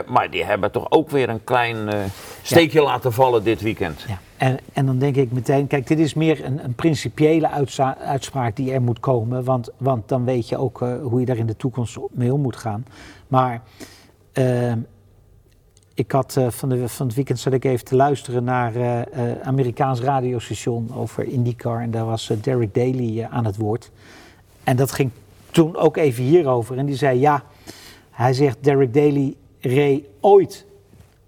Maar 0.07 0.31
die 0.31 0.43
hebben 0.43 0.71
toch 0.71 0.91
ook 0.91 1.09
weer 1.09 1.29
een 1.29 1.43
klein 1.43 1.89
eh, 1.89 1.99
steekje 2.41 2.81
laten 2.81 3.13
vallen 3.13 3.43
dit 3.43 3.61
weekend. 3.61 4.05
Ja. 4.07 4.19
En, 4.37 4.59
en 4.73 4.85
dan 4.85 4.97
denk 4.97 5.15
ik 5.15 5.31
meteen, 5.31 5.67
kijk, 5.67 5.87
dit 5.87 5.99
is 5.99 6.13
meer 6.13 6.45
een, 6.45 6.63
een 6.63 6.75
principiële 6.75 7.49
uitspraak 7.99 8.55
die 8.55 8.71
er 8.71 8.81
moet 8.81 8.99
komen. 8.99 9.43
Want, 9.43 9.69
want 9.77 10.07
dan 10.07 10.25
weet 10.25 10.49
je 10.49 10.57
ook 10.57 10.81
eh, 10.81 10.93
hoe 11.01 11.19
je 11.19 11.25
daar 11.25 11.37
in 11.37 11.45
de 11.45 11.57
toekomst 11.57 11.97
mee 12.11 12.33
om 12.33 12.41
moet 12.41 12.55
gaan. 12.55 12.85
Maar 13.27 13.61
ehm, 14.31 14.79
ik 15.93 16.11
had 16.11 16.35
eh, 16.37 16.49
van, 16.49 16.69
de, 16.69 16.89
van 16.89 17.05
het 17.05 17.15
weekend 17.15 17.39
zat 17.39 17.53
ik 17.53 17.65
even 17.65 17.85
te 17.85 17.95
luisteren 17.95 18.43
naar 18.43 18.75
eh 18.75 19.01
eh, 19.35 19.41
Amerikaans 19.41 19.99
radiostation 19.99 20.91
over 20.95 21.23
IndyCar. 21.23 21.81
En 21.81 21.91
daar 21.91 22.05
was 22.05 22.29
eh, 22.29 22.37
Derek 22.41 22.73
Daly 22.73 23.21
eh, 23.21 23.33
aan 23.33 23.45
het 23.45 23.57
woord. 23.57 23.91
En 24.63 24.75
dat 24.75 24.91
ging 24.91 25.11
toen 25.51 25.75
ook 25.75 25.97
even 25.97 26.23
hierover. 26.23 26.77
En 26.77 26.85
die 26.85 26.95
zei, 26.95 27.19
ja, 27.19 27.43
hij 28.11 28.33
zegt 28.33 28.57
Derek 28.63 28.93
Daly 28.93 29.35
reed 29.65 30.05
ooit 30.19 30.65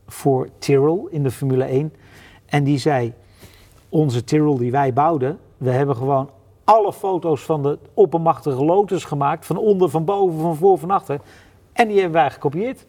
voor 0.08 0.48
Tyrrell 0.60 1.00
in 1.10 1.24
de 1.24 1.32
Formule 1.32 1.64
1. 1.64 1.94
En 2.46 2.64
die 2.64 2.78
zei, 2.78 3.14
onze 3.90 4.24
Tyrrell 4.24 4.58
die 4.58 4.72
wij 4.72 4.94
bouwden, 4.94 5.40
we 5.58 5.70
hebben 5.70 5.96
gewoon 5.96 6.30
alle 6.64 6.94
foto's 6.94 7.42
van 7.42 7.64
de 7.64 7.78
oppermachtige 7.94 8.66
Lotus 8.66 9.04
gemaakt. 9.04 9.46
Van 9.46 9.58
onder, 9.58 9.90
van 9.90 10.06
boven, 10.06 10.40
van 10.42 10.56
voor, 10.56 10.78
van 10.78 10.92
achter. 10.92 11.20
En 11.74 11.88
die 11.88 12.00
hebben 12.00 12.22
wij 12.22 12.32
gekopieerd. 12.32 12.86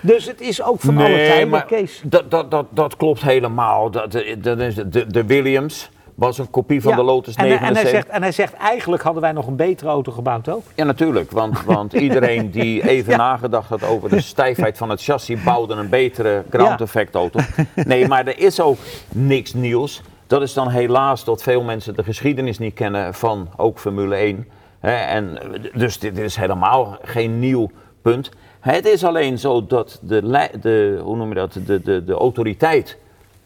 Dus 0.00 0.26
het 0.26 0.40
is 0.40 0.62
ook 0.62 0.80
van 0.80 0.98
alle 0.98 1.06
tijden, 1.06 1.66
Kees. 1.66 2.02
Dat, 2.04 2.30
dat, 2.30 2.50
dat, 2.50 2.66
dat 2.70 2.96
klopt 2.96 3.22
helemaal. 3.22 3.90
Dat, 3.90 4.12
dat 4.38 4.58
is 4.58 4.74
de, 4.74 5.06
de 5.06 5.24
Williams 5.24 5.90
was 6.16 6.38
een 6.38 6.50
kopie 6.50 6.82
van 6.82 6.90
Ja, 6.90 6.96
de 6.96 7.02
Lotus 7.02 7.34
en, 7.34 7.44
hij- 7.46 7.52
en, 7.52 7.58
hij 7.58 7.72
79. 7.72 8.00
zegt, 8.02 8.14
en 8.16 8.22
hij 8.22 8.32
zegt, 8.32 8.52
eigenlijk 8.54 9.02
hadden 9.02 9.22
wij 9.22 9.32
nog 9.32 9.46
een 9.46 9.56
betere 9.56 9.90
auto 9.90 10.12
gebouwd 10.12 10.48
ook. 10.48 10.62
Ja, 10.74 10.84
natuurlijk. 10.84 11.30
Want, 11.30 11.62
want 11.74 11.92
iedereen 11.92 12.50
die 12.50 12.88
even 12.88 13.10
Ja. 13.10 13.16
nagedacht 13.16 13.68
had 13.68 13.82
over 13.84 14.08
de 14.08 14.20
stijfheid 14.20 14.76
van 14.78 14.90
het 14.90 15.02
chassis, 15.02 15.42
bouwde 15.42 15.74
een 15.74 15.88
betere 15.88 16.44
ground 16.50 16.80
effect 16.80 17.14
auto. 17.14 17.40
Nee, 17.74 18.08
maar 18.08 18.26
er 18.26 18.38
is 18.38 18.60
ook 18.60 18.76
niks 19.08 19.54
nieuws. 19.54 20.02
Dat 20.26 20.42
is 20.42 20.52
dan 20.52 20.68
helaas 20.68 21.24
dat 21.24 21.42
veel 21.42 21.62
mensen 21.62 21.94
de 21.94 22.02
geschiedenis 22.04 22.58
niet 22.58 22.74
kennen 22.74 23.14
van 23.14 23.48
ook 23.56 23.78
Formule 23.78 24.14
1. 24.14 24.48
Hè, 24.80 24.94
en, 24.96 25.38
dus 25.74 25.98
dit 25.98 26.18
is 26.18 26.36
helemaal 26.36 26.96
geen 27.02 27.38
nieuw 27.38 27.70
punt. 28.02 28.30
Het 28.60 28.86
is 28.86 29.04
alleen 29.04 29.38
zo 29.38 29.66
dat 29.66 29.98
de, 30.02 30.48
de, 30.60 31.00
hoe 31.02 31.16
noem 31.16 31.28
je 31.28 31.34
dat, 31.34 31.52
de, 31.66 31.82
de, 31.82 32.04
de 32.04 32.12
autoriteit, 32.12 32.98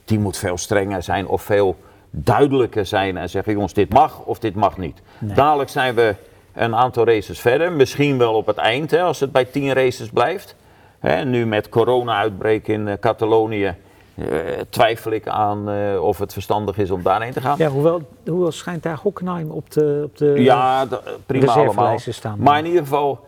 die 0.05 0.19
moet 0.19 0.37
veel 0.37 0.57
strenger 0.59 1.03
zijn 1.03 1.27
of 1.27 1.43
veel 1.43 1.77
duidelijker 2.11 2.87
zijn 2.87 3.17
en 3.17 3.31
zeggen, 3.31 3.53
jongens, 3.53 3.73
dit 3.73 3.93
mag 3.93 4.25
of 4.25 4.39
dit 4.39 4.55
mag 4.55 4.77
niet. 4.77 5.03
Dadelijk 5.19 5.71
zijn 5.71 5.95
we 5.95 6.15
een 6.55 6.75
aantal 6.75 7.05
races 7.05 7.41
verder, 7.41 7.73
misschien 7.73 8.19
wel 8.19 8.35
op 8.35 8.47
het 8.47 8.57
eind, 8.57 8.91
hè, 8.91 9.03
als 9.03 9.21
het 9.21 9.33
bij 9.33 9.45
tien 9.45 9.73
races 9.73 10.09
blijft. 10.09 10.57
Hè, 10.99 11.25
nu 11.25 11.47
met 11.47 11.69
corona-uitbreek 11.69 12.69
in 12.69 12.89
eh, 12.89 12.95
Catalonië 13.01 13.75
eh, 14.15 14.27
twijfel 14.69 15.13
ik 15.13 15.29
aan 15.29 15.71
eh, 15.71 16.03
of 16.03 16.19
het 16.19 16.33
verstandig 16.33 16.79
is 16.79 16.91
om 16.91 17.03
daarheen 17.03 17.33
te 17.33 17.41
gaan. 17.41 17.55
Ja, 17.59 17.69
hoewel, 17.69 18.03
hoewel 18.27 18.53
schijnt 18.53 18.83
daar 18.83 18.99
Hockenheim 19.03 19.51
op 19.51 19.71
de, 19.71 20.03
op 20.05 20.17
de 20.17 20.27
Ja, 20.27 20.87
prima 21.27 21.53
allemaal. 21.53 21.99
staan. 21.99 22.37
Maar 22.39 22.59
in 22.59 22.67
ieder 22.67 22.83
geval 22.83 23.25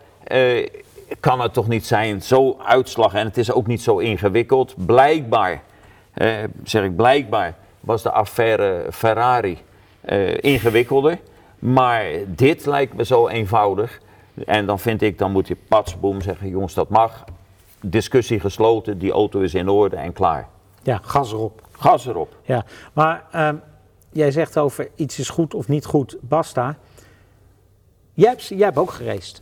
kan 1.19 1.41
het 1.41 1.53
toch 1.53 1.67
niet 1.67 1.85
zijn, 1.85 2.21
zo 2.21 2.57
uitslag. 2.65 3.13
En 3.13 3.25
het 3.25 3.37
is 3.37 3.51
ook 3.51 3.67
niet 3.67 3.81
zo 3.81 3.97
ingewikkeld. 3.97 4.73
Blijkbaar, 4.85 5.61
zeg 6.63 6.83
ik 6.83 6.95
blijkbaar, 6.95 7.55
was 7.83 8.03
de 8.03 8.11
affaire 8.11 8.87
Ferrari 8.91 9.57
eh, 10.01 10.37
ingewikkelder. 10.37 11.19
Maar 11.59 12.05
dit 12.27 12.65
lijkt 12.65 12.93
me 12.93 13.05
zo 13.05 13.27
eenvoudig. 13.27 13.99
En 14.45 14.65
dan 14.65 14.79
vind 14.79 15.01
ik, 15.01 15.17
dan 15.17 15.31
moet 15.31 15.47
je 15.47 15.57
patsboom 15.67 16.21
zeggen, 16.21 16.49
jongens 16.49 16.73
dat 16.73 16.89
mag. 16.89 17.23
Discussie 17.81 18.39
gesloten, 18.39 18.97
die 18.97 19.11
auto 19.11 19.39
is 19.39 19.53
in 19.53 19.69
orde 19.69 19.95
en 19.95 20.13
klaar. 20.13 20.47
Ja, 20.81 20.99
gas 21.03 21.31
erop. 21.31 21.61
Gas 21.71 22.07
erop. 22.07 22.35
Ja, 22.41 22.65
maar 22.93 23.23
ehm, 23.31 23.55
jij 24.09 24.31
zegt 24.31 24.57
over 24.57 24.89
iets 24.95 25.19
is 25.19 25.29
goed 25.29 25.53
of 25.53 25.67
niet 25.67 25.85
goed, 25.85 26.17
basta. 26.21 26.77
Jij 28.13 28.29
hebt, 28.29 28.43
jij 28.43 28.65
hebt 28.65 28.77
ook 28.77 28.91
gereisd. 28.91 29.41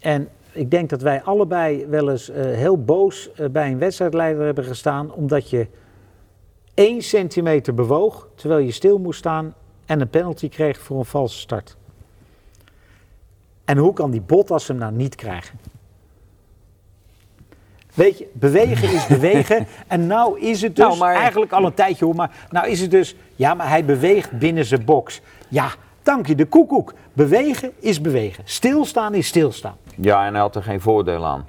En 0.00 0.28
ik 0.52 0.70
denk 0.70 0.90
dat 0.90 1.02
wij 1.02 1.22
allebei 1.22 1.86
wel 1.86 2.10
eens 2.10 2.30
eh, 2.30 2.44
heel 2.44 2.84
boos 2.84 3.32
eh, 3.32 3.48
bij 3.48 3.70
een 3.70 3.78
wedstrijdleider 3.78 4.44
hebben 4.44 4.64
gestaan, 4.64 5.12
omdat 5.12 5.50
je 5.50 5.66
één 6.76 7.02
centimeter 7.02 7.74
bewoog 7.74 8.28
terwijl 8.34 8.60
je 8.60 8.72
stil 8.72 8.98
moest 8.98 9.18
staan 9.18 9.54
en 9.86 10.00
een 10.00 10.08
penalty 10.10 10.48
kreeg 10.48 10.78
voor 10.78 10.98
een 10.98 11.04
valse 11.04 11.38
start. 11.38 11.76
En 13.64 13.78
hoe 13.78 13.92
kan 13.92 14.10
die 14.10 14.20
Bottas 14.20 14.68
hem 14.68 14.76
nou 14.76 14.92
niet 14.92 15.14
krijgen? 15.14 15.58
Weet 17.94 18.18
je, 18.18 18.26
bewegen 18.32 18.92
is 18.92 19.06
bewegen. 19.06 19.66
En 19.86 20.06
nou 20.06 20.40
is 20.40 20.62
het 20.62 20.76
dus 20.76 20.84
Nou, 20.86 20.98
maar- 20.98 21.14
eigenlijk 21.14 21.52
al 21.52 21.64
een 21.64 21.74
tijdje 21.74 22.04
hoor. 22.04 22.14
Maar 22.14 22.46
nou 22.50 22.68
is 22.68 22.80
het 22.80 22.90
dus, 22.90 23.16
ja, 23.36 23.54
maar 23.54 23.68
hij 23.68 23.84
beweegt 23.84 24.38
binnen 24.38 24.64
zijn 24.64 24.84
box. 24.84 25.20
Ja, 25.48 25.70
dank 26.02 26.26
je 26.26 26.34
de 26.34 26.44
koekoek. 26.46 26.94
Bewegen 27.12 27.72
is 27.78 28.00
bewegen. 28.00 28.44
Stilstaan 28.46 29.14
is 29.14 29.26
stilstaan. 29.26 29.76
Ja, 29.96 30.26
en 30.26 30.32
hij 30.32 30.40
had 30.42 30.56
er 30.56 30.62
geen 30.62 30.80
voordeel 30.80 31.26
aan. 31.26 31.46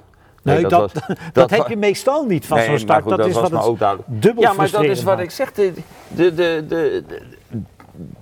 Nee, 0.54 0.66
dat, 0.66 0.92
was- 0.92 1.16
dat, 1.32 1.50
heb 1.50 1.68
je 1.68 1.76
meestal 1.76 2.24
niet 2.24 2.46
van 2.46 2.56
Nee, 2.56 2.66
zo'n 2.66 2.78
start. 2.78 3.00
goed, 3.02 3.10
dat, 3.10 3.18
dat 3.18 3.28
is 3.28 3.32
was 3.34 3.42
wat 3.42 3.52
me 3.52 3.58
het 3.58 3.66
ook 3.66 3.78
duidelijk. 3.78 4.08
dubbel 4.22 4.42
Ja, 4.42 4.52
maar 4.52 4.70
dat 4.70 4.84
is 4.84 5.02
wat 5.02 5.18
ik 5.20 5.30
zeg. 5.30 5.52
De, 5.52 5.72
de, 6.08 6.34
de, 6.34 6.64
de, 6.68 7.04
de- 7.08 7.22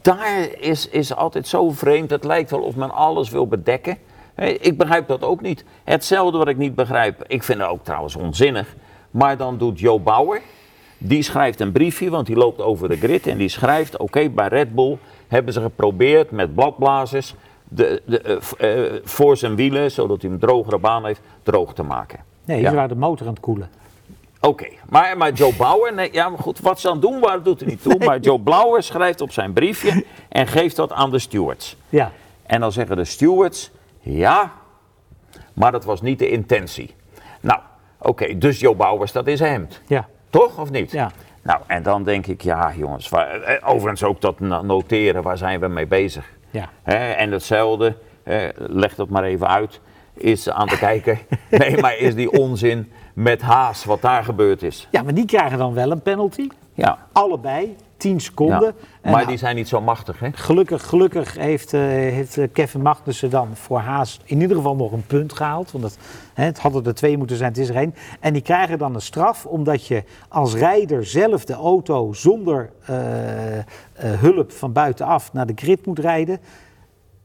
daar 0.02 0.48
is, 0.58 0.88
is 0.88 1.14
altijd 1.14 1.48
zo 1.48 1.70
vreemd. 1.70 2.10
Het 2.10 2.24
lijkt 2.24 2.50
wel 2.50 2.60
of 2.60 2.76
men 2.76 2.90
alles 2.90 3.30
wil 3.30 3.46
bedekken. 3.46 3.98
Ik 4.60 4.76
begrijp 4.78 5.08
dat 5.08 5.22
ook 5.22 5.40
niet. 5.40 5.64
Hetzelfde 5.84 6.38
wat 6.38 6.48
ik 6.48 6.56
niet 6.56 6.74
begrijp. 6.74 7.24
Ik 7.26 7.42
vind 7.42 7.58
het 7.60 7.68
ook 7.68 7.84
trouwens 7.84 8.16
onzinnig. 8.16 8.74
Maar 9.10 9.36
dan 9.36 9.58
doet 9.58 9.80
Joe 9.80 10.00
Bauer. 10.00 10.40
Die 10.98 11.22
schrijft 11.22 11.60
een 11.60 11.72
briefje, 11.72 12.10
want 12.10 12.26
die 12.26 12.36
loopt 12.36 12.60
over 12.60 12.88
de 12.88 12.96
grid. 12.96 13.26
En 13.26 13.36
die 13.38 13.48
schrijft: 13.48 13.96
Oké, 13.96 14.28
bij 14.28 14.48
Red 14.48 14.74
Bull 14.74 14.98
hebben 15.28 15.52
ze 15.52 15.60
geprobeerd 15.60 16.30
met 16.30 16.54
bladblazers 16.54 17.34
de, 17.68 18.02
de, 18.06 18.20
eh, 18.58 18.86
eh, 18.94 19.00
voor 19.04 19.36
zijn 19.36 19.56
wielen, 19.56 19.90
zodat 19.90 20.22
hij 20.22 20.30
een 20.30 20.38
drogere 20.38 20.78
baan 20.78 21.04
heeft, 21.04 21.20
droog 21.42 21.74
te 21.74 21.82
maken. 21.82 22.18
Nee, 22.44 22.60
Ja. 22.60 22.68
ze 22.68 22.74
waren 22.74 22.88
de 22.88 22.94
motor 22.96 23.26
aan 23.26 23.32
het 23.32 23.42
koelen. 23.42 23.70
Oké, 24.40 24.66
maar, 24.88 25.16
maar 25.16 25.32
Joe 25.32 25.54
Bauer, 25.54 25.94
nee, 25.94 26.08
ja, 26.12 26.28
maar 26.28 26.38
goed, 26.38 26.60
wat 26.60 26.80
ze 26.80 26.86
aan 26.88 26.92
het 26.92 27.02
doen 27.02 27.20
waren, 27.20 27.42
doet 27.42 27.60
er 27.60 27.66
niet 27.66 27.82
toe. 27.82 27.98
Maar 27.98 28.18
Joe 28.18 28.38
Bauer 28.38 28.82
schrijft 28.82 29.20
op 29.20 29.32
zijn 29.32 29.52
briefje 29.52 30.04
en 30.28 30.46
geeft 30.46 30.76
dat 30.76 30.92
aan 30.92 31.10
de 31.10 31.18
stewards. 31.18 31.76
Ja. 31.88 32.12
En 32.46 32.60
dan 32.60 32.72
zeggen 32.72 32.96
de 32.96 33.04
stewards, 33.04 33.70
ja, 34.00 34.52
maar 35.52 35.72
dat 35.72 35.84
was 35.84 36.00
niet 36.02 36.18
de 36.18 36.28
intentie. 36.30 36.94
Nou, 37.40 37.60
oké, 37.98 38.38
dus 38.38 38.60
Joe 38.60 38.74
Bauer 38.74 39.08
staat 39.08 39.26
in 39.26 39.36
zijn 39.36 39.52
hemd. 39.52 39.80
Ja. 39.86 40.08
Toch, 40.30 40.58
of 40.58 40.70
niet? 40.70 40.90
Ja. 40.90 41.10
Nou, 41.42 41.60
en 41.66 41.82
dan 41.82 42.04
denk 42.04 42.26
ik, 42.26 42.42
ja 42.42 42.72
jongens, 42.76 43.08
waar, 43.08 43.40
eh, 43.42 43.68
overigens 43.68 44.04
ook 44.04 44.20
dat 44.20 44.40
no- 44.40 44.62
noteren, 44.62 45.22
waar 45.22 45.38
zijn 45.38 45.60
we 45.60 45.68
mee 45.68 45.86
bezig? 45.86 46.30
Ja. 46.56 46.68
Hè, 46.82 47.10
en 47.12 47.32
hetzelfde, 47.32 47.96
eh, 48.22 48.42
leg 48.56 48.94
dat 48.94 49.08
maar 49.08 49.24
even 49.24 49.48
uit, 49.48 49.80
is 50.14 50.50
aan 50.50 50.66
te 50.68 50.78
kijken, 50.78 51.18
nee, 51.50 51.80
maar 51.80 51.96
is 51.98 52.14
die 52.14 52.30
onzin 52.32 52.92
met 53.14 53.42
Haas, 53.42 53.84
wat 53.84 54.02
daar 54.02 54.24
gebeurd 54.24 54.62
is. 54.62 54.88
ja, 54.90 55.02
maar 55.02 55.14
die 55.14 55.26
krijgen 55.26 55.58
dan 55.58 55.74
wel 55.74 55.90
een 55.90 56.02
penalty. 56.02 56.48
Ja, 56.74 56.98
Allebei, 57.12 57.76
10 57.96 58.20
seconden. 58.20 58.74
ja. 59.02 59.10
Maar 59.10 59.26
die 59.26 59.36
zijn 59.36 59.56
niet 59.56 59.68
zo 59.68 59.80
machtig, 59.80 60.18
hè? 60.18 60.28
Gelukkig, 60.32 60.86
gelukkig 60.86 61.36
heeft, 61.36 61.72
eh, 61.72 61.80
heeft 61.80 62.38
eh, 62.38 62.48
Kevin 62.52 62.82
Magnussen 62.82 63.30
dan 63.30 63.56
voor 63.56 63.78
Haas 63.78 64.20
in 64.24 64.40
ieder 64.40 64.56
geval 64.56 64.76
nog 64.76 64.92
een 64.92 65.06
punt 65.06 65.32
gehaald. 65.32 65.72
Want 65.72 65.84
het, 65.84 65.98
hè, 66.34 66.44
het 66.44 66.58
hadden 66.58 66.84
er 66.84 66.94
twee 66.94 67.18
moeten 67.18 67.36
zijn, 67.36 67.48
het 67.48 67.58
is 67.58 67.68
er 67.68 67.76
één. 67.76 67.94
En 68.20 68.32
die 68.32 68.42
krijgen 68.42 68.78
dan 68.78 68.94
een 68.94 69.00
straf 69.00 69.46
omdat 69.46 69.86
je 69.86 70.04
als 70.28 70.54
rijder 70.54 71.06
zelf 71.06 71.44
de 71.44 71.54
auto 71.54 72.12
zonder 72.12 72.70
eh, 72.84 72.94
hulp 74.02 74.52
van 74.52 74.72
buitenaf 74.72 75.32
naar 75.32 75.46
de 75.46 75.52
grid 75.56 75.86
moet 75.86 75.98
rijden. 75.98 76.40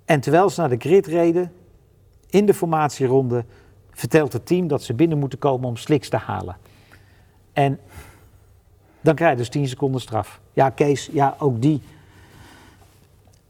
En 0.05 0.19
terwijl 0.19 0.49
ze 0.49 0.60
naar 0.60 0.69
de 0.69 0.77
grid 0.79 1.07
reden, 1.07 1.51
in 2.29 2.45
de 2.45 2.53
formatieronde, 2.53 3.45
vertelt 3.91 4.34
het 4.34 4.45
team 4.45 4.67
dat 4.67 4.84
ze 4.84 4.93
binnen 4.93 5.17
moeten 5.17 5.39
komen 5.39 5.67
om 5.67 5.75
sliks 5.75 6.10
te 6.10 6.17
halen. 6.17 6.57
En 7.53 7.79
dan 9.01 9.15
krijg 9.15 9.31
je 9.31 9.37
dus 9.37 9.49
10 9.49 9.67
seconden 9.67 10.01
straf. 10.01 10.39
Ja, 10.53 10.69
Kees, 10.69 11.09
ja, 11.11 11.35
ook 11.39 11.61
die. 11.61 11.81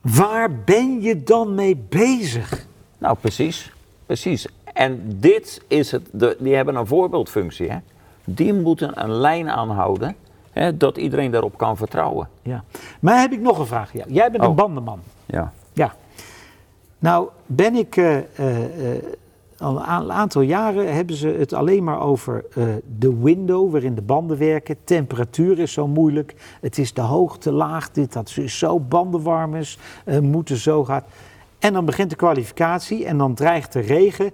Waar 0.02 0.52
ben 0.66 1.02
je 1.02 1.24
dan 1.24 1.56
mee 1.56 1.76
bezig? 1.90 2.66
Nou, 2.98 3.18
precies, 3.22 3.72
precies. 4.06 4.48
En 4.74 5.02
dit 5.20 5.62
is 5.68 5.92
het, 5.92 6.02
de, 6.12 6.36
die 6.40 6.56
hebben 6.56 6.76
een 6.76 6.88
voorbeeldfunctie, 6.88 7.70
hè? 7.72 7.78
Die 8.24 8.54
moeten 8.54 9.04
een 9.04 9.12
lijn 9.12 9.50
aanhouden, 9.50 10.16
hè, 10.52 10.78
dat 10.78 10.98
iedereen 10.98 11.32
daarop 11.32 11.58
kan 11.58 11.78
vertrouwen. 11.78 12.30
Ja. 12.42 12.64
Maar 13.00 13.20
heb 13.20 13.32
ik 13.32 13.40
nog 13.40 13.60
een 13.60 13.66
vraag. 13.66 13.94
Ja. 13.94 14.04
Jij 14.08 14.32
bent 14.32 14.44
een 14.44 14.50
Oh. 14.50 14.56
bandenman. 14.56 15.00
Ja. 15.26 15.54
Ja. 15.74 15.96
Nou, 17.00 17.30
ben 17.46 17.76
ik. 17.76 17.98
eh, 17.98 18.18
eh, 18.18 18.96
eh, 18.96 19.04
al 19.62 19.78
een 19.78 20.12
aantal 20.12 20.42
jaren 20.42 20.94
hebben 20.94 21.16
ze 21.16 21.28
het 21.28 21.54
alleen 21.54 21.84
maar 21.84 22.00
over 22.02 22.46
eh, 22.56 22.64
de 22.98 23.18
window 23.22 23.72
waarin 23.72 23.96
de 23.96 24.02
banden 24.02 24.38
werken. 24.38 24.76
Temperatuur 24.84 25.60
is 25.60 25.74
zo 25.74 25.88
moeilijk. 25.88 26.36
Het 26.62 26.78
is 26.78 26.94
de 26.94 27.02
hoogte 27.02 27.52
laag. 27.52 27.92
Dit, 27.92 28.14
dat 28.14 28.34
is 28.38 28.58
zo 28.58 28.80
bandenwarm 28.80 29.56
is. 29.56 29.78
eh, 30.06 30.20
moeten 30.20 30.58
zo 30.58 30.84
gaat. 30.86 31.06
En 31.60 31.74
dan 31.74 31.86
begint 31.86 32.10
de 32.10 32.16
kwalificatie 32.16 33.06
en 33.06 33.18
dan 33.18 33.34
dreigt 33.34 33.74
de 33.74 33.80
regen. 33.80 34.32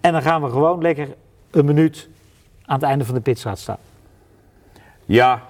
En 0.00 0.12
dan 0.12 0.22
gaan 0.22 0.42
we 0.42 0.50
gewoon 0.50 0.82
lekker 0.82 1.08
een 1.50 1.64
minuut 1.64 2.08
aan 2.64 2.74
het 2.74 2.84
einde 2.84 3.04
van 3.04 3.14
de 3.14 3.20
pitstraat 3.20 3.58
staan. 3.58 3.78
Ja, 5.06 5.42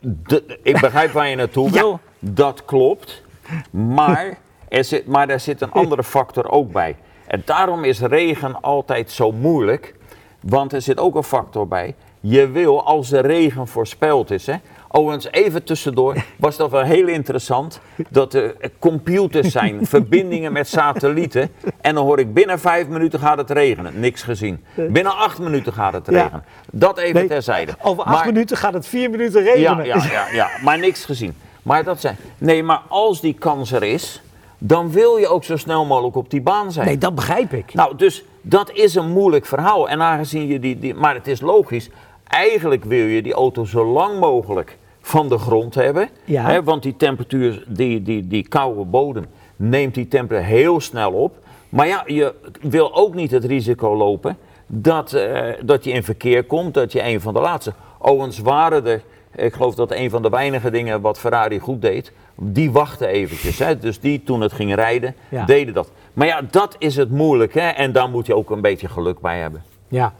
de- 0.00 0.58
ik 0.62 0.80
begrijp 0.80 1.10
waar 1.10 1.28
je 1.28 1.36
naartoe 1.36 1.66
Ja. 1.72 1.80
wil. 1.80 2.00
Dat 2.18 2.64
klopt. 2.64 3.22
Maar 3.70 4.38
er, 4.68 4.84
zit, 4.84 5.06
maar 5.06 5.28
er 5.28 5.40
zit 5.40 5.60
een 5.60 5.70
andere 5.72 6.04
factor 6.04 6.50
ook 6.50 6.72
bij. 6.72 6.96
En 7.26 7.42
daarom 7.44 7.84
is 7.84 8.00
regen 8.00 8.60
altijd 8.60 9.10
zo 9.10 9.32
moeilijk. 9.32 9.94
Want 10.40 10.72
er 10.72 10.82
zit 10.82 10.98
ook 10.98 11.14
een 11.14 11.22
factor 11.22 11.68
bij. 11.68 11.94
Je 12.20 12.48
wil, 12.50 12.84
als 12.84 13.08
de 13.08 13.20
regen 13.20 13.66
voorspeld 13.68 14.30
is. 14.30 14.46
Hè, 14.46 14.54
Overigens, 14.88 15.32
even 15.32 15.64
tussendoor, 15.64 16.14
was 16.36 16.56
dat 16.56 16.70
wel 16.70 16.82
heel 16.82 17.06
interessant. 17.08 17.80
Dat 18.08 18.34
er 18.34 18.54
computers 18.78 19.52
zijn, 19.52 19.86
verbindingen 19.86 20.52
met 20.52 20.68
satellieten. 20.68 21.52
En 21.80 21.94
dan 21.94 22.04
hoor 22.04 22.18
ik 22.18 22.34
binnen 22.34 22.60
vijf 22.60 22.88
minuten 22.88 23.18
gaat 23.20 23.38
het 23.38 23.50
regenen. 23.50 24.00
Niks 24.00 24.22
gezien. 24.22 24.64
Binnen 24.74 25.16
acht 25.16 25.38
minuten 25.38 25.72
gaat 25.72 25.92
het 25.92 26.06
Ja. 26.10 26.12
regenen. 26.22 26.44
Dat 26.72 26.98
even 26.98 27.14
Nee, 27.14 27.26
terzijde. 27.28 27.74
Over 27.82 28.04
acht 28.04 28.14
Maar- 28.16 28.26
minuten 28.32 28.56
gaat 28.56 28.72
het 28.72 28.86
vier 28.86 29.10
minuten 29.10 29.42
ja, 29.44 29.50
regenen. 29.52 29.84
ja, 29.86 30.04
ja, 30.10 30.26
ja, 30.32 30.48
maar 30.62 30.78
niks 30.78 31.04
gezien. 31.04 31.34
Maar 31.62 31.84
dat 31.84 32.00
zijn. 32.00 32.16
Nee, 32.38 32.62
maar 32.62 32.80
als 32.88 33.20
die 33.20 33.34
kans 33.34 33.72
er 33.72 33.82
is, 33.82 34.22
dan 34.58 34.90
wil 34.90 35.16
je 35.16 35.28
ook 35.28 35.44
zo 35.44 35.56
snel 35.56 35.84
mogelijk 35.84 36.16
op 36.16 36.30
die 36.30 36.42
baan 36.42 36.72
zijn. 36.72 36.86
Nee, 36.86 36.98
dat 36.98 37.14
begrijp 37.14 37.52
ik. 37.52 37.74
Nou, 37.74 37.96
dus 37.96 38.24
dat 38.40 38.70
is 38.72 38.94
een 38.94 39.12
moeilijk 39.12 39.46
verhaal. 39.46 39.88
En 39.88 40.02
aangezien 40.02 40.46
je 40.46 40.58
die, 40.58 40.78
die. 40.78 40.94
Maar 40.94 41.14
het 41.14 41.26
is 41.26 41.40
logisch. 41.40 41.90
Eigenlijk 42.26 42.84
wil 42.84 43.06
je 43.06 43.22
die 43.22 43.32
auto 43.32 43.64
zo 43.64 43.84
lang 43.84 44.20
mogelijk 44.20 44.78
van 45.00 45.28
de 45.28 45.38
grond 45.38 45.74
hebben. 45.74 46.08
Ja. 46.24 46.42
Hè, 46.42 46.62
want 46.62 46.82
die 46.82 46.96
temperatuur, 46.96 47.64
die, 47.66 48.02
die, 48.02 48.26
die 48.26 48.48
koude 48.48 48.84
bodem, 48.84 49.26
neemt 49.56 49.94
die 49.94 50.08
temperatuur 50.08 50.48
heel 50.48 50.80
snel 50.80 51.12
op. 51.12 51.36
Maar 51.68 51.86
ja, 51.86 52.02
je 52.06 52.34
wil 52.60 52.94
ook 52.94 53.14
niet 53.14 53.30
het 53.30 53.44
risico 53.44 53.96
lopen 53.96 54.36
dat, 54.66 55.12
eh, 55.12 55.48
dat 55.62 55.84
je 55.84 55.90
in 55.90 56.04
verkeer 56.04 56.44
komt, 56.44 56.74
dat 56.74 56.92
je 56.92 57.02
een 57.02 57.20
van 57.20 57.34
de 57.34 57.40
laatste. 57.40 57.72
Overigens 57.98 58.38
waren 58.38 58.86
er, 58.86 59.02
ik 59.34 59.54
geloof 59.54 59.74
dat 59.74 59.90
een 59.90 60.10
van 60.10 60.22
de 60.22 60.28
weinige 60.28 60.70
dingen 60.70 61.00
wat 61.00 61.18
Ferrari 61.18 61.58
goed 61.58 61.82
deed, 61.82 62.12
die 62.36 62.70
wachten 62.70 63.08
eventjes. 63.08 63.58
Hè. 63.58 63.78
Dus 63.78 64.00
die 64.00 64.22
toen 64.22 64.40
het 64.40 64.52
ging 64.52 64.74
rijden, 64.74 65.14
Ja. 65.30 65.44
deden 65.44 65.74
dat. 65.74 65.90
Maar 66.12 66.26
ja, 66.26 66.42
dat 66.50 66.76
is 66.78 66.96
het 66.96 67.10
moeilijk 67.10 67.54
hè. 67.54 67.68
En 67.68 67.92
daar 67.92 68.08
moet 68.08 68.26
je 68.26 68.34
ook 68.36 68.50
een 68.50 68.60
beetje 68.60 68.88
geluk 68.88 69.20
bij 69.20 69.38
hebben. 69.40 69.62
Ja. 69.88 70.14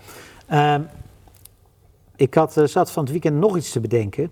Ehm, 0.46 0.80
ik 2.16 2.34
had, 2.34 2.56
eh, 2.56 2.64
zat 2.64 2.90
van 2.90 3.02
het 3.02 3.12
weekend 3.12 3.36
nog 3.36 3.56
iets 3.56 3.70
te 3.72 3.80
bedenken. 3.80 4.30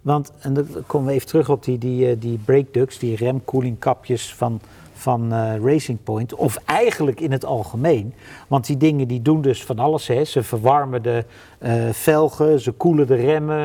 Want, 0.00 0.32
en 0.38 0.54
dan 0.54 0.66
komen 0.86 1.08
we 1.08 1.12
even 1.14 1.26
terug 1.26 1.48
op 1.48 1.64
die, 1.64 1.78
die, 1.78 2.10
eh, 2.10 2.16
die 2.18 2.38
brake 2.44 2.66
ducts, 2.72 2.98
die 2.98 3.16
remkoelingkapjes 3.16 4.34
van, 4.34 4.60
van 5.04 5.32
eh, 5.32 5.54
Racing 5.64 5.98
Point. 6.04 6.34
Of 6.34 6.56
eigenlijk 6.64 7.20
in 7.20 7.32
het 7.32 7.44
algemeen. 7.44 8.14
Want 8.48 8.66
die 8.66 8.76
dingen 8.76 9.08
die 9.08 9.22
doen 9.22 9.40
dus 9.40 9.64
van 9.64 9.78
alles. 9.78 10.06
Hè. 10.06 10.24
Ze 10.24 10.42
verwarmen 10.42 11.02
de 11.02 11.24
eh, 11.58 11.88
velgen, 11.92 12.60
ze 12.60 12.72
koelen 12.72 13.06
de 13.06 13.14
remmen. 13.14 13.56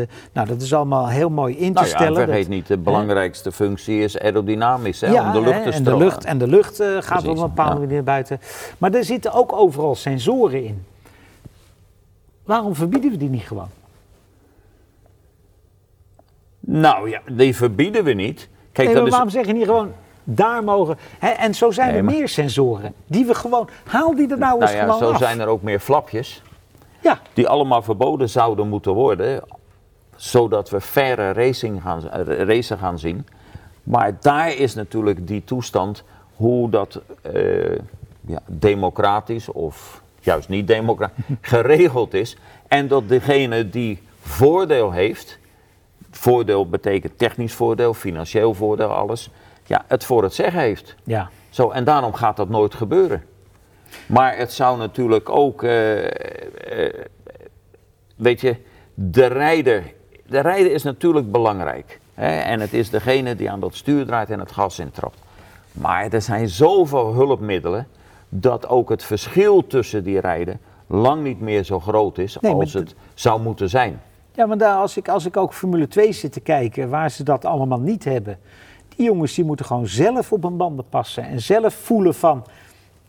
eh, 0.00 0.06
nou, 0.32 0.48
dat 0.48 0.62
is 0.62 0.74
allemaal 0.74 1.08
heel 1.08 1.30
mooi 1.30 1.54
in 1.58 1.66
te 1.66 1.80
Nou 1.80 1.86
ja, 1.86 1.94
stellen. 1.96 2.24
vergeet 2.24 2.42
Dat- 2.42 2.48
niet, 2.54 2.66
de 2.66 2.78
belangrijkste 2.78 3.52
functie 3.52 4.00
is 4.00 4.18
aerodynamisch, 4.18 5.00
hè, 5.00 5.20
om 5.26 5.32
de 5.32 5.40
lucht 5.40 5.62
te 5.62 5.70
en 5.70 5.82
de 5.84 5.96
lucht, 5.96 6.24
en 6.24 6.38
de 6.38 6.46
lucht 6.48 6.82
gaat 7.00 7.26
op 7.28 7.36
een 7.36 7.42
bepaalde 7.42 7.78
manier 7.80 7.94
naar 7.94 8.02
buiten. 8.04 8.40
Maar 8.78 8.92
er 8.94 9.04
zitten 9.04 9.32
ook 9.32 9.52
overal 9.52 9.94
sensoren 9.94 10.64
in. 10.64 10.84
Waarom 12.44 12.74
verbieden 12.74 13.10
we 13.10 13.16
die 13.16 13.28
niet 13.30 13.42
gewoon? 13.46 13.68
Nou 16.60 17.10
ja, 17.10 17.20
die 17.32 17.56
verbieden 17.56 18.04
we 18.04 18.12
niet. 18.12 18.48
Kijk, 18.72 18.88
Nee, 18.88 18.96
maar 18.96 19.06
is... 19.06 19.10
waarom 19.10 19.30
zeg 19.30 19.46
je 19.46 19.52
niet 19.52 19.64
gewoon, 19.64 19.92
daar 20.28 20.64
mogen... 20.64 20.96
Hè, 21.18 21.28
en 21.28 21.54
zo 21.54 21.70
zijn 21.70 21.88
Nee, 21.88 21.96
er 21.98 22.04
maar- 22.04 22.14
meer 22.14 22.28
sensoren. 22.28 22.94
Die 23.06 23.24
we 23.26 23.34
gewoon... 23.34 23.68
Haal 23.86 24.14
die 24.14 24.30
er 24.30 24.38
nou 24.38 24.60
eens 24.60 24.70
Nou 24.72 24.76
ja, 24.86 24.92
gewoon 24.92 24.98
zo 25.08 25.10
af. 25.10 25.18
zijn 25.18 25.40
er 25.40 25.46
ook 25.46 25.62
meer 25.62 25.80
flapjes. 25.80 26.42
Ja, 27.00 27.18
die 27.32 27.48
allemaal 27.48 27.82
verboden 27.82 28.28
zouden 28.28 28.68
moeten 28.68 28.92
worden, 28.92 29.42
zodat 30.16 30.70
we 30.70 30.80
verre 30.80 31.32
racing 31.32 31.82
gaan, 31.82 32.00
racen 32.26 32.78
gaan 32.78 32.98
zien. 32.98 33.26
Maar 33.82 34.16
daar 34.20 34.54
is 34.54 34.74
natuurlijk 34.74 35.26
die 35.26 35.44
toestand 35.44 36.02
hoe 36.34 36.70
dat 36.70 37.00
eh, 37.22 37.78
ja, 38.26 38.40
democratisch 38.46 39.48
of 39.48 40.02
juist 40.20 40.48
niet 40.48 40.66
democratisch 40.66 41.24
geregeld 41.40 42.14
is. 42.14 42.36
En 42.68 42.88
dat 42.88 43.08
degene 43.08 43.68
die 43.70 44.02
voordeel 44.20 44.90
heeft, 44.92 45.38
voordeel 46.10 46.68
betekent 46.68 47.18
technisch 47.18 47.54
voordeel, 47.54 47.94
financieel 47.94 48.54
voordeel, 48.54 48.88
alles, 48.92 49.30
ja, 49.66 49.84
het 49.86 50.04
voor 50.04 50.22
het 50.22 50.34
zeggen 50.34 50.60
heeft. 50.60 50.94
ja. 51.04 51.30
Zo, 51.50 51.70
en 51.70 51.84
daarom 51.84 52.12
gaat 52.12 52.36
dat 52.36 52.48
nooit 52.48 52.74
gebeuren. 52.74 53.24
Maar 54.06 54.36
het 54.36 54.52
zou 54.52 54.78
natuurlijk 54.78 55.28
ook, 55.30 55.62
eh, 55.62 56.04
eh, 56.04 56.94
weet 58.16 58.40
je, 58.40 58.56
de 58.94 59.26
rijder, 59.26 59.92
de 60.26 60.40
rijder 60.40 60.72
is 60.72 60.82
natuurlijk 60.82 61.32
belangrijk. 61.32 62.00
Hè? 62.14 62.38
En 62.40 62.60
het 62.60 62.72
is 62.72 62.90
degene 62.90 63.36
die 63.36 63.50
aan 63.50 63.60
dat 63.60 63.74
stuur 63.74 64.06
draait 64.06 64.30
en 64.30 64.38
het 64.38 64.52
gas 64.52 64.78
intrapt. 64.78 65.18
Maar 65.72 66.12
er 66.12 66.22
zijn 66.22 66.48
zoveel 66.48 67.12
hulpmiddelen 67.12 67.86
dat 68.28 68.68
ook 68.68 68.88
het 68.88 69.02
verschil 69.02 69.66
tussen 69.66 70.04
die 70.04 70.20
rijden 70.20 70.60
lang 70.86 71.22
niet 71.22 71.40
meer 71.40 71.64
zo 71.64 71.80
groot 71.80 72.18
is 72.18 72.36
Nee, 72.40 72.52
als 72.52 72.72
het 72.72 72.94
zou 73.14 73.40
moeten 73.40 73.68
zijn. 73.68 74.00
Ja, 74.32 74.46
maar 74.46 74.58
daar, 74.58 74.76
als, 74.76 74.96
ik, 74.96 75.08
als 75.08 75.26
ik 75.26 75.36
ook 75.36 75.54
Formule 75.54 75.88
2 75.88 76.12
zit 76.12 76.32
te 76.32 76.40
kijken, 76.40 76.88
waar 76.88 77.10
ze 77.10 77.22
dat 77.22 77.44
allemaal 77.44 77.80
niet 77.80 78.04
hebben. 78.04 78.38
Die 78.96 79.06
jongens 79.06 79.34
die 79.34 79.44
moeten 79.44 79.66
gewoon 79.66 79.86
zelf 79.86 80.32
op 80.32 80.42
hun 80.42 80.56
banden 80.56 80.84
passen. 80.88 81.24
En 81.24 81.40
zelf 81.40 81.74
voelen 81.74 82.14
van, 82.14 82.44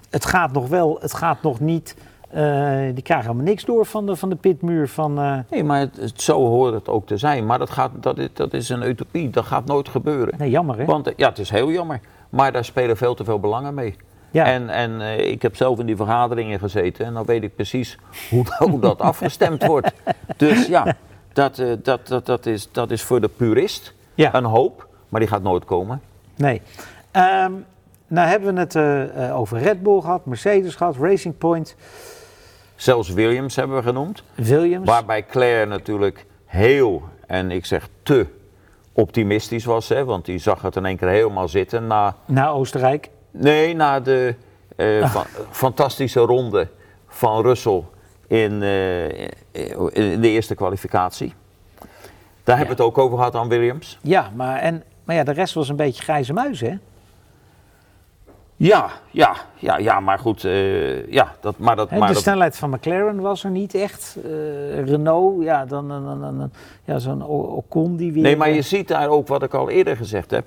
het 0.09 0.25
gaat 0.25 0.51
nog 0.51 0.67
wel, 0.67 0.97
het 1.01 1.13
gaat 1.13 1.41
nog 1.41 1.59
niet. 1.59 1.95
Eh, 2.29 2.43
die 2.93 3.03
krijgen 3.03 3.25
helemaal 3.27 3.45
niks 3.45 3.65
door 3.65 3.85
van 3.85 4.05
de, 4.05 4.15
van 4.15 4.29
de 4.29 4.35
pitmuur. 4.35 4.87
Van, 4.89 5.19
eh, 5.19 5.37
Nee, 5.49 5.63
maar 5.63 5.79
het, 5.79 5.95
het- 5.97 6.21
zo 6.21 6.45
hoort 6.47 6.73
het 6.73 6.87
ook 6.89 7.07
te 7.07 7.17
zijn. 7.17 7.45
Maar 7.45 7.59
dat, 7.59 7.69
gaat, 7.69 7.91
dat, 7.99 8.17
is, 8.17 8.27
dat 8.33 8.53
is 8.53 8.69
een 8.69 8.81
utopie, 8.83 9.29
dat 9.29 9.45
gaat 9.45 9.65
nooit 9.65 9.89
gebeuren. 9.89 10.33
nee, 10.37 10.49
jammer 10.49 10.77
hè? 10.77 10.85
Want 10.85 11.07
eh, 11.07 11.13
ja, 11.17 11.29
het 11.29 11.39
is 11.39 11.49
heel 11.49 11.71
jammer. 11.71 11.99
maar 12.29 12.51
daar 12.51 12.65
spelen 12.65 12.97
veel 12.97 13.13
te 13.15 13.23
veel 13.23 13.39
belangen 13.39 13.73
mee. 13.73 13.95
Ja. 14.31 14.45
En, 14.45 14.69
en 14.69 15.01
ik 15.31 15.41
heb 15.41 15.55
zelf 15.55 15.79
in 15.79 15.85
die 15.85 15.95
vergaderingen 15.95 16.59
gezeten 16.59 17.05
en 17.05 17.13
dan 17.13 17.25
weet 17.25 17.43
ik 17.43 17.55
precies 17.55 17.97
hoe, 18.29 18.43
hoe 18.69 18.79
dat 18.79 18.99
afgestemd 19.01 19.65
wordt. 19.65 19.91
Dus 20.37 20.67
ja, 20.67 20.95
dat, 21.33 21.63
dat, 21.83 22.07
dat, 22.07 22.25
dat, 22.25 22.45
is, 22.45 22.71
dat 22.71 22.91
is 22.91 23.01
voor 23.03 23.21
de 23.21 23.27
purist 23.27 23.93
Ja. 24.15 24.33
een 24.33 24.43
hoop, 24.43 24.86
maar 25.09 25.19
die 25.19 25.29
gaat 25.29 25.41
nooit 25.43 25.65
komen. 25.65 26.01
Nee. 26.35 26.61
Ehm, 27.11 27.51
nou 28.07 28.27
hebben 28.27 28.53
we 28.53 28.59
het 28.59 28.75
eh, 28.75 29.27
eh, 29.29 29.37
over 29.39 29.57
Red 29.59 29.83
Bull 29.83 30.01
gehad, 30.01 30.25
Mercedes 30.25 30.75
gehad, 30.75 30.95
Racing 30.99 31.37
Point, 31.37 31.75
Zelfs 32.75 33.09
Williams 33.09 33.55
hebben 33.55 33.77
we 33.77 33.83
genoemd. 33.83 34.23
Williams. 34.35 34.85
Waarbij 34.87 35.25
Claire 35.25 35.65
natuurlijk 35.65 36.25
heel, 36.45 37.03
en 37.27 37.51
ik 37.51 37.65
zeg 37.65 37.87
te, 38.03 38.25
optimistisch 38.93 39.65
was. 39.65 39.89
Hè, 39.89 40.05
want 40.05 40.25
die 40.25 40.37
zag 40.39 40.61
het 40.61 40.75
in 40.75 40.85
één 40.85 40.97
keer 40.97 41.07
helemaal 41.07 41.47
zitten 41.47 41.87
na, 41.87 42.15
Naar 42.25 42.53
Oostenrijk. 42.53 43.09
nee, 43.31 43.75
na 43.75 43.99
de 43.99 44.35
eh, 44.75 45.01
Ah. 45.03 45.09
fa- 45.11 45.25
fantastische 45.49 46.19
ronde 46.19 46.67
van 47.07 47.41
Russell 47.41 47.83
in, 48.27 48.51
in 49.91 50.21
de 50.21 50.29
eerste 50.29 50.55
kwalificatie. 50.55 51.33
Daar 52.43 52.57
hebben 52.57 52.75
we 52.77 52.83
het 52.83 52.91
ook 52.91 52.97
over 52.97 53.17
gehad 53.17 53.35
aan 53.35 53.47
Williams. 53.49 53.99
Ja, 54.01 54.31
maar, 54.35 54.57
en, 54.59 54.83
maar 55.07 55.15
ja, 55.15 55.23
de 55.23 55.31
rest 55.31 55.53
was 55.53 55.69
een 55.69 55.75
beetje 55.75 56.03
grijze 56.03 56.33
muis, 56.33 56.61
hè? 56.61 56.73
Ja, 58.55 58.89
ja, 59.11 59.35
ja, 59.55 59.77
ja, 59.77 59.99
maar 59.99 60.19
goed. 60.19 60.43
eh, 60.43 61.11
ja, 61.11 61.35
dat, 61.39 61.57
maar 61.57 61.75
dat, 61.75 61.89
maar 61.91 62.07
de 62.07 62.13
dat, 62.13 62.21
snelheid 62.21 62.57
van 62.57 62.69
McLaren 62.69 63.19
was 63.19 63.43
er 63.43 63.49
niet 63.49 63.75
echt. 63.75 64.17
Eh, 64.23 64.83
Renault, 64.83 65.43
ja, 65.43 65.65
dan, 65.65 65.87
dan, 65.87 66.21
dan, 66.21 66.51
ja, 66.85 66.99
zo'n 66.99 67.23
Ocon 67.25 67.95
die 67.95 68.11
weer... 68.13 68.23
Nee, 68.23 68.35
maar 68.37 68.49
je 68.49 68.61
ziet 68.61 68.87
daar 68.87 69.07
ook 69.09 69.27
wat 69.27 69.43
ik 69.43 69.53
al 69.53 69.69
eerder 69.69 69.97
gezegd 69.97 70.31
heb. 70.31 70.45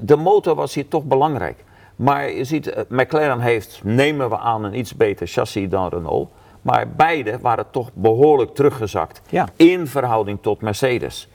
De 0.00 0.16
motor 0.16 0.54
was 0.54 0.74
hier 0.74 0.88
toch 0.88 1.04
belangrijk. 1.04 1.64
Maar 1.96 2.30
je 2.30 2.44
ziet, 2.44 2.66
eh, 2.66 2.82
McLaren 2.88 3.40
heeft, 3.40 3.80
nemen 3.84 4.28
we 4.28 4.38
aan, 4.38 4.64
een 4.64 4.78
iets 4.78 4.94
beter 4.94 5.26
chassis 5.26 5.68
dan 5.68 5.88
Renault. 5.88 6.30
Maar 6.62 6.88
beide 6.88 7.38
waren 7.40 7.70
toch 7.70 7.90
behoorlijk 7.92 8.54
teruggezakt 8.54 9.20
Ja. 9.28 9.48
in 9.56 9.86
verhouding 9.86 10.38
tot 10.40 10.60
Mercedes. 10.60 11.28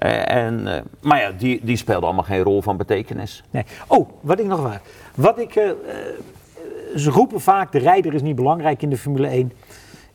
Eh, 0.00 0.36
en, 0.36 0.76
eh, 0.76 0.82
maar 1.00 1.20
ja, 1.20 1.30
die, 1.30 1.60
die 1.62 1.94
allemaal 1.94 2.24
geen 2.24 2.42
rol 2.42 2.62
van 2.62 2.76
betekenis. 2.76 3.42
Nee. 3.50 3.64
Oh, 3.86 4.08
wat 4.20 4.38
ik 4.38 4.46
nog 4.46 4.60
waar. 4.60 4.80
Wat 5.14 5.38
ik, 5.38 5.54
eh, 5.56 5.70
ze 6.96 7.10
roepen 7.10 7.40
vaak, 7.40 7.72
de 7.72 7.78
rijder 7.78 8.14
is 8.14 8.22
niet 8.22 8.36
belangrijk 8.36 8.82
in 8.82 8.90
de 8.90 8.96
Formule 8.96 9.28
1. 9.28 9.52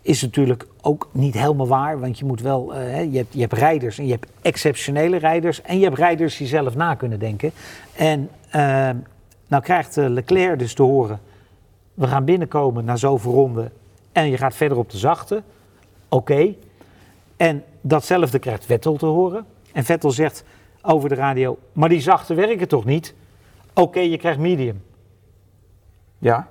Is 0.02 0.22
natuurlijk 0.22 0.68
ook 0.82 1.10
niet 1.12 1.34
helemaal 1.34 1.68
waar, 1.68 2.00
want 2.00 2.20
je 2.20 2.26
moet 2.26 2.42
wel, 2.42 2.76
je, 2.80 3.18
hebt, 3.18 3.34
je 3.34 3.40
hebt 3.40 3.54
rijders 3.54 3.98
en 3.98 4.06
je 4.06 4.12
hebt 4.12 4.28
exceptionele 4.42 5.18
rijders. 5.18 5.62
En 5.62 5.78
je 5.78 5.84
hebt 5.84 5.98
rijders 5.98 6.38
die 6.38 6.48
zelf 6.48 6.76
na 6.76 6.96
kunnen 6.96 7.20
denken. 7.20 7.52
En 7.96 8.30
eh, 8.50 8.90
nou 9.48 9.64
krijgt 9.64 9.96
Leclerc 9.96 10.60
dus 10.60 10.74
te 10.74 10.84
horen, 10.84 11.20
we 11.94 12.08
gaan 12.08 12.26
binnenkomen 12.26 12.86
na 12.86 12.96
zoveel 12.96 13.32
ronden 13.32 13.72
en 14.12 14.30
je 14.30 14.38
gaat 14.38 14.56
verder 14.56 14.78
op 14.78 14.90
de 14.90 14.98
zachte. 14.98 15.44
Oké. 16.10 16.54
En 17.38 17.64
datzelfde 17.82 18.40
krijgt 18.40 18.66
Vettel 18.66 18.96
te 18.96 19.06
horen. 19.06 19.46
En 19.76 19.84
Vettel 19.84 20.12
zegt 20.12 20.44
over 20.82 21.10
de 21.10 21.16
radio, 21.16 21.58
maar 21.74 21.90
die 21.90 22.02
zachte 22.02 22.34
werken 22.34 22.68
toch 22.68 22.86
niet? 22.86 23.14
Oké, 23.74 24.00
je 24.00 24.18
krijgt 24.18 24.40
medium. 24.40 24.84
Ja, 26.18 26.48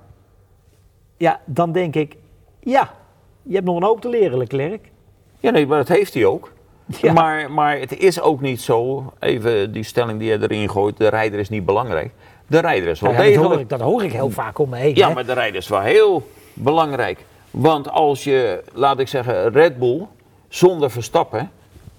Ja, 1.17 1.39
dan 1.45 1.71
denk 1.71 1.95
ik, 1.95 2.15
ja, 2.59 2.93
je 3.41 3.53
hebt 3.53 3.65
nog 3.65 3.75
een 3.75 3.83
hoop 3.83 4.01
te 4.01 4.09
leren, 4.09 4.37
Leclerc. 4.37 4.91
ja 5.39 5.51
nee, 5.51 5.67
maar 5.67 5.77
dat 5.77 5.87
heeft 5.87 6.13
hij 6.13 6.25
ook. 6.25 6.51
Ja. 6.85 7.13
Maar, 7.13 7.51
maar 7.51 7.79
het 7.79 7.97
is 7.97 8.21
ook 8.21 8.41
niet 8.41 8.61
zo, 8.61 9.13
even 9.19 9.71
die 9.71 9.83
stelling 9.83 10.19
die 10.19 10.29
je 10.29 10.41
erin 10.41 10.69
gooit, 10.69 10.97
de 10.97 11.07
rijder 11.07 11.39
is 11.39 11.49
niet 11.49 11.65
belangrijk. 11.65 12.11
De 12.47 12.59
rijder 12.59 12.89
is 12.89 12.99
wel 12.99 13.11
ja, 13.11 13.17
dat, 13.17 13.25
degelijk. 13.25 13.51
hoor 13.51 13.61
ik, 13.61 13.69
dat 13.69 13.79
hoor 13.81 14.03
ik 14.03 14.11
heel 14.11 14.29
vaak 14.29 14.59
om 14.59 14.69
me 14.69 14.77
heen. 14.77 14.95
Ja, 14.95 15.07
hè. 15.07 15.13
maar 15.13 15.25
de 15.25 15.33
rijder 15.33 15.55
is 15.55 15.67
wel 15.67 15.81
heel 15.81 16.29
belangrijk. 16.53 17.25
Want 17.51 17.89
als 17.89 18.23
je, 18.23 18.63
laat 18.73 18.99
ik 18.99 19.07
zeggen, 19.07 19.51
Red 19.51 19.79
Bull 19.79 20.07
zonder 20.47 20.91
Verstappen, 20.91 21.51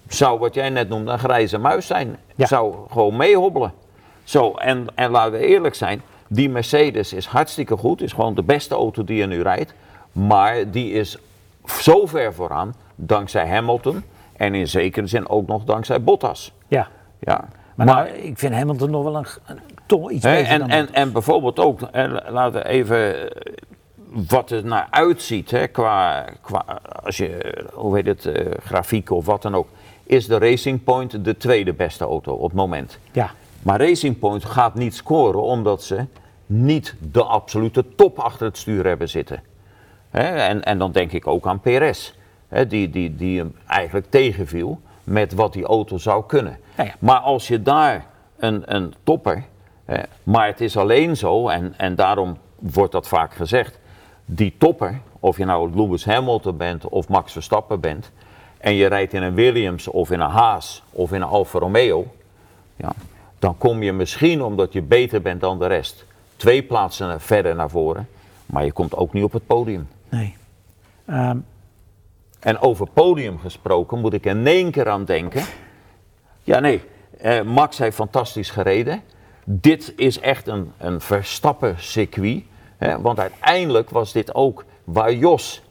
zou 0.09 0.39
wat 0.39 0.55
jij 0.55 0.71
net 0.71 0.89
noemde 0.89 1.13
een 1.13 1.19
grijze 1.19 1.59
muis 1.59 1.87
zijn. 1.87 2.17
Ja. 2.35 2.47
Zou 2.47 2.75
gewoon 2.91 3.17
meehobbelen. 3.17 3.73
Zo, 4.25 4.53
en, 4.55 4.87
en 4.95 5.11
laten 5.11 5.33
we 5.33 5.47
eerlijk 5.47 5.75
zijn, 5.75 6.03
die 6.29 6.51
Mercedes 6.51 7.13
is 7.13 7.27
hartstikke 7.27 7.77
goed. 7.77 8.01
Is 8.03 8.13
gewoon 8.13 8.35
de 8.35 8.43
beste 8.43 8.75
auto 8.75 9.05
die 9.05 9.17
je 9.17 9.27
nu 9.27 9.43
rijdt. 9.43 9.75
Maar 10.13 10.71
die 10.71 10.93
is 10.93 11.17
zo 11.67 12.07
ver 12.07 12.35
vooraan, 12.35 12.75
dankzij 12.95 13.49
Hamilton. 13.49 14.05
En 14.37 14.55
in 14.55 14.69
zekere 14.69 15.07
zin 15.07 15.29
ook 15.29 15.47
nog 15.47 15.65
dankzij 15.65 16.03
Bottas. 16.03 16.53
ja. 16.69 16.89
Ja. 17.19 17.45
Maar, 17.75 17.87
nou, 17.87 18.07
ik 18.09 18.39
vind 18.39 18.55
Hamilton 18.55 18.91
nog 18.91 19.03
wel 19.05 19.17
een, 19.17 19.27
een- 19.47 19.61
toch 19.87 20.11
iets 20.11 20.25
Hè, 20.25 20.33
beter 20.35 20.51
en, 20.53 20.59
dan 20.59 20.69
en, 20.69 20.95
en 20.95 21.13
bijvoorbeeld 21.13 21.59
ook, 21.59 21.81
hè, 21.93 22.31
laten 22.31 22.63
we 22.63 22.69
even 22.69 23.31
eh, 23.31 23.53
wat 24.29 24.49
het 24.51 24.65
naar 24.65 24.87
uitziet, 24.91 25.51
hè, 25.51 25.67
qua, 25.67 26.25
qua, 26.41 26.65
als 27.05 27.17
je, 27.17 27.55
hoe 27.75 27.95
heet 27.97 28.07
het, 28.07 28.27
eh, 28.27 28.47
grafiek 28.65 29.11
of 29.11 29.27
wat 29.27 29.43
dan 29.43 29.55
ook, 29.55 29.69
is 30.07 30.27
de 30.27 30.39
Racing 30.39 30.85
Point 30.85 31.25
de 31.25 31.37
tweede 31.37 31.73
beste 31.73 32.05
auto 32.05 32.33
op 32.33 32.43
het 32.43 32.53
moment. 32.53 32.99
Ja, 33.13 33.31
Maar 33.63 33.81
Racing 33.81 34.19
Point 34.19 34.45
gaat 34.45 34.75
niet 34.75 34.95
scoren 34.95 35.43
omdat 35.43 35.83
ze 35.83 36.05
niet 36.47 36.95
de 36.99 37.23
absolute 37.23 37.85
top 37.95 38.19
achter 38.19 38.47
het 38.47 38.57
stuur 38.57 38.87
hebben 38.87 39.09
zitten. 39.09 39.43
En, 40.11 40.65
en 40.65 40.79
dan 40.79 40.93
denk 40.93 41.13
ik 41.13 41.27
ook 41.27 41.47
aan 41.47 41.61
Perez, 41.61 42.13
die, 42.69 42.91
die, 42.91 43.17
die 43.17 43.39
hem 43.39 43.55
eigenlijk 43.67 44.07
tegenviel 44.11 44.81
met 45.05 45.35
wat 45.35 45.53
die 45.53 45.65
auto 45.65 45.99
zou 45.99 46.25
kunnen. 46.27 46.59
Ja, 46.77 46.85
ja. 46.85 46.95
Maar 46.99 47.19
als 47.19 47.49
je 47.49 47.63
daar 47.63 48.07
een, 48.37 48.75
een 48.75 48.95
topper, 49.03 49.45
maar 50.23 50.47
het 50.47 50.61
is 50.61 50.77
alleen 50.77 51.17
zo, 51.17 51.49
en, 51.49 51.75
en 51.77 51.95
daarom 51.95 52.37
wordt 52.59 52.93
dat 52.93 53.09
vaak 53.09 53.35
gezegd, 53.35 53.79
die 54.25 54.55
topper, 54.59 55.01
of 55.21 55.37
je 55.37 55.45
nou 55.45 55.71
Lewis 55.75 56.05
Hamilton 56.05 56.57
bent 56.57 56.89
of 56.89 57.09
Max 57.09 57.33
Verstappen 57.33 57.81
bent, 57.81 58.13
en 58.59 58.75
je 58.75 58.87
rijdt 58.87 59.13
in 59.13 59.23
een 59.23 59.35
Williams 59.35 59.89
of 59.89 60.11
in 60.11 60.21
een 60.21 60.31
Haas 60.31 60.83
of 60.91 61.13
in 61.13 61.23
een 61.23 61.29
Alfa 61.29 61.59
Romeo, 61.59 62.07
ja, 62.77 62.93
dan 63.39 63.59
kom 63.59 63.83
je 63.83 63.93
misschien 63.93 64.43
omdat 64.43 64.73
je 64.73 64.83
beter 64.83 65.23
bent 65.23 65.41
dan 65.41 65.59
de 65.59 65.67
rest, 65.67 66.05
twee 66.37 66.63
plaatsen 66.63 67.21
verder 67.21 67.55
naar 67.55 67.71
voren, 67.71 68.09
maar 68.47 68.65
je 68.65 68.73
komt 68.73 68.95
ook 68.95 69.13
niet 69.13 69.25
op 69.25 69.33
het 69.33 69.47
podium. 69.47 69.89
nee. 70.09 70.37
Ehm, 71.07 71.39
En 72.41 72.59
over 72.59 72.87
podium 72.89 73.39
gesproken 73.39 74.01
moet 74.01 74.13
ik 74.13 74.25
in 74.25 74.47
één 74.47 74.71
keer 74.71 74.89
aan 74.89 75.05
denken. 75.05 75.45
Ja, 76.43 76.59
nee, 76.61 76.83
eh, 77.19 77.43
Max 77.43 77.79
heeft 77.79 77.97
fantastisch 77.97 78.51
gereden. 78.51 79.03
Dit 79.45 79.93
is 79.97 80.21
echt 80.21 80.47
een, 80.47 80.73
een 80.79 81.01
verstappen 81.01 81.75
circuit. 81.79 82.43
Hè, 82.77 83.01
want 83.01 83.19
uiteindelijk 83.19 83.91
was 83.91 84.13
dit 84.13 84.35
ook 84.35 84.65
waar 84.85 85.13
Jos 85.13 85.63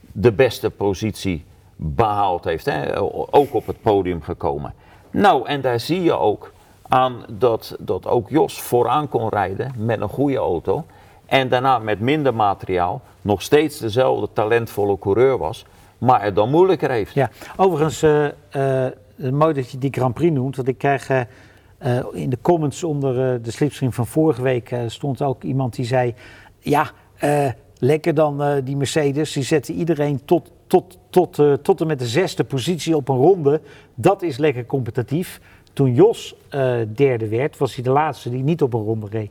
de 0.00 0.32
beste 0.32 0.70
positie 0.70 1.44
behaald 1.76 2.44
heeft. 2.44 2.64
Hè, 2.64 3.00
ook 3.30 3.54
op 3.54 3.66
het 3.66 3.80
podium 3.82 4.22
gekomen. 4.22 4.74
Nou, 5.10 5.46
en 5.46 5.60
daar 5.60 5.80
zie 5.80 6.02
je 6.02 6.12
ook 6.12 6.52
aan 6.88 7.24
dat, 7.28 7.76
dat 7.78 8.06
ook 8.06 8.28
Jos 8.28 8.62
vooraan 8.62 9.08
kon 9.08 9.28
rijden 9.28 9.72
met 9.76 10.00
een 10.00 10.08
goede 10.08 10.36
auto. 10.36 10.84
En 11.26 11.48
daarna 11.48 11.78
met 11.78 12.00
minder 12.00 12.34
materiaal 12.34 13.02
nog 13.22 13.42
steeds 13.42 13.78
dezelfde 13.78 14.28
talentvolle 14.32 14.98
coureur 14.98 15.38
was. 15.38 15.64
Maar 15.98 16.22
het 16.22 16.34
dan 16.34 16.50
moeilijker 16.50 16.90
heeft. 16.90 17.14
ja. 17.14 17.30
Overigens, 17.56 18.02
eh, 18.02 18.26
eh, 18.86 18.92
mooi 19.30 19.54
dat 19.54 19.70
je 19.70 19.78
die 19.78 19.92
Grand 19.92 20.14
Prix 20.14 20.34
noemt, 20.34 20.56
want 20.56 20.68
ik 20.68 20.78
krijg 20.78 21.10
eh, 21.10 22.04
in 22.12 22.30
de 22.30 22.38
comments 22.42 22.84
onder 22.84 23.42
de 23.42 23.50
slipstream 23.50 23.92
van 23.92 24.06
vorige 24.06 24.42
week 24.42 24.74
stond 24.86 25.22
ook 25.22 25.42
iemand 25.42 25.74
die 25.74 25.84
zei, 25.84 26.14
ja, 26.58 26.90
lekker 27.78 28.14
dan 28.14 28.60
die 28.64 28.76
Mercedes, 28.76 29.32
die 29.32 29.42
zetten 29.42 29.74
iedereen 29.74 30.24
tot, 30.24 30.50
tot, 30.66 30.98
tot, 31.10 31.38
eh, 31.38 31.52
tot 31.52 31.80
en 31.80 31.86
met 31.86 31.98
de 31.98 32.06
zesde 32.06 32.44
positie 32.44 32.96
op 32.96 33.08
een 33.08 33.16
ronde. 33.16 33.60
Dat 33.94 34.22
is 34.22 34.36
lekker 34.36 34.66
competitief. 34.66 35.40
Toen 35.72 35.94
Jos 35.94 36.36
eh, 36.48 36.76
derde 36.94 37.28
werd, 37.28 37.58
was 37.58 37.74
hij 37.74 37.84
de 37.84 37.90
laatste 37.90 38.30
die 38.30 38.42
niet 38.42 38.62
op 38.62 38.74
een 38.74 38.84
ronde 38.84 39.06
reed. 39.10 39.30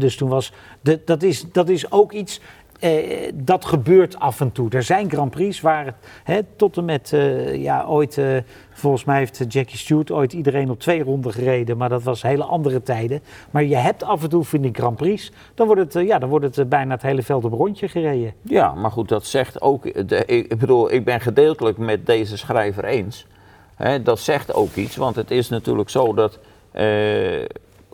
Dus 0.00 0.16
toen 0.16 0.28
was, 0.28 0.52
de, 0.80 1.00
dat, 1.04 1.22
is, 1.22 1.52
dat 1.52 1.68
is 1.68 1.90
ook 1.90 2.12
iets, 2.12 2.40
eh, 2.78 3.32
dat 3.34 3.64
gebeurt 3.64 4.18
af 4.18 4.40
en 4.40 4.52
toe. 4.52 4.70
Er 4.70 4.82
zijn 4.82 5.10
Grand 5.10 5.30
Prix 5.30 5.60
waar 5.60 5.84
het, 5.84 5.94
hè, 6.24 6.40
tot 6.56 6.76
en 6.76 6.84
met, 6.84 7.12
eh, 7.12 7.62
ja, 7.62 7.84
ooit, 7.84 8.18
eh, 8.18 8.36
volgens 8.70 9.04
mij 9.04 9.18
heeft 9.18 9.44
Jackie 9.48 9.78
Stewart 9.78 10.10
ooit 10.10 10.32
iedereen 10.32 10.70
op 10.70 10.80
twee 10.80 11.02
ronden 11.02 11.32
gereden, 11.32 11.76
maar 11.76 11.88
dat 11.88 12.02
was 12.02 12.22
hele 12.22 12.44
andere 12.44 12.82
tijden. 12.82 13.20
Maar 13.50 13.64
je 13.64 13.76
hebt 13.76 14.02
af 14.02 14.22
en 14.22 14.28
toe, 14.28 14.44
vind 14.44 14.64
ik, 14.64 14.78
Grand 14.78 14.96
Prix, 14.96 15.32
dan 15.54 15.66
wordt 15.66 15.82
het, 15.82 15.96
eh, 15.96 16.06
ja, 16.06 16.18
dan 16.18 16.28
wordt 16.28 16.56
het 16.56 16.68
bijna 16.68 16.94
het 16.94 17.02
hele 17.02 17.22
veld 17.22 17.44
op 17.44 17.52
rondje 17.52 17.88
gereden. 17.88 18.32
Ja, 18.42 18.74
maar 18.74 18.90
goed, 18.90 19.08
dat 19.08 19.26
zegt 19.26 19.60
ook. 19.60 20.08
De, 20.08 20.24
ik, 20.24 20.58
bedoel, 20.58 20.92
ik 20.92 21.04
ben 21.04 21.20
gedeeltelijk 21.20 21.78
met 21.78 22.06
deze 22.06 22.36
schrijver 22.36 22.84
eens. 22.84 23.26
Hè, 23.74 24.02
dat 24.02 24.18
zegt 24.18 24.54
ook 24.54 24.74
iets, 24.74 24.96
want 24.96 25.16
het 25.16 25.30
is 25.30 25.48
natuurlijk 25.48 25.90
zo 25.90 26.14
dat. 26.14 26.38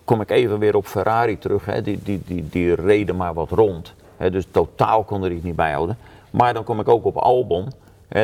kom 0.05 0.21
ik 0.21 0.31
even 0.31 0.59
weer 0.59 0.77
op 0.77 0.87
Ferrari 0.87 1.39
terug. 1.39 1.65
Hè, 1.65 1.83
die, 1.83 2.01
die, 2.03 2.23
die, 2.27 2.49
die 2.49 2.75
reden 2.75 3.17
maar 3.17 3.35
wat 3.35 3.51
rond. 3.51 3.95
Dus 4.31 4.45
totaal 4.51 5.05
kon 5.05 5.25
er 5.25 5.31
iets 5.33 5.45
niet 5.45 5.57
bijhouden. 5.57 5.99
Maar 6.31 6.55
dan 6.55 6.65
kom 6.65 6.81
ik 6.81 6.89
ook 6.89 7.05
op 7.05 7.17
Albon. 7.17 7.73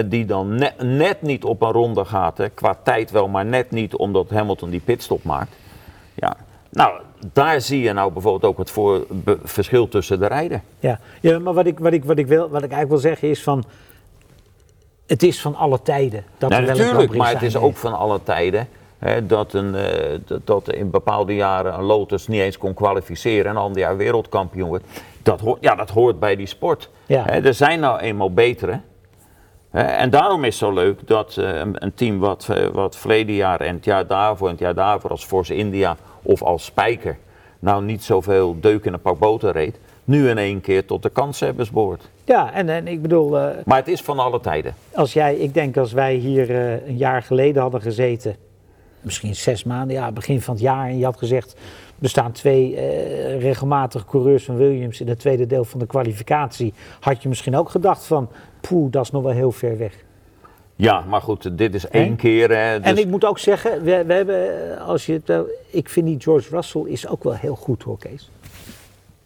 Die 0.07 0.25
dan 0.25 0.55
net, 0.55 0.75
net 0.83 1.23
niet 1.23 1.45
op 1.45 1.63
een 1.63 1.73
ronde 1.73 2.05
gaat. 2.05 2.41
Qua 2.55 2.77
tijd 2.83 3.11
wel, 3.11 3.29
maar 3.29 3.45
net 3.45 3.71
niet 3.71 3.97
omdat 3.97 4.31
Hamilton 4.31 4.71
die 4.71 4.81
pitstop 4.81 5.25
maakt. 5.25 5.57
Ja, 6.15 6.37
Nou, 6.71 7.01
daar 7.33 7.61
zie 7.61 7.81
je 7.83 7.93
nou 7.93 8.13
bijvoorbeeld 8.13 8.45
ook 8.53 8.59
het 8.59 8.71
voor, 8.71 9.07
verschil 9.43 9.89
tussen 9.89 10.19
de 10.19 10.27
rijden. 10.27 10.63
Ja, 10.79 11.01
ja 11.21 11.39
maar 11.39 11.55
wat 11.55 11.67
ik, 11.67 11.79
wat, 11.79 11.93
ik, 11.93 12.05
wat, 12.05 12.19
ik 12.19 12.27
wil, 12.27 12.41
wat 12.41 12.63
ik 12.63 12.71
eigenlijk 12.73 12.89
wil 12.89 12.99
zeggen 13.11 13.29
is 13.29 13.43
van... 13.43 13.65
Het 15.07 15.23
is 15.23 15.41
van 15.41 15.55
alle 15.55 15.83
tijden. 15.83 16.25
Dat 16.39 16.51
Nou, 16.51 16.65
natuurlijk, 16.65 17.17
maar 17.17 17.33
het 17.33 17.43
is 17.43 17.57
ook 17.57 17.77
van 17.77 17.99
alle 17.99 18.21
tijden. 18.23 18.69
Dat, 19.23 19.53
een, 19.53 19.75
eh, 19.75 20.19
dat- 20.27 20.47
dat 20.47 20.73
in 20.73 20.91
bepaalde 20.91 21.35
jaren 21.35 21.75
een 21.75 21.83
Lotus 21.85 22.27
niet 22.29 22.41
eens 22.41 22.59
kon 22.59 22.75
kwalificeren 22.75 23.45
en 23.45 23.51
een 23.51 23.63
ander 23.63 23.81
jaar 23.81 23.97
wereldkampioen 23.97 24.69
wordt. 24.69 24.85
Dat 25.23 25.41
hoort, 25.41 25.59
ja, 25.61 25.75
dat 25.75 25.91
hoort 25.91 26.19
bij 26.19 26.37
die 26.37 26.47
sport. 26.47 26.91
Ja. 27.07 27.27
Er 27.29 27.55
zijn 27.55 27.81
nou 27.81 28.01
eenmaal 28.01 28.33
betere. 28.33 28.81
En 29.71 30.11
daarom 30.11 30.45
is 30.45 30.61
het 30.61 30.69
zo 30.69 30.73
leuk 30.73 31.07
dat 31.07 31.37
eh, 31.37 31.59
een, 31.59 31.85
een 31.85 31.95
team 31.95 32.19
wat, 32.19 32.49
eh, 32.51 32.67
wat 32.67 32.97
verleden 32.97 33.35
jaar 33.35 33.61
en 33.61 33.75
het 33.75 33.85
jaar 33.85 34.07
daarvoor 34.07 34.47
en 34.47 34.53
het 34.53 34.63
jaar 34.63 34.75
daarvoor 34.75 35.11
als 35.11 35.25
Force 35.25 35.55
India 35.55 35.97
of 36.23 36.43
als 36.43 36.65
Spijker 36.65 37.17
nou 37.59 37.85
niet 37.85 38.05
zoveel 38.05 38.61
deuk 38.61 38.85
in 38.85 38.93
een 38.93 39.01
pak 39.01 39.19
boter 39.19 39.53
reed, 39.53 39.79
nu 40.05 40.29
in 40.29 40.39
één 40.39 40.61
keer 40.61 40.85
tot 40.85 41.03
de 41.03 41.09
kanshebbers 41.09 41.71
behoort. 41.71 42.11
Ja, 42.25 42.53
en, 42.53 42.69
en 42.69 42.89
ik 42.89 43.03
bedoel, 43.03 43.39
eh, 43.39 43.57
Maar 43.65 43.79
het 43.79 43.89
is 43.89 44.03
van 44.03 44.19
alle 44.19 44.41
tijden. 44.41 44.75
als 44.95 45.13
jij, 45.13 45.35
ik 45.37 45.55
denk 45.55 45.77
als 45.77 45.93
wij 45.93 46.15
hier 46.15 46.51
een 46.87 46.97
jaar 46.97 47.23
geleden 47.23 47.63
hadden 47.63 47.81
gezeten, 47.81 48.37
misschien 49.01 49.35
zes 49.35 49.65
maanden, 49.65 49.97
ja, 49.97 50.13
begin 50.13 50.41
van 50.41 50.55
het 50.55 50.63
jaar, 50.63 50.89
en 50.89 50.99
je 50.99 51.05
had 51.05 51.19
gezegd, 51.19 51.57
er 52.03 52.09
staan 52.09 52.33
twee 52.33 52.77
eh, 52.77 53.41
regelmatige 53.41 54.05
coureurs 54.05 54.45
van 54.45 54.57
Williams 54.57 55.01
in 55.01 55.09
het 55.09 55.19
tweede 55.19 55.47
deel 55.47 55.65
van 55.65 55.79
de 55.79 55.87
kwalificatie, 55.87 56.75
had 57.01 57.23
je 57.23 57.29
misschien 57.29 57.57
ook 57.57 57.71
gedacht 57.71 58.05
van, 58.05 58.29
poeh, 58.61 58.91
dat 58.91 59.05
is 59.05 59.11
nog 59.11 59.23
wel 59.23 59.33
heel 59.33 59.53
ver 59.53 59.79
weg. 59.79 59.95
Ja, 60.77 61.05
maar 61.09 61.21
goed, 61.23 61.59
dit 61.59 61.75
is 61.75 61.89
één 61.89 62.17
keer. 62.17 62.49
Hè, 62.49 62.75
En 62.81 62.95
dus- 62.95 63.05
ik 63.05 63.11
moet 63.11 63.25
ook 63.25 63.39
zeggen, 63.39 63.83
we, 63.83 64.05
we 64.05 64.13
hebben, 64.13 64.71
eh, 64.79 64.87
als 64.89 65.07
je 65.07 65.21
het 65.25 65.47
ik 65.71 65.89
vind 65.89 66.07
die 66.07 66.21
George 66.21 66.49
Russell 66.51 66.83
is 66.87 67.09
ook 67.09 67.25
wel 67.25 67.35
heel 67.35 67.55
goed 67.55 67.83
hoor, 67.83 67.99
Kees. 67.99 68.31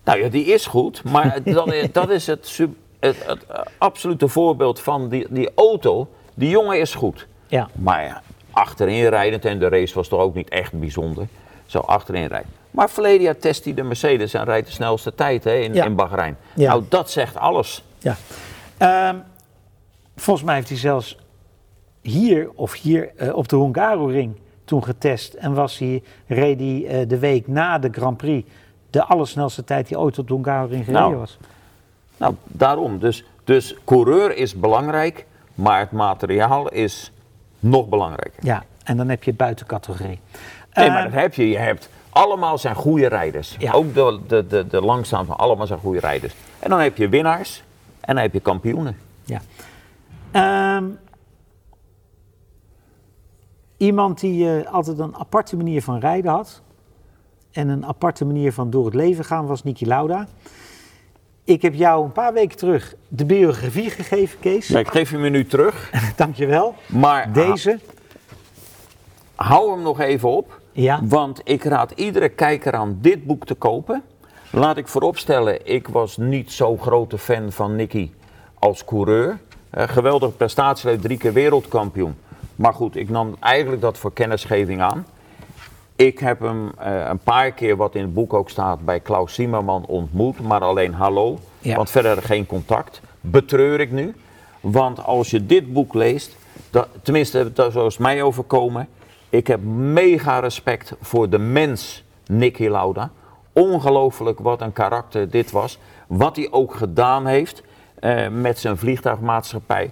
Nou 0.05 0.19
ja, 0.23 0.29
die 0.29 0.45
is 0.45 0.67
goed, 0.67 1.05
maar 1.05 1.39
dat 1.45 1.73
is, 1.73 1.93
dat 1.93 2.11
is 2.11 2.27
het, 2.27 2.47
sub- 2.47 2.75
het, 3.01 3.27
het, 3.27 3.47
eh, 3.47 3.61
absolute 3.79 4.29
voorbeeld 4.29 4.81
van 4.81 5.09
die, 5.09 5.27
die 5.31 5.51
auto. 5.55 6.09
Die 6.35 6.49
jongen 6.49 6.81
is 6.81 6.95
goed. 6.95 7.27
Ja, 7.47 7.69
Maar 7.75 8.05
ja, 8.05 8.23
achterin 8.51 9.09
rijdend, 9.09 9.45
en 9.45 9.59
de 9.59 9.69
race 9.69 9.95
was 9.95 10.09
toch 10.09 10.21
ook 10.21 10.35
niet 10.35 10.49
echt 10.49 10.73
bijzonder. 10.79 11.27
Zo 11.67 11.79
achterin 11.79 12.27
rijden. 12.27 12.51
Maar 12.75 12.91
verleden 12.91 13.23
jaar 13.23 13.37
test 13.39 13.65
hij 13.65 13.75
de 13.75 13.83
Mercedes 13.83 14.35
en 14.35 14.45
rijdt 14.45 14.67
de 14.67 14.73
snelste 14.73 15.15
tijd 15.15 15.45
hè, 15.45 15.55
in, 15.55 15.75
Ja. 15.75 15.85
in 15.85 15.95
Bahrein. 15.95 16.37
Ja. 16.55 16.69
Nou, 16.69 16.85
dat 16.89 17.11
zegt 17.11 17.37
alles. 17.37 17.85
ja. 17.99 18.17
Ehm, 18.77 19.17
volgens 20.17 20.47
mij 20.47 20.55
heeft 20.55 20.69
hij 20.69 20.79
zelfs 20.79 21.19
hier 22.01 22.51
of 22.55 22.73
hier 22.73 23.11
eh, 23.17 23.37
op 23.37 23.49
de 23.49 23.57
Hungaroring 23.57 24.37
toen 24.65 24.85
getest. 24.85 25.35
En 25.35 25.55
was 25.55 25.79
hij, 25.79 26.03
reed 26.27 26.59
hij 26.61 26.87
eh, 26.87 27.09
de 27.09 27.19
week 27.19 27.47
na 27.49 27.79
de 27.79 27.89
Grand 27.93 28.17
Prix 28.17 28.49
de 28.91 29.05
allersnelste 29.05 29.65
tijd 29.65 29.89
die 29.89 29.99
ooit 29.99 30.19
op 30.19 30.29
de 30.29 30.35
Hungaroring 30.35 30.85
gereden 30.85 31.03
Nou. 31.09 31.17
was. 31.17 31.39
Nou, 32.17 32.35
daarom. 32.47 32.99
Dus, 32.99 33.25
dus 33.45 33.75
coureur 33.85 34.37
is 34.37 34.55
belangrijk, 34.55 35.27
maar 35.55 35.79
het 35.81 35.91
materiaal 35.93 36.69
is 36.69 37.13
nog 37.61 37.89
belangrijker. 37.89 38.45
Ja, 38.45 38.65
en 38.85 38.97
dan 38.97 39.09
heb 39.09 39.25
je 39.25 39.33
buitencategorie. 39.33 40.07
Nee, 40.75 40.85
Ehm, 40.87 40.93
maar 40.93 41.05
dat 41.05 41.13
heb 41.13 41.35
je. 41.35 41.49
Je 41.49 41.59
hebt 41.59 41.89
allemaal 42.15 42.59
zijn 42.59 42.75
goede 42.75 43.07
rijders. 43.07 43.57
Ja. 43.59 43.73
Ook 43.73 43.95
de, 43.95 44.21
de, 44.27 44.47
de, 44.47 44.67
de 44.67 44.81
langzaam 44.81 45.27
van 45.27 45.37
allemaal 45.37 45.67
zijn 45.67 45.79
goede 45.79 46.01
rijders. 46.01 46.35
En 46.59 46.71
dan 46.71 46.79
heb 46.81 46.97
je 46.97 47.09
winnaars 47.09 47.63
en 48.01 48.15
dan 48.15 48.23
heb 48.23 48.33
je 48.33 48.41
kampioenen. 48.41 48.97
Ja. 49.25 49.41
Ehm, 50.31 50.85
iemand 53.77 54.21
die 54.21 54.59
eh, 54.61 54.73
altijd 54.73 54.99
een 54.99 55.17
aparte 55.17 55.57
manier 55.57 55.83
van 55.83 55.99
rijden 55.99 56.31
had. 56.31 56.61
En 57.53 57.69
een 57.69 57.87
aparte 57.87 58.25
manier 58.25 58.53
van 58.53 58.71
door 58.71 58.85
het 58.85 58.95
leven 58.95 59.25
gaan 59.25 59.47
was 59.47 59.63
Niki 59.63 59.87
Lauda. 59.87 60.27
Ik 61.45 61.63
heb 61.63 61.75
jou 61.75 62.05
een 62.05 62.13
paar 62.13 62.33
weken 62.33 62.57
terug 62.57 62.95
de 63.09 63.25
biografie 63.25 63.91
gegeven, 63.91 64.39
Kees. 64.39 64.67
Ja, 64.69 64.79
ik 64.79 64.89
geef 64.89 65.11
je 65.11 65.19
me 65.19 65.29
nu 65.29 65.47
terug, 65.47 65.91
Dankjewel. 66.17 66.75
maar 66.87 67.33
Deze. 67.33 67.79
hou 69.35 69.71
hem 69.71 69.83
nog 69.83 70.01
even 70.01 70.29
op. 70.29 70.61
Ja. 70.75 71.01
Want 71.03 71.41
ik 71.45 71.65
raad 71.65 71.91
iedere 71.91 72.29
kijker 72.29 72.73
aan 72.73 72.99
dit 73.01 73.25
boek 73.27 73.47
te 73.47 73.55
kopen. 73.55 74.03
Laat 74.51 74.77
ik 74.77 74.89
vooropstellen, 74.89 75.67
ik 75.67 75.89
was 75.89 76.17
niet 76.17 76.53
zo 76.53 76.77
grote 76.77 77.19
fan 77.19 77.53
van 77.53 77.77
Nicky 77.77 78.11
als 78.59 78.85
coureur. 78.85 79.39
Eh, 79.71 79.89
geweldige 79.89 80.33
prestatie, 80.33 80.99
drie 80.99 81.19
keer 81.19 81.33
wereldkampioen. 81.33 82.15
Maar 82.57 82.75
goed, 82.75 82.97
ik 82.97 83.09
nam 83.11 83.37
eigenlijk 83.41 83.83
dat 83.83 83.99
voor 83.99 84.13
kennisgeving 84.13 84.81
aan. 84.83 85.07
Ik 85.97 86.19
heb 86.19 86.41
hem 86.41 86.71
eh, 86.79 87.07
een 87.09 87.19
paar 87.19 87.51
keer, 87.53 87.77
wat 87.77 87.95
in 87.95 88.03
het 88.03 88.15
boek 88.15 88.33
ook 88.33 88.51
staat, 88.51 88.85
bij 88.85 89.01
Klaus 89.01 89.35
Zimmerman 89.35 89.87
ontmoet. 89.87 90.41
Maar 90.41 90.61
alleen 90.61 90.93
hallo, 90.95 91.39
Ja. 91.59 91.77
want 91.77 91.91
verder 91.91 92.23
geen 92.23 92.47
contact. 92.47 93.01
Betreur 93.21 93.81
ik 93.81 93.91
nu. 93.91 94.15
Want 94.61 95.05
als 95.05 95.31
je 95.31 95.47
dit 95.47 95.73
boek 95.73 95.95
leest, 95.95 96.37
dat, 96.71 96.89
tenminste 97.03 97.53
dat 97.53 97.77
is 97.77 97.99
mij 97.99 98.23
overkomen. 98.23 98.89
Ik 99.35 99.47
heb 99.47 99.63
mega 99.65 100.39
respect 100.39 100.93
voor 101.01 101.29
de 101.29 101.39
mens 101.39 102.05
Nicky 102.27 102.67
Lauda. 102.67 103.11
Ongelooflijk 103.53 104.39
wat 104.39 104.61
een 104.61 104.73
karakter 104.73 105.31
dit 105.31 105.51
was. 105.51 105.79
Wat 106.07 106.37
hij 106.37 106.49
ook 106.51 106.75
gedaan 106.75 107.27
heeft 107.27 107.63
eh, 108.01 108.29
met 108.29 108.59
zijn 108.59 108.77
vliegtuigmaatschappij. 108.77 109.91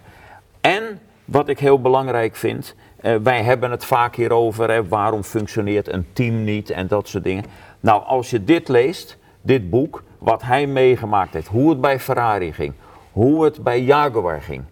En 0.61 1.01
wat 1.25 1.49
ik 1.49 1.59
heel 1.59 1.81
belangrijk 1.81 2.37
vind, 2.37 2.75
eh, 2.97 3.17
wij 3.23 3.43
hebben 3.43 3.71
het 3.71 3.85
vaak 3.85 4.17
hierover, 4.17 4.71
hè, 4.71 4.89
waarom 4.89 5.23
functioneert 5.23 5.93
een 5.93 6.07
team 6.13 6.45
niet 6.45 6.71
en 6.71 6.87
dat 6.87 7.09
soort 7.09 7.25
dingen. 7.25 7.45
Nou, 7.81 8.05
als 8.05 8.31
je 8.31 8.45
dit 8.45 8.69
leest, 8.69 9.19
dit 9.41 9.71
boek, 9.71 10.03
wat 10.19 10.43
hij 10.43 10.67
meegemaakt 10.67 11.33
heeft, 11.33 11.49
hoe 11.49 11.71
het 11.71 11.81
bij 11.81 12.01
Ferrari 12.01 12.53
ging, 12.53 12.73
hoe 13.13 13.45
het 13.45 13.63
bij 13.63 13.83
Jaguar 13.83 14.43
ging, 14.43 14.63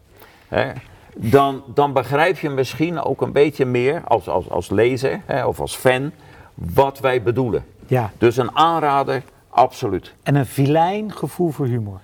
hè, 0.49 0.73
dan, 1.16 1.62
dan 1.75 1.92
begrijp 1.92 2.38
je 2.38 2.49
misschien 2.51 3.03
ook 3.03 3.23
een 3.23 3.33
beetje 3.33 3.64
meer 3.64 4.03
als, 4.05 4.29
als, 4.29 4.51
als 4.51 4.70
lezer 4.70 5.20
hè, 5.27 5.46
of 5.46 5.61
als 5.61 5.77
fan 5.77 6.11
wat 6.55 6.99
wij 7.01 7.23
bedoelen. 7.23 7.64
Ja. 7.87 8.11
Dus 8.18 8.37
een 8.37 8.57
aanrader, 8.57 9.23
absoluut. 9.49 10.14
En 10.23 10.35
een 10.35 10.46
filijn 10.46 11.12
gevoel 11.12 11.51
voor 11.51 11.66
humor. 11.66 12.01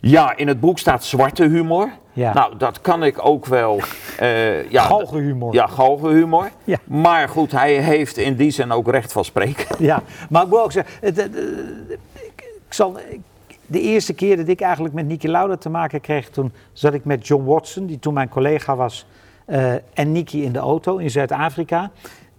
Ja, 0.00 0.36
in 0.36 0.48
het 0.48 0.60
boek 0.60 0.78
staat 0.78 1.04
zwarte 1.04 1.44
humor. 1.48 1.90
Ja. 2.12 2.32
Nou, 2.32 2.56
dat 2.56 2.80
kan 2.80 3.02
ik 3.02 3.26
ook 3.26 3.46
wel. 3.46 3.80
eh 4.18 4.70
ja, 4.70 4.82
Galgenhumor. 4.82 5.54
Ja, 5.54 5.66
galgenhumor. 5.66 6.50
Ja. 6.64 6.78
Maar 6.84 7.28
goed, 7.28 7.52
hij 7.52 7.74
heeft 7.74 8.16
in 8.16 8.36
die 8.36 8.50
zin 8.50 8.72
ook 8.72 8.88
recht 8.90 9.12
van 9.12 9.24
spreken. 9.24 9.76
Ja, 9.78 10.02
maar 10.30 10.42
ik 10.42 10.48
wil 10.48 10.62
ook 10.62 10.72
zeggen, 10.72 10.94
het, 11.00 11.18
ik, 11.18 12.30
ik 12.66 12.72
zal, 12.74 12.98
ik- 12.98 13.20
de 13.66 13.80
eerste 13.80 14.14
keer 14.14 14.36
dat 14.36 14.48
ik 14.48 14.60
eigenlijk 14.60 14.94
met 14.94 15.06
Niki 15.06 15.28
Lauda 15.28 15.56
te 15.56 15.68
maken 15.68 16.00
kreeg, 16.00 16.28
toen 16.28 16.52
zat 16.72 16.94
ik 16.94 17.04
met 17.04 17.26
John 17.26 17.44
Watson, 17.44 17.86
die 17.86 17.98
toen 17.98 18.14
mijn 18.14 18.28
collega 18.28 18.76
was, 18.76 19.06
eh, 19.46 19.72
en 19.94 20.12
Niki 20.12 20.44
in 20.44 20.52
de 20.52 20.58
auto 20.58 20.96
in 20.96 21.10
Zuid-Afrika. 21.10 21.90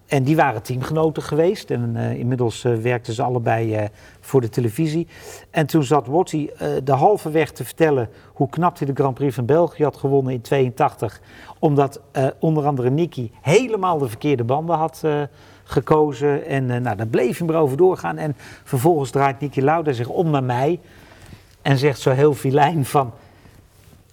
En 0.06 0.24
die 0.24 0.36
waren 0.36 0.62
teamgenoten 0.62 1.24
geweest 1.24 1.72
en 1.72 1.96
eh, 1.96 2.20
inmiddels 2.20 2.64
eh, 2.64 2.74
werkten 2.74 3.14
ze 3.14 3.24
allebei 3.24 3.90
voor 4.20 4.42
de 4.42 4.50
televisie. 4.50 5.08
En 5.52 5.66
toen 5.66 5.84
zat 5.84 6.08
Watty 6.08 6.50
de 6.84 6.92
halve 6.92 7.32
weg 7.32 7.52
te 7.52 7.64
vertellen 7.64 8.10
hoe 8.34 8.50
knap 8.50 8.78
hij 8.78 8.88
de 8.88 8.94
Grand 8.94 9.14
Prix 9.14 9.36
van 9.36 9.46
België 9.46 9.84
had 9.84 9.98
gewonnen 9.98 10.34
in 10.34 10.42
82. 10.42 11.22
Omdat 11.60 12.02
onder 12.40 12.66
andere 12.66 12.90
Niki 12.90 13.32
helemaal 13.42 13.98
de 13.98 14.08
verkeerde 14.08 14.44
banden 14.44 14.76
had 14.76 15.04
gekozen. 15.64 16.46
En 16.46 16.66
nou, 16.66 16.96
daar 16.96 17.08
bleef 17.08 17.38
hij 17.38 17.48
maar 17.48 17.62
over 17.62 17.78
doorgaan. 17.78 18.18
En 18.18 18.36
vervolgens 18.64 19.10
draait 19.10 19.40
Niki 19.40 19.62
Lauda 19.62 19.92
zich 19.92 20.08
om 20.08 20.30
naar 20.30 20.44
mij 20.44 20.80
en 21.68 21.78
zegt 21.78 22.00
zo 22.00 22.10
heel 22.12 22.34
filijn 22.34 22.86
van... 22.86 23.14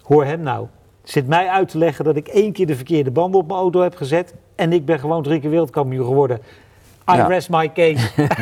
Hoor 0.03 0.25
hem 0.25 0.41
nou. 0.41 0.67
Zit 1.03 1.27
mij 1.27 1.49
uit 1.49 1.69
te 1.69 1.79
leggen 1.79 2.05
dat 2.05 2.17
ik 2.17 2.29
één 2.29 2.53
keer 2.53 2.67
de 2.67 2.77
verkeerde 2.77 3.11
banden 3.11 3.41
op 3.41 3.47
mijn 3.47 3.59
auto 3.59 3.81
heb 3.83 3.97
gezet. 3.97 4.35
En 4.55 4.73
ik 4.73 4.85
ben 4.85 4.99
gewoon 4.99 5.23
drie 5.23 5.41
keer 5.41 5.51
wereldkampioen 5.51 6.07
geworden. 6.07 6.41
I 7.13 7.17
Ja. 7.17 7.27
rest 7.27 7.51
my 7.51 7.73
case. 7.73 8.09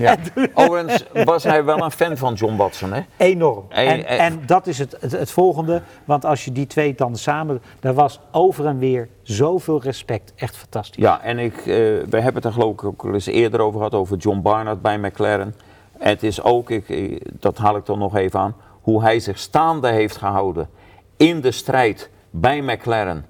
Ja. 0.00 0.16
Overigens 0.54 1.04
was 1.24 1.44
hij 1.44 1.64
wel 1.64 1.82
een 1.84 1.90
fan 1.90 2.16
van 2.16 2.34
John 2.34 2.56
Watson, 2.56 2.92
hè? 2.92 3.00
Enorm. 3.16 3.64
En- 3.68 3.86
En, 3.86 4.06
en- 4.06 4.18
en 4.18 4.42
dat 4.46 4.66
is 4.66 4.78
het, 4.78 4.96
het, 5.00 5.12
het 5.12 5.30
volgende. 5.30 5.82
Want 6.04 6.24
als 6.24 6.44
je 6.44 6.52
die 6.52 6.66
twee 6.66 6.94
dan 6.94 7.16
samen... 7.16 7.62
Daar 7.80 7.94
was 7.94 8.20
over 8.32 8.66
en 8.66 8.78
weer 8.78 9.08
zoveel 9.22 9.80
respect. 9.82 10.32
Echt 10.36 10.56
fantastisch. 10.56 11.02
Ja, 11.02 11.22
en 11.22 11.38
ik, 11.38 11.56
eh, 11.56 11.64
we 11.64 12.06
hebben 12.10 12.34
het 12.34 12.44
er 12.44 12.52
geloof 12.52 12.72
ik 12.72 12.84
ook 12.84 13.04
al 13.04 13.12
eens 13.14 13.26
eerder 13.26 13.60
over 13.60 13.76
gehad, 13.78 13.94
over 13.94 14.16
John 14.16 14.40
Barnard 14.40 14.82
bij 14.82 14.98
McLaren. 14.98 15.54
En 16.00 16.08
het 16.08 16.22
is 16.22 16.42
ook, 16.42 16.70
ik, 16.70 16.88
eh, 16.88 17.20
dat 17.32 17.58
haal 17.58 17.76
ik 17.76 17.86
dan 17.86 17.98
nog 17.98 18.16
even 18.16 18.40
aan, 18.40 18.54
hoe 18.80 19.02
hij 19.02 19.20
zich 19.20 19.38
staande 19.38 19.88
heeft 19.88 20.16
gehouden 20.16 20.68
in 21.16 21.40
de 21.40 21.52
strijd 21.52 22.10
bij 22.30 22.60
McLaren 22.60 23.26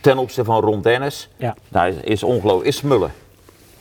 ten 0.00 0.18
opzichte 0.18 0.44
van 0.44 0.60
Ron 0.60 0.82
Dennis. 0.82 1.28
Ja. 1.36 1.56
Nou, 1.68 1.92
is, 1.92 2.22
ongelooflijk, 2.22 2.68
is 2.68 2.76
smullen. 2.76 3.12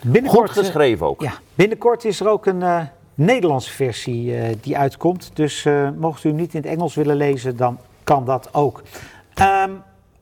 Binnenkort, 0.01 0.49
eh, 0.49 0.55
geschreven 0.55 1.07
ook. 1.07 1.21
Ja, 1.21 1.33
binnenkort 1.55 2.05
is 2.05 2.19
er 2.19 2.27
ook 2.27 2.45
een 2.45 2.61
eh, 2.61 2.81
Nederlandse 3.15 3.71
versie 3.71 4.37
eh, 4.37 4.55
die 4.61 4.77
uitkomt. 4.77 5.31
Dus 5.33 5.65
eh, 5.65 5.89
mocht 5.97 6.23
u 6.23 6.29
hem 6.29 6.37
niet 6.37 6.53
in 6.53 6.61
het 6.61 6.69
Engels 6.69 6.95
willen 6.95 7.15
lezen, 7.15 7.57
dan 7.57 7.77
kan 8.03 8.25
dat 8.25 8.49
ook. 8.51 8.81
Ehm, 9.33 9.71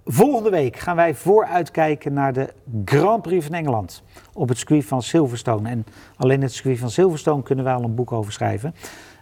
volgende 0.05 0.49
week 0.49 0.77
gaan 0.77 0.95
wij 0.95 1.15
vooruitkijken 1.15 2.13
naar 2.13 2.33
de 2.33 2.53
Grand 2.85 3.21
Prix 3.21 3.45
van 3.45 3.55
Engeland. 3.55 4.03
Op 4.33 4.49
het 4.49 4.57
circuit 4.57 4.85
van 4.85 5.01
Silverstone. 5.01 5.69
En 5.69 5.85
alleen 6.15 6.41
het 6.41 6.53
circuit 6.53 6.79
van 6.79 6.89
Silverstone 6.89 7.43
kunnen 7.43 7.65
wij 7.65 7.73
al 7.73 7.83
een 7.83 7.95
boek 7.95 8.11
over 8.11 8.31
schrijven. 8.31 8.75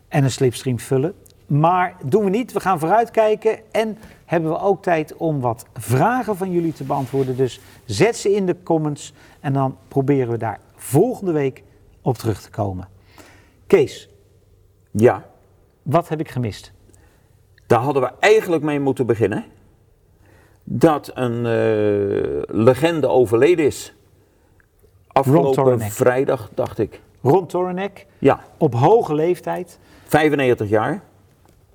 En 0.07 0.23
een 0.23 0.31
slipstream 0.31 0.79
vullen. 0.79 1.13
Maar 1.47 1.95
doen 2.05 2.23
we 2.23 2.29
niet. 2.29 2.51
We 2.51 2.59
gaan 2.59 2.79
vooruitkijken. 2.79 3.71
En 3.71 3.97
hebben 4.25 4.49
we 4.51 4.59
ook 4.59 4.83
tijd 4.83 5.15
om 5.15 5.39
wat 5.39 5.65
vragen 5.73 6.37
van 6.37 6.51
jullie 6.51 6.73
te 6.73 6.83
beantwoorden. 6.83 7.35
Dus 7.37 7.59
zet 7.85 8.15
ze 8.17 8.31
in 8.35 8.45
de 8.45 8.55
comments. 8.63 9.13
En 9.39 9.53
dan 9.53 9.77
proberen 9.87 10.31
we 10.31 10.37
daar 10.37 10.59
volgende 10.75 11.31
week 11.31 11.63
op 12.01 12.17
terug 12.17 12.41
te 12.41 12.49
komen. 12.49 12.87
Kees, 13.67 14.09
Ja, 14.91 15.25
wat 15.81 16.09
heb 16.09 16.19
ik 16.19 16.29
gemist? 16.29 16.71
daar 17.67 17.79
hadden 17.79 18.01
we 18.01 18.11
eigenlijk 18.19 18.63
mee 18.63 18.79
moeten 18.79 19.05
beginnen. 19.05 19.45
Dat 20.73 21.11
een 21.13 21.45
eh, 21.45 22.41
legende 22.47 23.07
overleden 23.07 23.65
is. 23.65 23.93
Afgelopen 25.07 25.79
vrijdag, 25.79 26.49
dacht 26.53 26.79
ik. 26.79 27.01
Ron 27.21 27.47
Toranek, 27.47 28.05
Ja, 28.19 28.39
op 28.57 28.73
hoge 28.73 29.15
leeftijd. 29.15 29.79
95 30.05 30.69
jaar. 30.69 31.03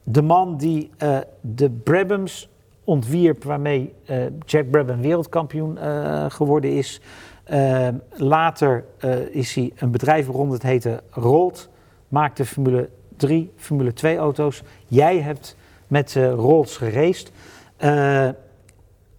De 0.03 0.23
man 0.23 0.57
die 0.57 0.91
eh, 0.97 1.19
de 1.41 1.71
Brabhams 1.71 2.49
ontwierp, 2.85 3.45
waarmee 3.45 3.95
eh, 4.05 4.17
Jack 4.47 4.71
Brabham 4.71 5.01
wereldkampioen 5.01 5.79
geworden 6.31 6.73
is. 6.73 7.01
Later 8.11 8.85
is 9.31 9.55
hij 9.55 9.73
een 9.77 9.91
bedrijf 9.91 10.29
rond 10.29 10.53
het 10.53 10.63
heette 10.63 11.03
Rolt, 11.11 11.69
maakte 12.09 12.45
Formule 12.45 12.89
3, 13.17 13.53
Formule 13.57 13.93
2 13.93 14.17
auto's. 14.17 14.63
Jij 14.87 15.21
hebt 15.21 15.57
met 15.87 16.15
Rolls 16.15 16.77
geraced. 16.77 17.33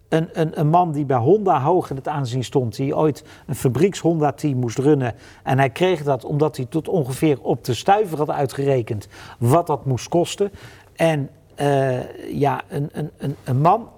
Een, 0.08 0.28
een, 0.32 0.60
een 0.60 0.68
man 0.68 0.92
die 0.92 1.04
bij 1.04 1.16
Honda 1.16 1.60
hoog 1.60 1.90
in 1.90 1.96
het 1.96 2.08
aanzien 2.08 2.44
stond, 2.44 2.76
die 2.76 2.96
ooit 2.96 3.24
een 3.46 3.54
fabrieks 3.54 3.98
Honda-team 3.98 4.58
moest 4.58 4.78
runnen. 4.78 5.14
En 5.42 5.58
hij 5.58 5.70
kreeg 5.70 6.02
dat 6.02 6.24
omdat 6.24 6.56
hij 6.56 6.66
tot 6.66 6.88
ongeveer 6.88 7.38
op 7.42 7.64
de 7.64 7.74
stuiver 7.74 8.18
had 8.18 8.30
uitgerekend 8.30 9.08
wat 9.38 9.66
dat 9.66 9.84
moest 9.84 10.08
kosten. 10.08 10.50
En 10.96 11.30
eh, 11.54 12.30
ja, 12.32 12.60
een, 12.68 12.88
een, 12.92 13.10
een, 13.18 13.36
een 13.44 13.60
man, 13.60 13.88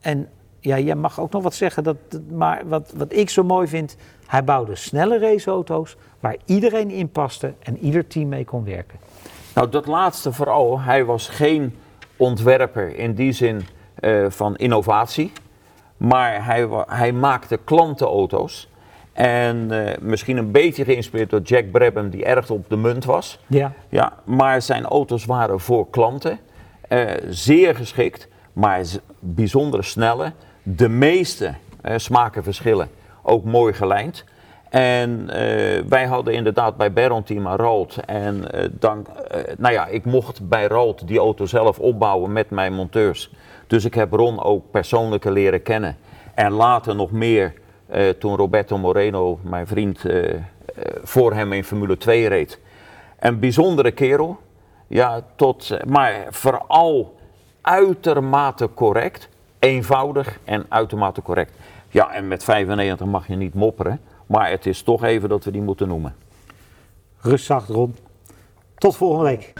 en 0.00 0.28
ja, 0.60 0.78
jij 0.78 0.94
mag 0.94 1.20
ook 1.20 1.32
nog 1.32 1.42
wat 1.42 1.54
zeggen, 1.54 1.82
dat, 1.82 1.96
dat- 2.08 2.20
maar 2.30 2.62
wat, 2.66 2.92
wat 2.96 3.12
ik 3.12 3.30
zo 3.30 3.42
mooi 3.44 3.66
vind, 3.66 3.96
hij 4.26 4.44
bouwde 4.44 4.74
snelle 4.76 5.18
raceauto's 5.18 5.96
waar 6.20 6.36
iedereen 6.44 6.90
in 6.90 7.10
paste 7.10 7.52
en 7.58 7.78
ieder 7.78 8.06
team 8.06 8.28
mee 8.28 8.44
kon 8.44 8.64
werken. 8.64 8.98
Nou, 9.54 9.68
dat 9.70 9.86
laatste 9.86 10.32
vooral. 10.32 10.80
Hij 10.80 11.04
was 11.04 11.28
geen 11.28 11.76
ontwerper 12.16 12.96
in 12.96 13.14
die 13.14 13.32
zin 13.32 13.66
eh, 13.94 14.26
van 14.28 14.56
innovatie. 14.56 15.32
Maar 15.98 16.44
hij, 16.44 16.68
hij 16.86 17.12
maakte 17.12 17.58
klantenauto's. 17.64 18.68
En 19.12 19.70
eh, 19.70 19.98
misschien 20.00 20.36
een 20.36 20.50
beetje 20.50 20.84
geïnspireerd 20.84 21.30
door 21.30 21.40
Jack 21.40 21.70
Brabham, 21.70 22.10
die 22.10 22.24
erg 22.24 22.50
op 22.50 22.68
de 22.68 22.76
munt 22.76 23.04
was. 23.04 23.38
Ja. 23.46 23.72
Ja, 23.88 24.12
maar 24.24 24.62
zijn 24.62 24.84
auto's 24.84 25.24
waren 25.24 25.60
voor 25.60 25.90
klanten. 25.90 26.38
eh, 26.88 27.06
zeer 27.28 27.74
geschikt, 27.76 28.28
maar 28.52 28.80
bijzonder 29.20 29.84
snelle. 29.84 30.32
De 30.62 30.88
meeste 30.88 31.54
eh, 31.80 31.94
smaken 31.96 32.42
verschillen, 32.42 32.88
ook 33.22 33.44
mooi 33.44 33.72
gelijnd. 33.72 34.24
En 34.68 35.26
wij 35.88 36.06
hadden 36.06 36.34
inderdaad 36.34 36.76
bij 36.76 36.92
Baron 36.92 37.22
Team 37.22 37.46
een 37.46 37.56
Rolt. 37.56 37.96
En 38.06 38.44
dank, 38.70 39.06
nou 39.58 39.74
ja, 39.74 39.86
ik 39.86 40.04
mocht 40.04 40.48
bij 40.48 40.66
Rolt 40.66 41.08
die 41.08 41.18
auto 41.18 41.46
zelf 41.46 41.78
opbouwen 41.78 42.32
met 42.32 42.50
mijn 42.50 42.72
monteurs. 42.72 43.30
Dus 43.68 43.84
ik 43.84 43.94
heb 43.94 44.12
Ron 44.12 44.42
ook 44.42 44.70
persoonlijk 44.70 45.24
leren 45.24 45.62
kennen. 45.62 45.96
En 46.34 46.52
later 46.52 46.94
nog 46.94 47.10
meer 47.10 47.54
eh, 47.86 48.08
toen 48.08 48.36
Roberto 48.36 48.78
Moreno, 48.78 49.38
mijn 49.42 49.66
vriend, 49.66 50.04
eh, 50.04 50.34
eh, 50.34 50.40
voor 51.02 51.34
hem 51.34 51.52
in 51.52 51.64
Formule 51.64 51.96
2 51.96 52.28
reed. 52.28 52.58
Een 53.18 53.38
bijzondere 53.38 53.90
kerel. 53.90 54.38
Ja, 54.86 55.22
tot, 55.36 55.78
maar 55.86 56.26
vooral 56.30 57.16
uitermate 57.60 58.70
correct. 58.74 59.28
Eenvoudig 59.58 60.38
en 60.44 60.66
uitermate 60.68 61.22
correct. 61.22 61.52
Ja, 61.88 62.12
en 62.12 62.28
met 62.28 62.44
95 62.44 63.06
mag 63.06 63.26
je 63.26 63.36
niet 63.36 63.54
mopperen. 63.54 64.00
Maar 64.26 64.50
het 64.50 64.66
is 64.66 64.82
toch 64.82 65.04
even 65.04 65.28
dat 65.28 65.44
we 65.44 65.50
die 65.50 65.62
moeten 65.62 65.88
noemen. 65.88 66.14
Rust 67.20 67.44
zacht, 67.44 67.68
Ron. 67.68 67.96
Tot 68.74 68.96
volgende 68.96 69.24
week. 69.24 69.52